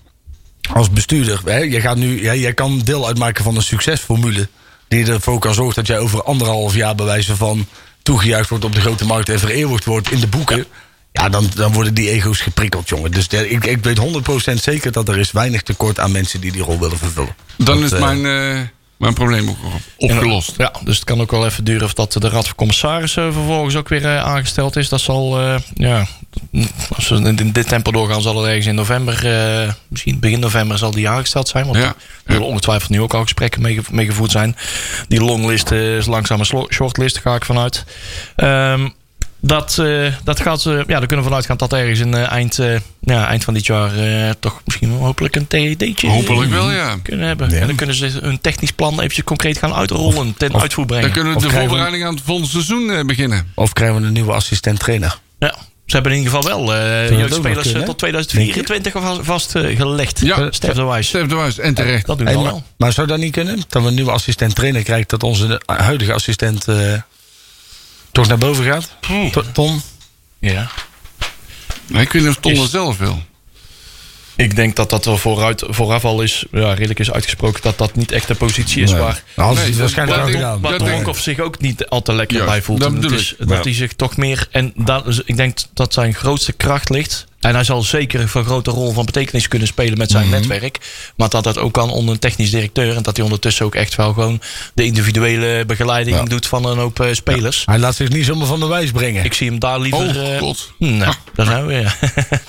als 0.74 0.90
bestuurder, 0.90 1.40
hè, 1.44 1.58
jij, 1.58 1.80
gaat 1.80 1.96
nu, 1.96 2.22
jij, 2.22 2.38
jij 2.38 2.54
kan 2.54 2.80
deel 2.84 3.06
uitmaken 3.06 3.44
van 3.44 3.56
een 3.56 3.62
succesformule 3.62 4.48
die 4.88 5.06
ervoor 5.06 5.38
kan 5.38 5.54
zorgen 5.54 5.74
dat 5.74 5.86
jij 5.86 5.98
over 5.98 6.22
anderhalf 6.22 6.74
jaar 6.74 6.94
bij 6.94 7.06
wijze 7.06 7.36
van 7.36 7.66
toegejuicht 8.02 8.48
wordt 8.48 8.64
op 8.64 8.74
de 8.74 8.80
grote 8.80 9.04
markt 9.04 9.28
en 9.28 9.38
vereeuwigd 9.38 9.84
wordt 9.84 10.10
in 10.10 10.20
de 10.20 10.26
boeken. 10.26 10.56
Ja, 10.56 10.64
dan, 11.30 11.50
dan 11.54 11.72
worden 11.72 11.94
die 11.94 12.10
ego's 12.10 12.40
geprikkeld, 12.40 12.88
jongen. 12.88 13.10
Dus 13.10 13.26
ja, 13.28 13.40
ik, 13.40 13.64
ik 13.64 13.84
weet 13.84 14.00
100% 14.52 14.54
zeker 14.54 14.92
dat 14.92 15.08
er 15.08 15.18
is 15.18 15.32
weinig 15.32 15.62
tekort 15.62 16.00
aan 16.00 16.12
mensen 16.12 16.40
die 16.40 16.52
die 16.52 16.62
rol 16.62 16.78
willen 16.78 16.98
vervullen. 16.98 17.34
Dan 17.56 17.80
Dat, 17.80 17.84
is 17.84 17.92
eh, 17.98 18.00
mijn, 18.00 18.26
eh, 18.26 18.60
mijn 18.96 19.14
probleem 19.14 19.48
ook 19.48 19.56
op- 19.64 19.80
opgelost. 20.10 20.54
Ja, 20.56 20.72
dus 20.84 20.94
het 20.96 21.04
kan 21.04 21.20
ook 21.20 21.30
wel 21.30 21.46
even 21.46 21.64
duren 21.64 21.84
of 21.86 21.94
dat 21.94 22.12
de 22.12 22.28
Raad 22.28 22.46
van 22.46 22.54
Commissarissen 22.56 23.32
vervolgens 23.32 23.76
ook 23.76 23.88
weer 23.88 24.04
eh, 24.04 24.24
aangesteld 24.24 24.76
is. 24.76 24.88
Dat 24.88 25.00
zal, 25.00 25.40
eh, 25.40 25.58
ja, 25.74 26.06
als 26.96 27.08
we 27.08 27.16
in 27.36 27.52
dit 27.52 27.68
tempo 27.68 27.90
doorgaan, 27.92 28.22
zal 28.22 28.36
het 28.36 28.46
ergens 28.46 28.66
in 28.66 28.74
november, 28.74 29.26
eh, 29.26 29.72
misschien 29.88 30.18
begin 30.18 30.40
november, 30.40 30.78
zal 30.78 30.90
die 30.90 31.08
aangesteld 31.08 31.48
zijn. 31.48 31.64
Want 31.64 31.76
Ja. 31.76 31.84
er 32.24 32.32
zullen 32.32 32.46
ongetwijfeld 32.46 32.90
nu 32.90 33.00
ook 33.00 33.14
al 33.14 33.22
gesprekken 33.22 33.62
mee, 33.62 33.80
mee 33.90 34.06
gevoerd 34.06 34.30
zijn. 34.30 34.56
Die 35.08 35.20
longlist 35.20 35.70
is 35.70 36.06
langzaam 36.06 36.40
een 36.40 36.66
shortlist, 36.70 37.18
ga 37.18 37.34
ik 37.34 37.44
vanuit. 37.44 37.84
Ehm, 38.36 38.88
dat, 39.40 39.78
eh, 39.78 40.12
dat 40.24 40.40
gaat, 40.40 40.66
eh, 40.66 40.72
ja, 40.76 40.84
daar 40.84 40.98
kunnen 41.06 41.18
we 41.18 41.22
vanuit 41.22 41.46
gaan 41.46 41.56
dat 41.56 41.72
ergens 41.72 42.00
in 42.00 42.14
eh, 42.14 42.30
eind, 42.30 42.58
eh, 42.58 42.76
ja, 43.00 43.26
eind 43.28 43.44
van 43.44 43.54
dit 43.54 43.66
jaar 43.66 43.96
eh, 43.96 44.30
toch 44.40 44.60
misschien 44.64 44.90
hopelijk 44.90 45.36
een 45.36 45.46
TED'tje 45.46 46.08
Hopelijk 46.08 46.50
wel, 46.50 46.70
ja. 46.70 46.96
kunnen 47.02 47.26
hebben. 47.26 47.50
Ja. 47.50 47.56
En 47.56 47.66
dan 47.66 47.76
kunnen 47.76 47.94
ze 47.96 48.18
hun 48.22 48.40
technisch 48.40 48.72
plan 48.72 48.94
eventjes 48.94 49.24
concreet 49.24 49.58
gaan 49.58 49.74
uitrollen, 49.74 50.34
ten 50.38 50.60
uitvoer 50.60 50.86
brengen. 50.86 51.04
Dan 51.04 51.12
kunnen 51.12 51.32
we 51.32 51.38
Of 51.38 51.44
de 51.44 51.50
voorbereiding 51.58 52.04
aan 52.04 52.14
het 52.14 52.22
volgende 52.24 52.50
seizoen 52.50 52.90
eh, 52.90 53.04
beginnen. 53.04 53.52
Of 53.54 53.72
krijgen 53.72 54.00
we 54.00 54.06
een 54.06 54.12
nieuwe 54.12 54.32
assistent 54.32 54.78
trainer? 54.78 55.18
Ja. 55.38 55.54
Ze 55.86 55.94
hebben 55.94 56.12
in 56.12 56.18
ieder 56.18 56.32
geval 56.34 56.48
wel 56.64 56.74
eh 56.74 57.10
nog 57.10 57.18
jeugdspelers 57.18 57.72
tot 57.84 57.98
2024 57.98 58.92
vast- 58.92 59.20
vastgelegd. 59.22 60.20
Ja. 60.20 60.46
Stef 60.50 60.74
de 60.74 60.82
Wijs. 60.84 61.08
Stef 61.08 61.26
de 61.26 61.34
Wijs, 61.36 61.58
en 61.58 61.74
terecht. 61.74 62.06
Dat 62.06 62.18
doen 62.18 62.26
we 62.26 62.32
wel. 62.32 62.62
maar 62.76 62.92
zou 62.92 63.06
dat 63.06 63.18
niet 63.18 63.32
kunnen? 63.32 63.62
Dat 63.68 63.82
we 63.82 63.88
een 63.88 63.94
nieuwe 63.94 64.10
assistent 64.10 64.54
trainer 64.54 64.82
krijgen, 64.82 65.08
dat 65.08 65.22
onze 65.22 65.60
huidige 65.66 66.12
assistent 66.12 66.68
eh, 66.68 66.92
toch 68.12 68.28
naar 68.28 68.38
boven 68.38 68.64
gaat? 68.64 68.94
To- 69.32 69.44
Tom? 69.52 69.82
Ja. 70.38 70.70
Nee, 71.86 72.02
ik 72.02 72.12
weet 72.12 72.22
niet 72.22 72.30
of 72.30 72.36
Ton 72.40 72.54
dat 72.54 72.70
zelf 72.70 72.98
wil. 72.98 73.22
Ik 74.36 74.56
denk 74.56 74.76
dat 74.76 74.90
dat 74.90 75.06
er 75.06 75.18
vooruit, 75.18 75.62
vooraf 75.68 76.04
al 76.04 76.22
is, 76.22 76.44
ja, 76.52 76.72
redelijk 76.72 76.98
is 76.98 77.10
uitgesproken, 77.12 77.62
dat 77.62 77.78
dat 77.78 77.96
niet 77.96 78.12
echt 78.12 78.26
de 78.28 78.34
positie 78.34 78.82
is 78.82 78.90
Nee. 78.90 79.00
waar, 79.00 79.22
Nou, 79.36 79.54
Nee, 79.54 79.66
dat- 79.68 79.74
waarschijnlijk 79.76 80.18
dat 80.18 80.26
wel 80.30 80.34
ik- 80.36 80.42
gedaan. 80.44 80.60
waar 80.60 80.78
dat 80.78 80.88
Honkhoff 80.88 81.20
zich 81.22 81.38
ook 81.38 81.58
niet 81.60 81.86
al 81.86 82.02
te 82.02 82.12
lekker 82.12 82.36
Juist, 82.36 82.52
bij 82.52 82.62
voelt. 82.62 82.80
dat 82.80 83.12
is, 83.12 83.34
dat 83.38 83.48
Ja. 83.48 83.60
hij 83.62 83.74
zich 83.74 83.92
toch 83.92 84.16
meer, 84.16 84.48
en 84.50 84.72
dat, 84.76 85.06
is- 85.06 85.20
ik 85.24 85.36
denk 85.36 85.58
dat 85.74 85.92
zijn 85.92 86.14
grootste 86.14 86.52
kracht 86.52 86.88
ligt. 86.88 87.26
En 87.40 87.54
hij 87.54 87.64
zal 87.64 87.82
zeker 87.82 88.20
een 88.20 88.28
grote 88.28 88.70
rol 88.70 88.92
van 88.92 89.04
betekenis 89.04 89.48
kunnen 89.48 89.68
spelen 89.68 89.98
met 89.98 90.10
zijn 90.10 90.28
Mhm. 90.28 90.34
netwerk. 90.40 90.78
Maar 91.16 91.28
dat 91.28 91.44
dat 91.44 91.58
ook 91.58 91.72
kan 91.72 91.90
onder 91.90 92.14
een 92.14 92.20
technisch 92.20 92.50
directeur. 92.50 92.96
En 92.96 93.02
dat 93.02 93.16
hij 93.16 93.24
ondertussen 93.24 93.64
ook 93.66 93.74
echt 93.74 93.94
wel 93.94 94.12
gewoon 94.12 94.40
de 94.74 94.84
individuele 94.84 95.64
begeleiding 95.66 96.16
Ja. 96.16 96.24
doet 96.24 96.46
van 96.46 96.64
een 96.64 96.78
hoop 96.78 97.00
eh, 97.00 97.12
spelers. 97.12 97.62
Hij 97.66 97.78
laat 97.78 97.94
zich 97.94 98.08
niet 98.08 98.24
zomaar 98.24 98.46
van 98.46 98.60
de 98.60 98.66
wijs 98.66 98.90
brengen. 98.90 99.24
Ik 99.24 99.34
zie 99.34 99.48
hem 99.48 99.58
daar 99.58 99.80
liever. 99.80 100.00
Oh, 100.16 100.32
eh, 100.34 100.38
god. 100.38 100.72
Nou, 100.78 101.14
daar 101.34 101.46
zijn 101.46 101.66
we. 101.66 101.74
Ja. 101.74 101.94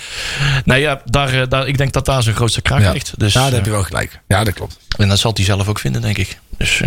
nee, 0.66 0.82
ja, 0.82 1.02
daar, 1.06 1.42
eh, 1.42 1.48
daar, 1.50 1.68
ik 1.68 1.78
denk 1.78 1.94
dat 1.94 2.06
daar 2.06 2.24
zijn 2.24 2.36
grootste 2.36 2.62
kracht 2.62 2.84
ja. 2.84 2.92
ligt. 2.92 3.14
Dus, 3.18 3.34
ja, 3.34 3.44
dat 3.44 3.52
heb 3.54 3.66
je 3.66 3.72
wel 3.72 3.84
gelijk. 3.84 4.20
Ja, 4.28 4.44
dat 4.44 4.54
klopt. 4.54 4.78
en 4.98 5.08
dat 5.10 5.20
zal 5.20 5.32
hij 5.34 5.44
zelf 5.46 5.68
ook 5.68 5.80
vinden, 5.80 6.02
denk 6.02 6.18
ik. 6.18 6.40
Dus 6.58 6.82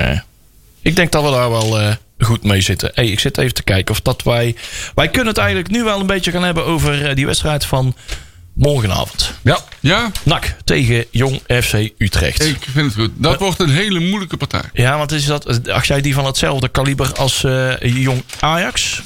ik 0.82 0.96
denk 0.96 1.12
dat 1.12 1.24
we 1.24 1.30
daar 1.30 1.50
wel 1.50 1.96
goed 2.24 2.42
mee 2.44 2.60
zitten. 2.60 2.90
Hey, 2.94 3.06
ik 3.06 3.20
zit 3.20 3.38
even 3.38 3.54
te 3.54 3.62
kijken 3.62 3.94
of 3.94 4.00
dat 4.00 4.22
wij. 4.22 4.56
Wij 4.94 5.08
kunnen 5.08 5.28
het 5.28 5.38
eigenlijk 5.38 5.70
nu 5.70 5.84
wel 5.84 6.00
een 6.00 6.06
beetje 6.06 6.30
gaan 6.30 6.44
hebben 6.44 6.64
over 6.64 7.06
eh, 7.06 7.14
die 7.14 7.26
wedstrijd 7.26 7.64
van 7.64 7.94
morgenavond. 8.54 9.32
Ja. 9.42 9.58
Ja, 9.80 10.10
NAC 10.22 10.56
tegen 10.64 11.04
Jong 11.10 11.40
FC 11.62 11.74
Utrecht. 11.98 12.44
ik 12.44 12.66
vind 12.72 12.86
het 12.86 12.94
goed. 12.94 13.10
Dat 13.16 13.38
wordt 13.38 13.60
een 13.60 13.70
hele 13.70 14.00
moeilijke 14.00 14.36
partij. 14.36 14.62
Ja, 14.72 14.98
want 14.98 15.12
is 15.12 15.24
dat, 15.24 15.68
als 15.70 15.86
jij 15.86 16.00
die 16.00 16.14
van 16.14 16.24
hetzelfde 16.24 16.68
kaliber 16.68 17.12
als 17.12 17.44
eh, 17.44 17.72
Jong 17.80 18.22
Ajax? 18.40 19.02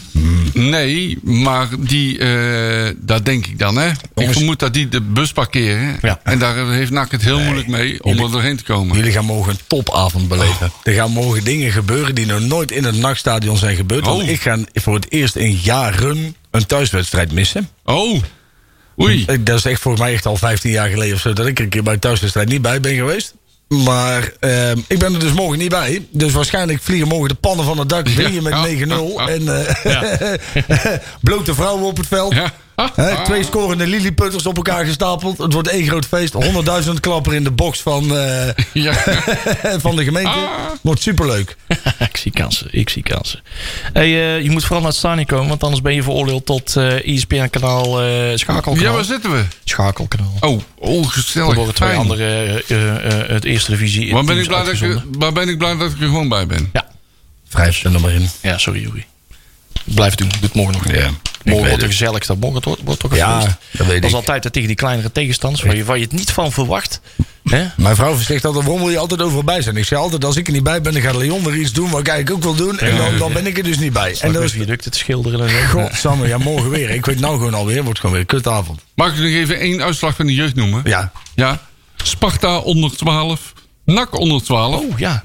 Nee, 0.53 1.18
maar 1.22 1.68
die, 1.78 2.18
eh 2.18 2.94
dat 2.97 3.24
denk 3.24 3.47
ik 3.47 3.59
dan, 3.59 3.76
hè. 3.76 3.88
Ik 4.14 4.32
vermoed 4.32 4.59
dat 4.59 4.72
die 4.74 4.88
de 4.88 5.01
bus 5.01 5.32
parkeren. 5.32 5.99
Ja. 6.03 6.20
En 6.22 6.38
daar 6.38 6.68
heeft 6.68 6.90
NAC 6.90 7.11
het 7.11 7.22
heel 7.22 7.40
moeilijk 7.40 7.68
mee 7.68 8.03
om 8.05 8.18
er 8.18 8.30
doorheen 8.30 8.57
te 8.57 8.64
komen. 8.64 8.97
Jullie 8.97 9.12
gaan 9.12 9.24
morgen 9.24 9.53
een 9.53 9.59
topavond 9.66 10.28
beleven. 10.28 10.72
Er 10.82 10.92
gaan 10.92 11.11
morgen 11.11 11.44
dingen 11.44 11.72
gebeuren 11.72 12.14
die 12.14 12.26
nog 12.26 12.40
nooit 12.40 12.70
in 12.70 12.84
het 12.84 12.97
nachtstadion 12.97 13.57
zijn 13.57 13.76
gebeurd. 13.76 14.05
Want 14.07 14.22
Oh. 14.22 14.28
ik 14.28 14.40
ga 14.40 14.59
voor 14.74 14.94
het 14.94 15.11
eerst 15.12 15.36
in 15.36 15.59
jaren 15.62 16.36
een 16.51 16.66
thuiswedstrijd 16.66 17.32
missen. 17.32 17.68
Oh, 17.84 18.22
oei. 19.01 19.24
Dat 19.40 19.59
is 19.59 19.64
echt 19.64 19.80
volgens 19.80 20.03
mij 20.03 20.12
echt 20.12 20.26
al 20.26 20.36
15 20.36 20.70
jaar 20.70 20.88
geleden 20.88 21.14
of 21.14 21.20
zo 21.20 21.32
dat 21.32 21.47
ik 21.47 21.59
er 21.59 21.64
een 21.64 21.70
keer 21.70 21.82
bij 21.82 21.92
een 21.92 21.99
thuiswedstrijd 21.99 22.49
niet 22.49 22.62
bij 22.62 22.80
ben 22.80 22.94
geweest. 22.94 23.34
Maar 23.68 24.32
ehm, 24.40 24.78
ik 24.86 24.99
ben 24.99 25.14
er 25.14 25.20
dus 25.20 25.32
morgen 25.32 25.59
niet 25.59 25.68
bij. 25.68 26.07
Dus 26.11 26.32
waarschijnlijk 26.32 26.82
vliegen 26.82 27.09
morgen 27.09 27.28
de 27.28 27.34
pannen 27.34 27.64
van 27.64 27.78
het 27.78 27.88
dak. 27.88 28.09
Win 28.09 28.32
je 28.32 28.42
met 28.42 28.53
Ja. 28.53 28.86
9-0. 28.86 29.14
Ja. 29.16 29.28
En 29.28 29.66
eh, 29.66 30.92
blote 31.20 31.55
vrouwen 31.55 31.84
op 31.84 31.97
het 31.97 32.07
veld. 32.07 32.34
Twee 33.24 33.45
scorende 33.45 33.87
lilliputters 33.87 34.47
op 34.47 34.57
elkaar 34.57 34.85
gestapeld. 34.85 35.39
Het 35.39 35.53
wordt 35.53 35.68
één 35.68 35.87
groot 35.87 36.07
feest. 36.07 36.35
100.000 36.87 36.91
klapper 37.01 37.35
in 37.35 37.45
de 37.45 37.51
box 37.51 37.81
van, 37.83 38.16
eh, 38.16 38.49
Ja. 38.72 38.93
van 39.87 39.97
de 39.97 40.05
gemeente. 40.05 40.31
Ah. 40.31 40.43
Wordt 40.83 41.03
superleuk. 41.03 41.57
ik 42.11 42.16
zie 42.16 42.33
kansen, 42.33 42.68
ik 42.70 42.89
zie 42.89 43.03
kansen. 43.03 43.41
Hey, 43.93 44.05
eh, 44.37 44.43
je 44.43 44.51
moet 44.51 44.62
vooral 44.62 44.79
naar 44.81 44.89
het 44.89 44.99
stadion 44.99 45.27
komen, 45.27 45.49
want 45.49 45.62
anders 45.62 45.83
ben 45.83 45.95
je 45.95 46.03
veroordeeld 46.03 46.47
tot 46.47 46.77
eh 46.77 47.14
ESPN-kanaal 47.14 48.03
eh 48.03 48.37
Schakelkanaal. 48.37 48.85
ja, 48.85 48.93
waar 48.93 49.05
zitten 49.05 49.31
we? 49.33 49.45
Schakelkanaal. 49.64 50.33
Oh, 50.41 50.61
oh 50.79 51.07
Er 51.35 51.55
worden 51.55 51.74
twee 51.74 51.89
Fijn. 51.89 52.01
andere 52.01 52.24
eh, 52.24 52.70
eh, 52.70 53.20
eh, 53.22 53.29
het 53.29 53.45
eerste 53.45 53.70
divisie. 53.70 54.12
Waar 54.12 54.24
ben, 54.24 54.39
ik 54.39 54.47
blij 54.49 54.64
dat 54.64 54.81
ik, 54.81 55.35
ben 55.35 55.49
ik 55.49 55.59
blij 55.59 55.77
dat 55.77 55.91
ik 55.91 56.01
er 56.01 56.07
gewoon 56.07 56.29
bij 56.29 56.47
ben? 56.47 56.70
Ja. 56.72 56.87
Wrijf 57.51 57.85
er 57.85 57.91
nog 57.91 58.03
maar 58.03 58.12
in. 58.12 58.29
ja, 58.43 58.59
sorry 58.59 58.81
Juri. 58.81 59.05
Blijf 59.85 60.14
doen. 60.14 60.29
Doe 60.29 60.39
het 60.41 60.55
morgen 60.55 60.72
nog 60.74 60.85
een 60.85 60.91
keer. 60.91 61.03
Ja, 61.03 61.11
weet 61.53 61.55
wordt 61.59 61.72
het 61.72 61.80
het. 61.82 61.90
gezellig. 61.90 62.26
Dat 62.26 62.36
morgen 62.40 62.62
wordt, 62.64 62.80
wordt 62.84 63.01
toch 63.01 63.11
een 63.11 63.16
Ja, 63.16 63.40
feest. 63.40 63.57
dat 63.72 63.86
weet 63.86 64.05
is 64.05 64.11
ik. 64.11 64.14
altijd 64.16 64.42
tegen 64.53 64.66
die 64.68 64.76
kleinere 64.76 65.12
tegenstanders 65.12 65.62
waar 65.64 65.76
je, 65.76 65.84
waar 65.84 65.97
je 65.97 66.03
het 66.03 66.12
niet 66.12 66.30
van 66.30 66.53
verwacht. 66.53 67.01
Hè? 67.44 67.66
Mijn 67.76 67.97
vrouw 67.97 68.16
zegt 68.16 68.44
altijd, 68.44 68.64
waarom 68.64 68.82
wil 68.82 68.92
je 68.92 68.99
altijd 68.99 69.22
overal 69.22 69.44
bij 69.44 69.62
zijn? 69.62 69.76
Ik 69.76 69.84
zeg 69.84 69.99
altijd, 69.99 70.24
als 70.24 70.36
ik 70.36 70.47
er 70.47 70.53
niet 70.53 70.62
bij 70.62 70.80
ben, 70.80 70.92
dan 70.92 71.03
gaat 71.03 71.14
Leon 71.16 71.47
er 71.47 71.57
iets 71.57 71.72
doen 71.72 71.90
wat 71.90 72.01
ik 72.01 72.09
eigenlijk 72.09 72.36
ook 72.47 72.57
wil 72.57 72.66
doen. 72.66 72.78
En 72.78 72.97
dan, 72.97 73.18
dan 73.18 73.32
ben 73.32 73.47
ik 73.47 73.57
er 73.59 73.64
dus 73.64 73.78
niet 73.78 73.92
bij. 73.92 74.16
En 74.20 74.32
dan 74.32 74.42
is 74.42 74.53
viaducten 74.53 74.90
te 74.90 74.99
schilderen 74.99 75.40
en 75.40 75.49
zo. 75.51 75.57
Godsamme, 75.80 76.28
ja, 76.28 76.38
morgen 76.38 76.70
weer. 76.70 76.90
Ik 76.90 77.07
weet 77.07 77.20
nou 77.20 77.36
gewoon 77.38 77.55
alweer, 77.55 77.82
wordt 77.84 77.99
gewoon 77.99 78.12
weer 78.14 78.20
een 78.20 78.40
kutavond. 78.40 78.80
Mag 78.94 79.09
ik 79.12 79.16
nog 79.18 79.26
even 79.32 79.59
één 79.59 79.82
uitslag 79.82 80.16
van 80.16 80.26
de 80.26 80.34
jeugd 80.34 80.55
noemen? 80.55 80.82
Ja. 80.84 81.12
Ja. 81.34 81.61
Sparta 81.97 82.59
onder 82.59 82.97
12. 82.97 83.53
NAC 83.87 84.18
onder 84.18 84.43
12. 84.43 84.74
Oh, 84.80 84.99
ja. 84.99 85.22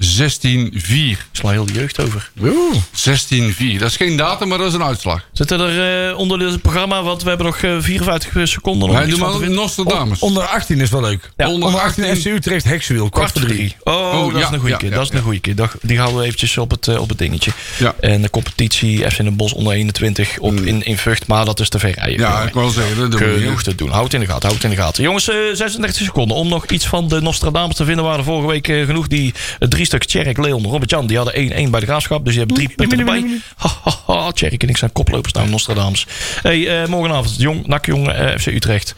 Ik 0.90 1.18
sla 1.32 1.50
heel 1.50 1.64
de 1.66 1.72
jeugd 1.72 2.00
over. 2.00 2.30
16-4. 2.40 3.78
Dat 3.78 3.88
is 3.90 3.96
geen 3.96 4.16
datum, 4.16 4.48
maar 4.48 4.58
dat 4.58 4.66
is 4.66 4.72
een 4.74 4.82
uitslag. 4.82 5.24
Zitten 5.32 5.60
er 5.60 6.08
eh, 6.10 6.18
onder 6.18 6.38
dit 6.38 6.62
programma, 6.62 7.02
want 7.02 7.22
we 7.22 7.28
hebben 7.28 7.46
nog 7.46 7.56
eh, 7.56 7.76
54 7.80 8.48
seconden 8.48 8.90
Wij 8.92 9.06
doen 9.06 9.18
maar. 9.18 9.50
Nostradamus. 9.50 10.18
Onder 10.20 10.42
18 10.42 10.80
is 10.80 10.90
wel 10.90 11.00
leuk. 11.00 11.30
Ja, 11.36 11.48
onder 11.50 11.78
18 11.80 12.16
FC 12.16 12.24
Utrecht 12.24 12.64
Heksenwiel, 12.64 13.08
kwart 13.08 13.32
voor 13.32 13.40
drie. 13.48 13.76
Oh, 13.84 13.94
Oh, 13.94 14.32
dat 14.32 14.42
is 14.42 14.48
ja, 14.48 14.52
een 14.52 14.58
goede 14.58 14.68
ja, 14.72 14.76
keer. 14.76 14.88
ja, 14.90 14.94
dat 14.94 15.04
is 15.04 15.10
een 15.10 15.16
ja. 15.16 15.22
goede 15.22 15.38
keer. 15.40 15.54
Dat- 15.54 15.74
Die 15.82 15.98
houden 15.98 16.18
we 16.20 16.24
eventjes 16.24 16.58
op 16.58 16.70
het, 16.70 16.88
eh, 16.88 17.00
op 17.00 17.08
het 17.08 17.18
dingetje. 17.18 17.50
Ja. 17.78 17.94
En 18.00 18.22
de 18.22 18.30
competitie 18.30 19.10
FC 19.10 19.18
in 19.18 19.24
Den 19.24 19.36
Bosch 19.36 19.54
onder 19.54 19.72
21 19.72 20.38
op, 20.38 20.52
in, 20.54 20.84
in 20.84 20.98
Vught. 20.98 21.26
Maar 21.26 21.44
dat 21.44 21.60
is 21.60 21.68
te 21.68 21.78
ver 21.78 21.90
rijden. 21.94 22.18
Ja, 22.20 22.42
ik 22.42 22.54
wil 22.54 22.68
zeggen, 22.70 22.96
dat 22.96 23.10
doen 23.10 23.20
we 23.20 23.34
Genoeg 23.38 23.54
niet. 23.54 23.64
te 23.64 23.74
doen. 23.74 23.90
Houd 23.90 24.04
het 24.04 24.14
in 24.14 24.20
de 24.20 24.26
gaten. 24.26 24.42
Houd 24.48 24.54
het 24.62 24.64
in 24.64 24.76
de 24.76 24.82
gaten. 24.82 25.02
Jongens, 25.02 25.28
eh, 25.28 25.36
36 25.52 26.04
seconden. 26.04 26.36
Om 26.36 26.48
nog 26.48 26.66
iets 26.66 26.86
van 26.86 27.08
de 27.08 27.20
Nostradamus 27.20 27.74
te 27.76 27.84
vinden. 27.84 28.04
waren 28.04 28.24
vorige 28.24 28.46
week 28.52 28.68
eh, 28.68 28.84
genoeg 28.86 29.06
die 29.06 29.34
eh, 29.58 29.68
drie 29.68 29.84
stuks 29.84 30.06
Tjerk, 30.06 30.38
Leon, 30.38 30.64
Robert-Jan. 30.64 31.06
Die 31.06 31.16
hadden 31.16 31.34
1-1 31.34 31.70
bij 31.70 31.80
de 31.80 31.86
graafschap. 31.86 32.24
Dus 32.24 32.34
die 32.34 32.38
hebben 32.38 32.56
drie 32.56 32.74
punten 32.76 32.98
erbij. 32.98 33.40
Ha, 33.56 33.70
ha, 33.82 33.92
ha. 34.06 34.32
Tjerk 34.32 34.62
en 34.62 34.68
ik 34.68 34.76
zijn 34.76 34.92
koplopers 34.92 35.32
naar 35.32 35.48
Nostradamus. 35.48 36.06
Hey, 36.42 36.82
eh, 36.82 36.88
morgenavond. 36.88 37.36
Jong, 37.38 37.66
NAC 37.66 37.86
Jong, 37.86 38.08
FC 38.38 38.46
Utrecht. 38.46 38.94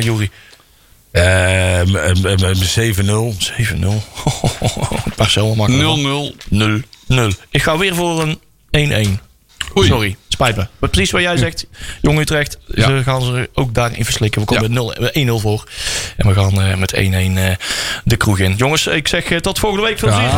Juri. 0.00 0.30
Ehm, 1.10 1.86
7-0. 2.54 3.34
7-0. 3.38 4.02
Marcel, 5.16 5.54
makkelijk. 5.54 5.98
0-0. 5.98 6.34
0 6.48 6.80
0. 7.06 7.30
Ik 7.50 7.62
ga 7.62 7.78
weer 7.78 7.94
voor 7.94 8.22
een 8.22 8.38
1-1. 8.70 9.20
Oei. 9.76 9.86
Sorry, 9.88 10.16
spijt 10.28 10.56
me. 10.56 10.66
Maar 10.78 10.90
precies 10.90 11.10
wat 11.10 11.22
jij 11.22 11.36
zegt, 11.36 11.66
Jong 12.00 12.18
Utrecht, 12.20 12.58
Ja. 12.66 12.86
ze 12.86 13.02
gaan 13.02 13.22
ze 13.22 13.50
ook 13.54 13.74
daarin 13.74 14.04
verslikken. 14.04 14.40
We 14.40 14.46
komen 14.46 14.62
Ja. 14.62 14.68
met 14.68 14.78
0 14.78 14.94
met 15.00 15.14
1-0 15.14 15.38
voor. 15.40 15.64
En 16.16 16.28
we 16.28 16.34
gaan 16.34 16.62
eh, 16.62 16.74
met 16.76 16.92
1-1 16.94 17.38
eh, 17.38 17.54
de 18.04 18.16
kroeg 18.16 18.38
in. 18.38 18.54
Jongens, 18.56 18.86
ik 18.86 19.08
zeg 19.08 19.24
eh, 19.30 19.38
tot 19.38 19.58
volgende 19.58 19.86
week. 19.86 19.98
Veel 19.98 20.08
plezier. 20.08 20.30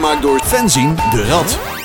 Gemaakt 0.00 0.22
door 0.22 0.40
Fenzin 0.44 0.96
de 1.10 1.24
Rad. 1.24 1.79